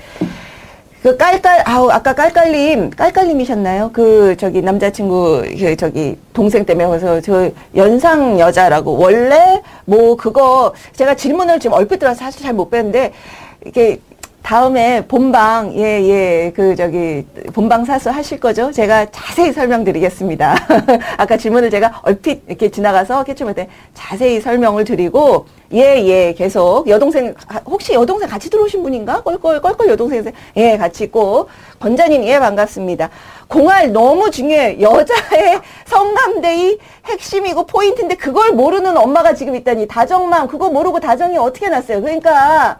그 1.00 1.16
깔깔 1.18 1.62
아우 1.66 1.90
아까 1.90 2.14
깔깔님 2.14 2.90
깔깔님이셨나요? 2.90 3.90
그 3.92 4.36
저기 4.38 4.62
남자친구 4.62 5.44
그 5.56 5.76
저기 5.76 6.18
동생 6.32 6.64
때문에 6.64 6.88
그래서 6.88 7.20
저 7.20 7.50
연상 7.76 8.40
여자라고. 8.40 8.98
원래 8.98 9.62
뭐 9.84 10.16
그거 10.16 10.74
제가 10.94 11.14
질문을 11.14 11.60
지금 11.60 11.76
얼핏 11.76 11.98
들어서 11.98 12.18
사실 12.18 12.42
잘못 12.42 12.68
뺐는데 12.70 13.12
이게 13.64 14.00
다음에 14.44 15.06
본방 15.06 15.74
예예 15.74 16.52
그 16.54 16.76
저기 16.76 17.24
본방 17.54 17.86
사수 17.86 18.10
하실 18.10 18.38
거죠? 18.38 18.70
제가 18.70 19.06
자세히 19.10 19.54
설명드리겠습니다. 19.54 20.54
아까 21.16 21.38
질문을 21.38 21.70
제가 21.70 22.00
얼핏 22.02 22.42
이렇게 22.46 22.70
지나가서 22.70 23.24
캐치할 23.24 23.54
때 23.54 23.68
자세히 23.94 24.42
설명을 24.42 24.84
드리고 24.84 25.46
예예 25.72 26.04
예, 26.06 26.34
계속 26.34 26.86
여동생 26.88 27.34
혹시 27.64 27.94
여동생 27.94 28.28
같이 28.28 28.50
들어오신 28.50 28.82
분인가? 28.82 29.22
껄껄 29.22 29.62
껄껄 29.62 29.88
여동생 29.88 30.22
예 30.56 30.76
같이 30.76 31.04
있고 31.04 31.48
권자님 31.80 32.22
예 32.24 32.38
반갑습니다. 32.38 33.08
공알 33.48 33.94
너무 33.94 34.30
중요해 34.30 34.78
여자의 34.78 35.58
성남대의 35.88 36.78
핵심이고 37.06 37.64
포인트인데 37.64 38.16
그걸 38.16 38.52
모르는 38.52 38.94
엄마가 38.94 39.32
지금 39.32 39.56
있다니 39.56 39.88
다정맘 39.88 40.48
그거 40.48 40.68
모르고 40.68 41.00
다정이 41.00 41.38
어떻게 41.38 41.70
났어요? 41.70 42.02
그러니까. 42.02 42.78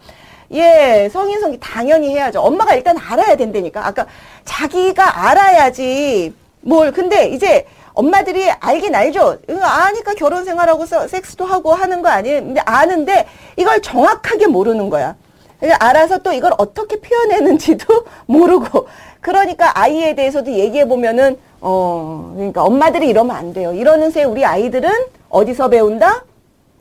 예, 0.53 1.09
성인 1.13 1.41
성기 1.41 1.59
당연히 1.61 2.11
해야죠. 2.11 2.41
엄마가 2.41 2.75
일단 2.75 2.97
알아야 2.99 3.37
된다니까. 3.37 3.87
아까 3.87 4.07
자기가 4.45 5.29
알아야지 5.29 6.33
뭘. 6.61 6.93
근데 6.93 7.29
이제 7.29 7.67
엄마들이 7.95 8.51
알긴 8.51 8.95
알죠. 8.95 9.39
아니까 9.63 10.15
결혼 10.15 10.45
생활하고 10.45 10.85
섹스도 10.87 11.45
하고 11.45 11.73
하는 11.73 12.03
거 12.03 12.09
아니에요. 12.09 12.43
근데 12.43 12.61
아는데 12.65 13.27
이걸 13.57 13.81
정확하게 13.81 14.49
모르는 14.49 14.91
거야. 14.91 15.15
그러니까 15.61 15.87
알아서 15.87 16.19
또 16.19 16.33
이걸 16.33 16.53
어떻게 16.59 17.01
표현했는지도 17.01 18.05
모르고. 18.27 18.89
그러니까 19.21 19.79
아이에 19.79 20.15
대해서도 20.15 20.53
얘기해 20.53 20.87
보면은 20.87 21.39
어 21.61 22.33
그러니까 22.35 22.63
엄마들이 22.63 23.09
이러면 23.09 23.35
안 23.35 23.53
돼요. 23.55 23.73
이러는 23.73 24.11
새 24.11 24.25
우리 24.25 24.45
아이들은 24.45 24.91
어디서 25.31 25.69
배운다? 25.71 26.25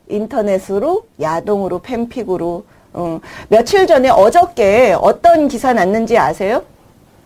인터넷으로, 0.08 1.06
야동으로, 1.20 1.78
팬픽으로 1.78 2.64
어, 2.94 3.20
며칠 3.48 3.86
전에 3.86 4.08
어저께 4.08 4.96
어떤 5.00 5.48
기사 5.48 5.72
났는지 5.72 6.16
아세요? 6.16 6.62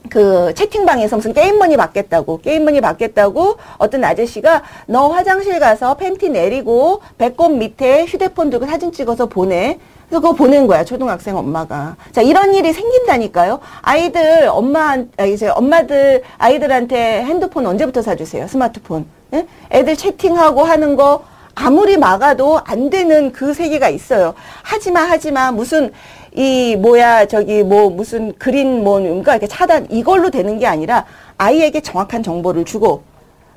그 0.09 0.55
채팅방에서 0.55 1.17
무슨 1.17 1.35
게임머니 1.35 1.77
받겠다고 1.77 2.41
게임머니 2.41 2.81
받겠다고 2.81 3.57
어떤 3.77 4.05
아저씨가 4.05 4.63
너 4.87 5.09
화장실 5.09 5.61
가서 5.61 5.95
팬티 5.99 6.31
내리고 6.31 7.03
배꼽 7.19 7.51
밑에 7.51 8.07
휴대폰 8.07 8.49
들고 8.49 8.67
사진 8.67 8.91
찍어서 8.91 9.27
보내. 9.27 9.79
그래서 10.09 10.23
그거 10.23 10.33
보낸 10.33 10.67
거야 10.67 10.85
초등학생 10.85 11.37
엄마가. 11.37 11.97
자 12.13 12.23
이런 12.23 12.55
일이 12.55 12.73
생긴다니까요. 12.73 13.61
아이들 13.83 14.49
엄마 14.49 14.97
이제 15.27 15.49
엄마들 15.49 16.23
아이들한테 16.39 17.25
핸드폰 17.25 17.67
언제부터 17.67 18.01
사주세요? 18.01 18.47
스마트폰. 18.49 19.05
예? 19.35 19.47
애들 19.71 19.97
채팅하고 19.97 20.63
하는 20.63 20.97
거 20.97 21.25
아무리 21.61 21.97
막아도 21.97 22.61
안 22.65 22.89
되는 22.89 23.33
그 23.33 23.53
세계가 23.53 23.89
있어요. 23.89 24.35
하지마, 24.63 25.01
하지마. 25.01 25.51
무슨, 25.53 25.93
이, 26.33 26.77
뭐야, 26.77 27.27
저기, 27.27 27.65
뭐, 27.65 27.91
무슨 27.91 28.33
그린, 28.39 28.85
뭐, 28.85 29.01
뭔가 29.01 29.33
이렇게 29.33 29.49
차단, 29.49 29.89
이걸로 29.91 30.31
되는 30.31 30.59
게 30.61 30.67
아니라 30.67 31.05
아이에게 31.37 31.81
정확한 31.81 32.23
정보를 32.23 32.65
주고 32.65 33.03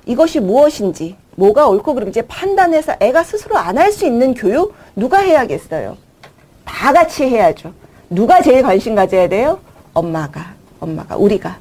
이것이 0.08 0.40
무엇인지, 0.40 1.16
뭐가 1.36 1.68
옳고 1.68 1.94
그른지 1.94 2.24
판단해서 2.24 2.96
애가 3.00 3.24
스스로 3.24 3.58
안 3.58 3.78
할 3.78 3.92
수 3.92 4.06
있는 4.06 4.34
교육 4.34 4.74
누가 4.96 5.20
해야겠어요? 5.20 5.96
다 6.66 6.92
같이 6.94 7.24
해야죠. 7.26 7.72
누가 8.10 8.42
제일 8.42 8.64
관심 8.64 8.96
가져야 8.96 9.30
돼요? 9.30 9.60
엄마가, 9.94 10.54
엄마가, 10.80 11.18
우리가. 11.18 11.56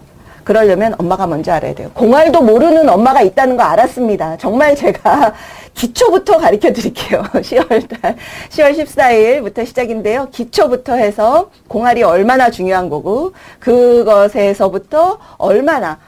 그러려면 0.50 0.96
엄마가 0.98 1.28
먼저 1.28 1.52
알아야 1.52 1.76
돼요. 1.76 1.92
공알도 1.94 2.42
모르는 2.42 2.88
엄마가 2.88 3.22
있다는 3.22 3.56
거 3.56 3.62
알았습니다. 3.62 4.36
정말 4.38 4.74
제가 4.74 5.32
기초부터 5.74 6.38
가르쳐 6.38 6.72
드릴게요. 6.72 7.22
10월 7.22 7.88
달, 7.88 8.16
10월 8.48 8.76
14일부터 8.76 9.64
시작인데요. 9.64 10.26
기초부터 10.32 10.96
해서 10.96 11.50
공알이 11.68 12.02
얼마나 12.02 12.50
중요한 12.50 12.88
거고, 12.88 13.32
그것에서부터 13.60 15.20
얼마나 15.38 16.00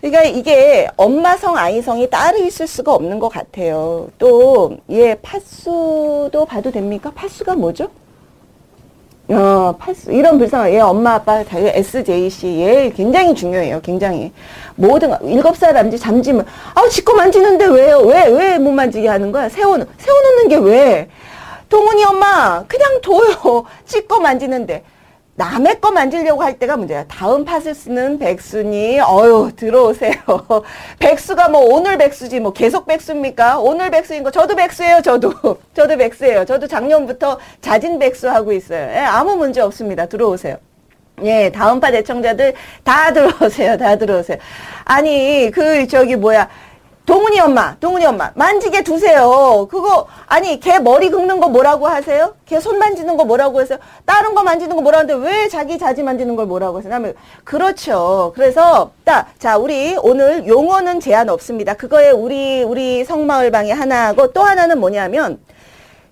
그러니까 0.00 0.22
이게 0.22 0.86
엄마성 0.96 1.56
아이성이 1.56 2.08
따로 2.08 2.38
있을 2.38 2.68
수가 2.68 2.94
없는 2.94 3.18
것 3.18 3.30
같아요. 3.30 4.06
또, 4.16 4.76
예, 4.90 5.16
파수도 5.16 6.44
봐도 6.48 6.70
됩니까? 6.70 7.10
파수가 7.12 7.56
뭐죠? 7.56 7.90
어, 9.28 9.74
파수. 9.78 10.12
이런 10.12 10.36
불쌍한, 10.38 10.72
예, 10.72 10.80
엄마, 10.80 11.14
아빠, 11.14 11.42
자기 11.44 11.66
SJC, 11.68 12.46
예, 12.60 12.92
굉장히 12.94 13.34
중요해요. 13.34 13.80
굉장히. 13.80 14.32
모든, 14.74 15.14
일곱 15.22 15.56
살 15.56 15.72
남지 15.74 15.98
잠지면, 15.98 16.44
아우, 16.74 16.88
지꺼 16.88 17.14
만지는데 17.14 17.66
왜요? 17.66 18.00
왜, 18.00 18.26
왜 18.26 18.58
못 18.58 18.72
만지게 18.72 19.08
하는 19.08 19.32
거야? 19.32 19.48
세워놓, 19.48 19.88
세워놓는 19.96 20.48
게 20.48 20.56
왜? 20.56 21.08
동훈이 21.68 22.04
엄마, 22.04 22.64
그냥 22.66 23.00
둬요. 23.00 23.64
찌꺼 23.86 24.20
만지는데. 24.20 24.82
남의 25.34 25.80
거 25.80 25.90
만지려고 25.90 26.42
할 26.42 26.58
때가 26.58 26.76
문제야. 26.76 27.04
다음 27.08 27.44
팥을 27.44 27.74
쓰는 27.74 28.18
백순이, 28.18 29.00
어유 29.00 29.52
들어오세요. 29.56 30.12
백수가 31.00 31.48
뭐 31.48 31.74
오늘 31.74 31.96
백수지, 31.96 32.40
뭐 32.40 32.52
계속 32.52 32.86
백수입니까? 32.86 33.58
오늘 33.58 33.90
백수인 33.90 34.22
거, 34.22 34.30
저도 34.30 34.54
백수예요, 34.56 35.00
저도. 35.00 35.32
저도 35.74 35.96
백수예요. 35.96 36.44
저도 36.44 36.66
작년부터 36.66 37.38
자진 37.62 37.98
백수하고 37.98 38.52
있어요. 38.52 38.90
예, 38.92 38.98
아무 38.98 39.36
문제 39.36 39.62
없습니다. 39.62 40.06
들어오세요. 40.06 40.56
예, 41.24 41.50
다음 41.50 41.80
파 41.80 41.90
대청자들 41.90 42.52
다 42.84 43.12
들어오세요. 43.12 43.78
다 43.78 43.96
들어오세요. 43.96 44.36
아니, 44.84 45.50
그, 45.52 45.86
저기, 45.86 46.14
뭐야. 46.16 46.48
동훈이 47.04 47.40
엄마, 47.40 47.76
동훈이 47.80 48.06
엄마, 48.06 48.30
만지게 48.36 48.84
두세요. 48.84 49.66
그거, 49.68 50.06
아니, 50.26 50.60
걔 50.60 50.78
머리 50.78 51.10
긁는 51.10 51.40
거 51.40 51.48
뭐라고 51.48 51.88
하세요? 51.88 52.34
걔 52.46 52.60
손 52.60 52.78
만지는 52.78 53.16
거 53.16 53.24
뭐라고 53.24 53.60
하세요? 53.60 53.78
다른 54.06 54.34
거 54.36 54.44
만지는 54.44 54.76
거 54.76 54.82
뭐라고 54.82 55.10
하는데 55.10 55.28
왜 55.28 55.48
자기 55.48 55.78
자지 55.78 56.04
만지는 56.04 56.36
걸 56.36 56.46
뭐라고 56.46 56.78
하세요? 56.78 56.88
그다음에 56.90 57.12
그렇죠. 57.42 58.32
그래서, 58.36 58.92
딱, 59.04 59.26
자, 59.40 59.56
우리 59.58 59.96
오늘 60.00 60.46
용어는 60.46 61.00
제한 61.00 61.28
없습니다. 61.28 61.74
그거에 61.74 62.10
우리, 62.10 62.62
우리 62.62 63.04
성마을방에 63.04 63.72
하나하고 63.72 64.32
또 64.32 64.42
하나는 64.42 64.78
뭐냐면, 64.78 65.40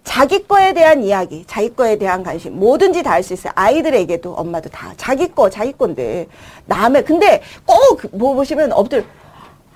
자기 0.02 0.44
거에 0.48 0.72
대한 0.72 1.04
이야기, 1.04 1.44
자기 1.46 1.72
거에 1.72 1.96
대한 1.98 2.24
관심, 2.24 2.58
뭐든지 2.58 3.02
다 3.04 3.10
할 3.12 3.22
수 3.22 3.32
있어요. 3.34 3.52
아이들에게도, 3.54 4.32
엄마도 4.32 4.68
다. 4.70 4.92
자기 4.96 5.28
거, 5.28 5.48
자기 5.50 5.70
건데. 5.72 6.26
남의, 6.66 7.04
근데 7.04 7.42
꼭, 7.64 8.00
뭐 8.10 8.34
보시면 8.34 8.72
엎드려, 8.72 9.02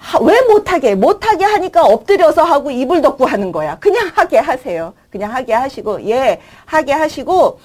하, 0.04 0.18
왜 0.18 0.38
못하게? 0.42 0.94
못하게 0.94 1.46
하니까 1.46 1.82
엎드려서 1.82 2.42
하고 2.42 2.70
이불 2.70 3.00
덮고 3.00 3.24
하는 3.24 3.50
거야. 3.52 3.78
그냥 3.78 4.10
하게 4.14 4.36
하세요. 4.38 4.92
그냥 5.10 5.32
하게 5.34 5.54
하시고, 5.54 6.06
예, 6.10 6.40
하게 6.66 6.92
하시고, 6.92 7.58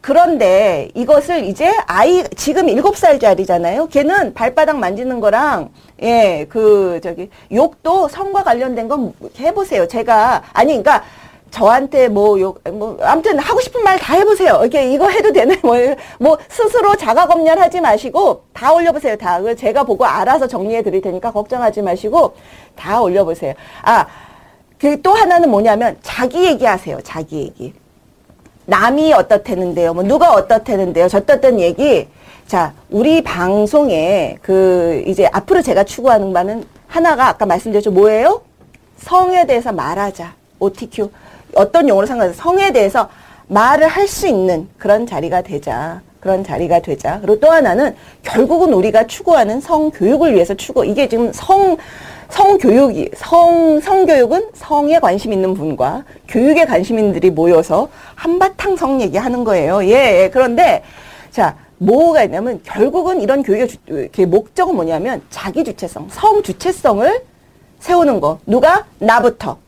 그런데 0.00 0.88
이것을 0.94 1.44
이제 1.44 1.70
아이, 1.86 2.24
지금 2.34 2.70
일곱 2.70 2.96
살짜리잖아요. 2.96 3.88
걔는 3.88 4.32
발바닥 4.32 4.78
만지는 4.78 5.20
거랑, 5.20 5.68
예, 6.02 6.46
그, 6.48 6.98
저기, 7.02 7.28
욕도 7.52 8.08
성과 8.08 8.42
관련된 8.42 8.88
건 8.88 9.12
해보세요. 9.38 9.86
제가, 9.86 10.44
아니, 10.54 10.68
그러니까, 10.82 11.04
저한테 11.52 12.08
뭐, 12.08 12.40
요, 12.40 12.54
뭐, 12.72 12.96
아무튼 13.02 13.38
하고 13.38 13.60
싶은 13.60 13.84
말 13.84 13.98
다 13.98 14.14
해보세요. 14.14 14.58
이렇게 14.62 14.90
이거 14.90 15.08
해도 15.08 15.32
되는, 15.32 15.54
뭐, 15.62 15.76
뭐, 16.18 16.38
스스로 16.48 16.96
자가 16.96 17.26
검열하지 17.26 17.80
마시고, 17.82 18.44
다 18.54 18.72
올려보세요. 18.72 19.16
다. 19.16 19.38
그 19.40 19.54
제가 19.54 19.84
보고 19.84 20.04
알아서 20.06 20.48
정리해 20.48 20.82
드릴 20.82 21.02
테니까 21.02 21.30
걱정하지 21.30 21.82
마시고, 21.82 22.34
다 22.74 23.00
올려보세요. 23.02 23.52
아, 23.82 24.06
그 24.80 25.00
또 25.02 25.12
하나는 25.12 25.50
뭐냐면, 25.50 25.98
자기 26.02 26.44
얘기 26.46 26.64
하세요. 26.64 26.98
자기 27.04 27.40
얘기. 27.40 27.74
남이 28.64 29.12
어떻다는데요. 29.12 29.92
뭐, 29.92 30.02
누가 30.02 30.32
어떻다는데요. 30.32 31.06
저떻던 31.08 31.60
얘기. 31.60 32.08
자, 32.46 32.72
우리 32.90 33.22
방송에 33.22 34.38
그, 34.40 35.04
이제 35.06 35.28
앞으로 35.30 35.60
제가 35.60 35.84
추구하는 35.84 36.32
바는 36.32 36.64
하나가 36.88 37.28
아까 37.28 37.44
말씀드렸죠. 37.44 37.90
뭐예요? 37.90 38.40
성에 38.96 39.46
대해서 39.46 39.70
말하자. 39.70 40.32
OTQ. 40.58 41.10
어떤 41.54 41.88
용어로 41.88 42.06
상관해서 42.06 42.40
성에 42.40 42.72
대해서 42.72 43.08
말을 43.48 43.86
할 43.88 44.06
수 44.08 44.26
있는 44.26 44.68
그런 44.78 45.06
자리가 45.06 45.42
되자. 45.42 46.00
그런 46.20 46.44
자리가 46.44 46.80
되자. 46.80 47.18
그리고 47.20 47.40
또 47.40 47.50
하나는 47.50 47.96
결국은 48.22 48.72
우리가 48.72 49.06
추구하는 49.08 49.60
성교육을 49.60 50.34
위해서 50.34 50.54
추구. 50.54 50.84
이게 50.84 51.08
지금 51.08 51.32
성, 51.32 51.76
성교육이, 52.28 53.10
성, 53.16 53.80
성교육은 53.80 54.50
성에 54.54 55.00
관심 55.00 55.32
있는 55.32 55.52
분과 55.54 56.04
교육에 56.28 56.64
관심 56.64 56.98
있는 56.98 57.12
분들이 57.12 57.30
모여서 57.32 57.88
한바탕 58.14 58.76
성 58.76 59.00
얘기하는 59.00 59.42
거예요. 59.42 59.84
예, 59.84 60.22
예. 60.22 60.30
그런데, 60.32 60.84
자, 61.32 61.56
뭐가 61.78 62.22
있냐면 62.22 62.60
결국은 62.62 63.20
이런 63.20 63.42
교육의 63.42 63.68
주, 64.12 64.26
목적은 64.28 64.76
뭐냐면 64.76 65.20
자기 65.28 65.64
주체성, 65.64 66.06
성 66.10 66.42
주체성을 66.44 67.20
세우는 67.80 68.20
거. 68.20 68.38
누가? 68.46 68.86
나부터. 69.00 69.58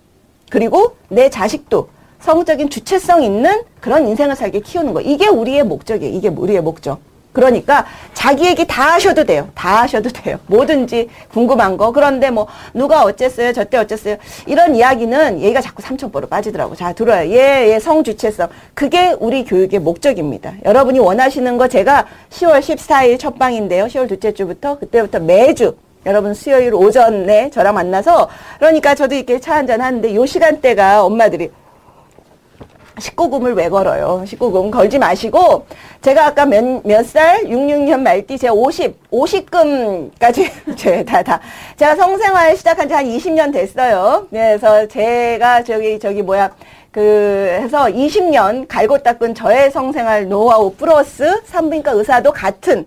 그리고 0.55 0.95
내 1.09 1.31
자식도 1.31 1.89
성적인 2.21 2.71
주체성 2.71 3.25
있는 3.25 3.63
그런 3.81 4.07
인생을 4.07 4.37
살게 4.37 4.61
키우는 4.61 4.95
거. 4.95 5.01
이게 5.01 5.27
우리의 5.27 5.65
목적이에요. 5.65 6.15
이게 6.15 6.29
우리의 6.29 6.61
목적. 6.61 7.01
그러니까 7.33 7.87
자기 8.13 8.47
얘기 8.47 8.65
다 8.65 8.93
하셔도 8.93 9.25
돼요. 9.25 9.49
다 9.57 9.83
하셔도 9.83 10.11
돼요. 10.11 10.39
뭐든지 10.47 11.09
궁금한 11.33 11.77
거. 11.77 11.91
그런데 11.91 12.31
뭐 12.31 12.47
누가 12.73 13.03
어쨌어요? 13.03 13.53
저때 13.53 13.79
어쨌어요? 13.79 14.17
이런 14.47 14.77
이야기는 14.77 15.41
얘가 15.41 15.61
자꾸 15.61 15.83
삼천포로 15.83 16.29
빠지더라고. 16.29 16.77
자, 16.77 16.93
들어요. 16.93 17.29
예, 17.33 17.73
예, 17.73 17.81
성주체성. 17.81 18.49
그게 18.75 19.13
우리 19.19 19.45
교육의 19.45 19.81
목적입니다. 19.81 20.55
여러분이 20.65 21.01
원하시는 21.01 21.59
거 21.59 21.67
제가 21.67 22.07
10월 22.31 22.61
14일 22.61 23.19
첫 23.19 23.41
방인데요. 23.41 23.87
10월 23.87 24.07
둘째 24.07 24.33
주부터 24.33 24.79
그때부터 24.79 25.19
매주 25.19 25.75
여러분 26.07 26.35
수요일 26.35 26.75
오전에 26.75 27.51
저랑 27.51 27.75
만나서 27.75 28.29
그러니까 28.59 28.95
저도 28.95 29.15
이렇게 29.15 29.41
차 29.41 29.57
한잔 29.57 29.81
하는데 29.81 30.15
요 30.15 30.27
시간대가 30.27 31.05
엄마들이 31.05 31.51
19금을 32.97 33.57
왜 33.57 33.69
걸어요? 33.69 34.23
19금 34.25 34.71
걸지 34.71 34.99
마시고 34.99 35.67
제가 36.01 36.27
아까 36.27 36.47
몇, 36.47 36.63
몇 36.87 37.05
살? 37.05 37.43
66년 37.45 38.01
말띠 38.01 38.39
제가 38.39 38.53
50, 38.53 39.11
50금까지 39.11 40.77
제다 40.77 41.23
다. 41.23 41.41
제가 41.77 41.97
성생활 41.97 42.57
시작한 42.57 42.87
지 42.89 42.95
한 42.95 43.05
20년 43.05 43.53
됐어요. 43.53 44.29
그래서 44.31 44.87
제가 44.87 45.65
저기 45.65 45.99
저기 45.99 46.23
뭐야 46.23 46.55
그 46.93 47.59
해서 47.61 47.87
20년 47.87 48.69
갈고 48.69 48.99
닦은 48.99 49.35
저의 49.35 49.73
성생활 49.73 50.29
노하우 50.29 50.73
플러스 50.75 51.43
산부인과 51.47 51.91
의사도 51.93 52.31
같은 52.33 52.87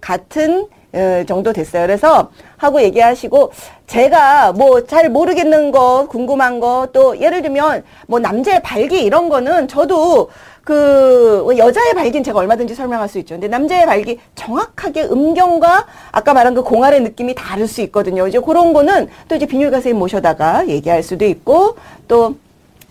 같은 0.00 0.60
어, 0.62 0.79
정도 1.26 1.52
됐어요. 1.52 1.86
그래서 1.86 2.30
하고 2.56 2.82
얘기하시고 2.82 3.52
제가 3.86 4.52
뭐 4.52 4.86
잘 4.86 5.08
모르겠는 5.08 5.70
거 5.72 6.06
궁금한 6.08 6.60
거 6.60 6.88
또 6.92 7.18
예를 7.20 7.42
들면 7.42 7.84
뭐 8.06 8.18
남자의 8.18 8.62
발기 8.62 9.02
이런 9.02 9.28
거는 9.28 9.68
저도 9.68 10.30
그 10.64 11.54
여자의 11.58 11.94
발기는 11.94 12.22
제가 12.22 12.38
얼마든지 12.38 12.74
설명할 12.74 13.08
수 13.08 13.18
있죠. 13.20 13.34
근데 13.34 13.48
남자의 13.48 13.86
발기 13.86 14.18
정확하게 14.34 15.04
음경과 15.04 15.86
아까 16.12 16.34
말한 16.34 16.54
그 16.54 16.62
공알의 16.62 17.00
느낌이 17.02 17.34
다를 17.34 17.66
수 17.66 17.80
있거든요. 17.82 18.26
이제 18.28 18.38
그런 18.40 18.72
거는 18.72 19.08
또 19.28 19.34
이제 19.36 19.46
비뇨기과 19.46 19.76
선생님 19.78 19.98
모셔다가 19.98 20.68
얘기할 20.68 21.02
수도 21.02 21.24
있고 21.24 21.76
또 22.08 22.34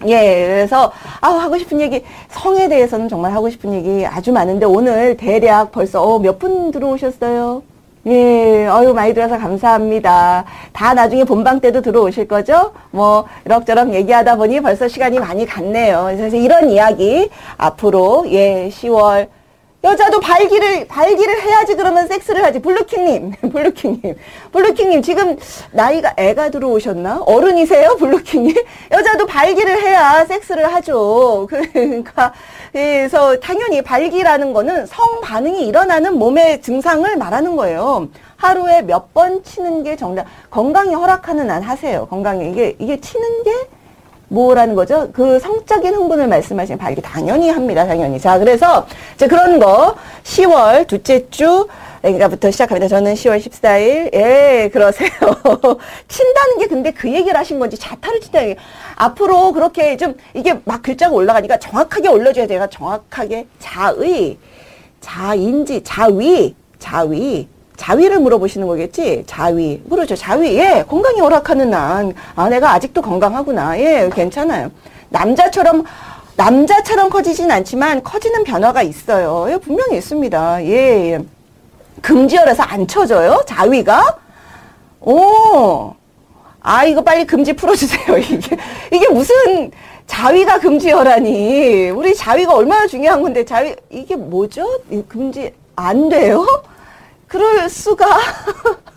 예, 0.08 0.46
그래서, 0.48 0.94
아 1.20 1.28
하고 1.28 1.58
싶은 1.58 1.82
얘기, 1.82 2.04
성에 2.30 2.70
대해서는 2.70 3.10
정말 3.10 3.34
하고 3.34 3.50
싶은 3.50 3.74
얘기 3.74 4.06
아주 4.06 4.32
많은데, 4.32 4.66
오늘 4.66 5.18
대략 5.18 5.74
벌써, 5.74 6.02
어, 6.02 6.20
몇 6.20 6.40
분 6.40 6.72
들어오셨어요? 6.72 7.62
예, 8.08 8.66
어유 8.68 8.94
많이 8.94 9.14
들어서 9.14 9.38
감사합니다. 9.38 10.46
다 10.72 10.94
나중에 10.94 11.26
본방 11.26 11.60
때도 11.60 11.82
들어오실 11.82 12.28
거죠? 12.28 12.72
뭐 12.92 13.26
이럭저럭 13.46 13.94
얘기하다 13.94 14.38
보니 14.38 14.62
벌써 14.62 14.88
시간이 14.88 15.20
많이 15.20 15.46
갔네요. 15.46 16.12
그래서 16.16 16.38
이런 16.38 16.70
이야기 16.70 17.30
앞으로 17.58 18.26
예 18.28 18.70
10월 18.72 19.28
여자도 19.82 20.20
발기를 20.20 20.88
발기를 20.88 21.42
해야지 21.42 21.76
그러면 21.76 22.06
섹스를 22.08 22.44
하지. 22.44 22.60
블루킹님, 22.60 23.32
블루킹님, 23.54 24.16
블루킹님 24.52 25.02
지금 25.02 25.38
나이가 25.72 26.14
애가 26.18 26.50
들어오셨나? 26.50 27.22
어른이세요, 27.26 27.96
블루킹님? 27.98 28.56
여자도 28.92 29.26
발기를 29.26 29.82
해야 29.82 30.26
섹스를 30.26 30.74
하죠. 30.74 31.48
그러니까 31.74 32.34
그래서 32.74 33.40
당연히 33.40 33.82
발기라는 33.82 34.52
거는 34.52 34.86
성 34.86 35.22
반응이 35.22 35.66
일어나는 35.66 36.20
몸의 36.20 36.62
증상을 36.62 37.16
말하는 37.16 37.56
거예요. 37.56 38.10
하루에 38.36 38.82
몇 38.82 39.10
번 39.14 39.44
치는 39.44 39.84
게 39.84 39.96
정답. 39.96 40.26
건강이 40.50 40.94
허락하는 40.94 41.50
한 41.50 41.64
하세요. 41.64 42.06
건강이 42.08 42.52
이게 42.52 42.76
이게 42.80 43.00
치는 43.00 43.44
게 43.44 43.52
뭐라는 44.30 44.76
거죠? 44.76 45.10
그 45.12 45.40
성적인 45.40 45.94
흥분을 45.94 46.28
말씀하시는 46.28 46.78
발기 46.78 47.02
당연히 47.02 47.50
합니다. 47.50 47.86
당연히. 47.86 48.20
자, 48.20 48.40
그래서 48.40 48.88
이제 49.16 49.28
그런 49.28 49.60
거 49.60 49.96
10월 50.24 50.88
둘째 50.88 51.30
주 51.30 51.68
그러니까부터 52.02 52.50
시작합니다. 52.52 52.88
저는 52.88 53.14
10월 53.14 53.40
14일. 53.40 54.14
예, 54.14 54.70
그러세요. 54.72 55.10
친다는 56.08 56.58
게 56.60 56.68
근데 56.68 56.92
그 56.92 57.12
얘기를 57.12 57.38
하신 57.38 57.60
건지 57.60 57.78
자타를 57.78 58.22
친다는 58.22 58.54
게 58.54 58.58
앞으로 58.96 59.52
그렇게 59.52 59.98
좀 59.98 60.16
이게 60.34 60.60
막 60.64 60.82
글자가 60.82 61.14
올라가니까 61.14 61.58
정확하게 61.58 62.08
올려줘야 62.08 62.48
돼요. 62.48 62.68
정확하게 62.72 63.48
자의, 63.60 64.38
자인지, 65.02 65.84
자위, 65.84 66.56
자위. 66.78 67.48
자위를 67.80 68.20
물어보시는 68.20 68.68
거겠지? 68.68 69.24
자위. 69.26 69.82
그렇죠. 69.90 70.16
자위. 70.16 70.58
예, 70.58 70.84
건강이 70.88 71.22
허락하는 71.22 71.70
난. 71.70 72.14
아, 72.36 72.50
내가 72.50 72.74
아직도 72.74 73.02
건강하구나. 73.02 73.80
예, 73.80 74.10
괜찮아요. 74.14 74.70
남자처럼, 75.08 75.86
남자처럼 76.36 77.10
커지진 77.10 77.50
않지만 77.50 78.04
커지는 78.04 78.44
변화가 78.44 78.82
있어요. 78.82 79.48
예, 79.50 79.58
분명히 79.58 79.98
있습니다. 79.98 80.66
예, 80.66 81.14
예. 81.14 81.20
금지열에서 82.02 82.64
안 82.64 82.86
쳐져요? 82.86 83.44
자위가? 83.48 84.18
오. 85.00 85.94
아, 86.62 86.84
이거 86.84 87.02
빨리 87.02 87.26
금지 87.26 87.54
풀어주세요. 87.54 88.18
이게, 88.20 88.58
이게 88.92 89.08
무슨 89.08 89.72
자위가 90.06 90.60
금지열하니. 90.60 91.92
우리 91.92 92.14
자위가 92.14 92.54
얼마나 92.54 92.86
중요한 92.88 93.22
건데, 93.22 93.46
자위, 93.46 93.74
이게 93.90 94.18
뭐죠? 94.18 94.68
이 94.92 95.02
금지, 95.08 95.54
안 95.78 96.10
돼요? 96.10 96.46
그럴 97.30 97.70
수가. 97.70 98.06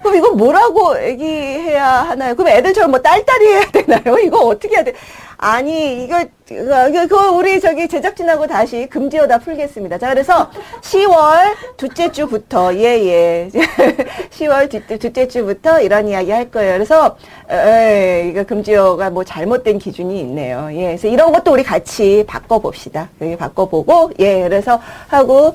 그럼 0.00 0.16
이거 0.16 0.30
뭐라고 0.32 1.02
얘기해야 1.02 1.86
하나요? 1.86 2.34
그럼 2.34 2.48
애들처럼 2.52 2.90
뭐 2.90 3.00
딸딸이 3.00 3.46
해야 3.46 3.70
되나요? 3.70 4.18
이거 4.24 4.38
어떻게 4.38 4.76
해야 4.76 4.84
돼? 4.84 4.94
아니, 5.42 6.04
이거, 6.04 6.22
그거 6.46 7.32
우리 7.32 7.60
저기 7.60 7.88
제작진하고 7.88 8.46
다시 8.46 8.86
금지어다 8.88 9.38
풀겠습니다. 9.38 9.96
자, 9.96 10.10
그래서 10.10 10.50
10월 10.82 11.54
둘째 11.78 12.12
주부터, 12.12 12.74
예, 12.74 13.06
예. 13.06 13.48
10월 14.30 14.70
둘, 14.70 14.86
둘째 14.98 15.28
주부터 15.28 15.80
이런 15.80 16.08
이야기 16.08 16.30
할 16.30 16.50
거예요. 16.50 16.74
그래서, 16.74 17.16
에, 17.50 18.28
이거 18.30 18.44
금지어가 18.44 19.08
뭐 19.08 19.24
잘못된 19.24 19.78
기준이 19.78 20.20
있네요. 20.20 20.68
예. 20.72 20.88
그래서 20.88 21.08
이런 21.08 21.32
것도 21.32 21.52
우리 21.52 21.62
같이 21.62 22.24
바꿔봅시다. 22.26 23.08
여기 23.22 23.36
바꿔보고, 23.36 24.12
예. 24.18 24.42
그래서 24.42 24.78
하고, 25.08 25.54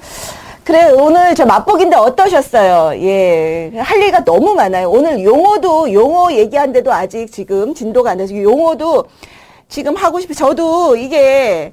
그래 0.65 0.91
오늘 0.91 1.35
저 1.35 1.45
맛보기인데 1.45 1.95
어떠셨어요? 1.95 2.99
예, 3.03 3.71
할 3.77 4.01
얘기가 4.01 4.23
너무 4.23 4.55
많아요. 4.55 4.89
오늘 4.89 5.23
용어도 5.23 5.93
용어 5.93 6.31
얘기하는데도 6.33 6.91
아직 6.91 7.31
지금 7.31 7.75
진도가 7.75 8.11
안 8.11 8.17
돼서 8.17 8.35
용어도 8.35 9.05
지금 9.69 9.95
하고 9.95 10.19
싶어. 10.19 10.33
저도 10.33 10.95
이게 10.95 11.71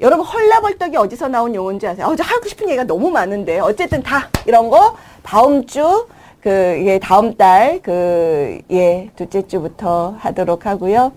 여러분 0.00 0.24
헐라벌떡이 0.24 0.96
어디서 0.96 1.28
나온 1.28 1.54
용어인지 1.54 1.86
아세요? 1.86 2.06
어, 2.06 2.16
저 2.16 2.24
하고 2.24 2.48
싶은 2.48 2.66
얘기가 2.68 2.84
너무 2.84 3.10
많은데 3.10 3.58
어쨌든 3.60 4.02
다 4.02 4.28
이런 4.46 4.70
거 4.70 4.96
다음 5.22 5.66
주 5.66 6.06
그 6.42 6.50
예, 6.86 6.98
다음 6.98 7.34
달 7.36 7.80
그 7.82 8.60
예 8.70 9.10
둘째 9.16 9.46
주부터 9.46 10.14
하도록 10.18 10.66
하고요. 10.66 11.12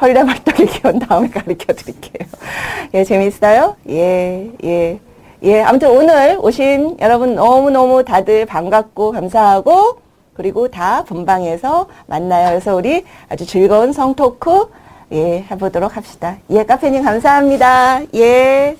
헐라벌떡의 0.00 0.66
기원 0.66 0.98
다음에 0.98 1.28
가르쳐 1.28 1.72
드릴게요. 1.72 2.28
예, 2.94 3.04
재밌어요? 3.04 3.76
예, 3.90 4.50
예. 4.64 5.00
예, 5.42 5.62
아무튼 5.62 5.90
오늘 5.90 6.38
오신 6.40 6.96
여러분 7.00 7.34
너무너무 7.34 8.04
다들 8.04 8.46
반갑고 8.46 9.12
감사하고 9.12 9.98
그리고 10.34 10.68
다 10.68 11.04
본방에서 11.04 11.88
만나요. 12.06 12.48
그래서 12.48 12.74
우리 12.74 13.04
아주 13.28 13.46
즐거운 13.46 13.92
성토크 13.92 14.70
예, 15.12 15.44
해보도록 15.50 15.96
합시다. 15.96 16.38
예, 16.50 16.64
카페님 16.64 17.02
감사합니다. 17.02 18.00
예. 18.14 18.76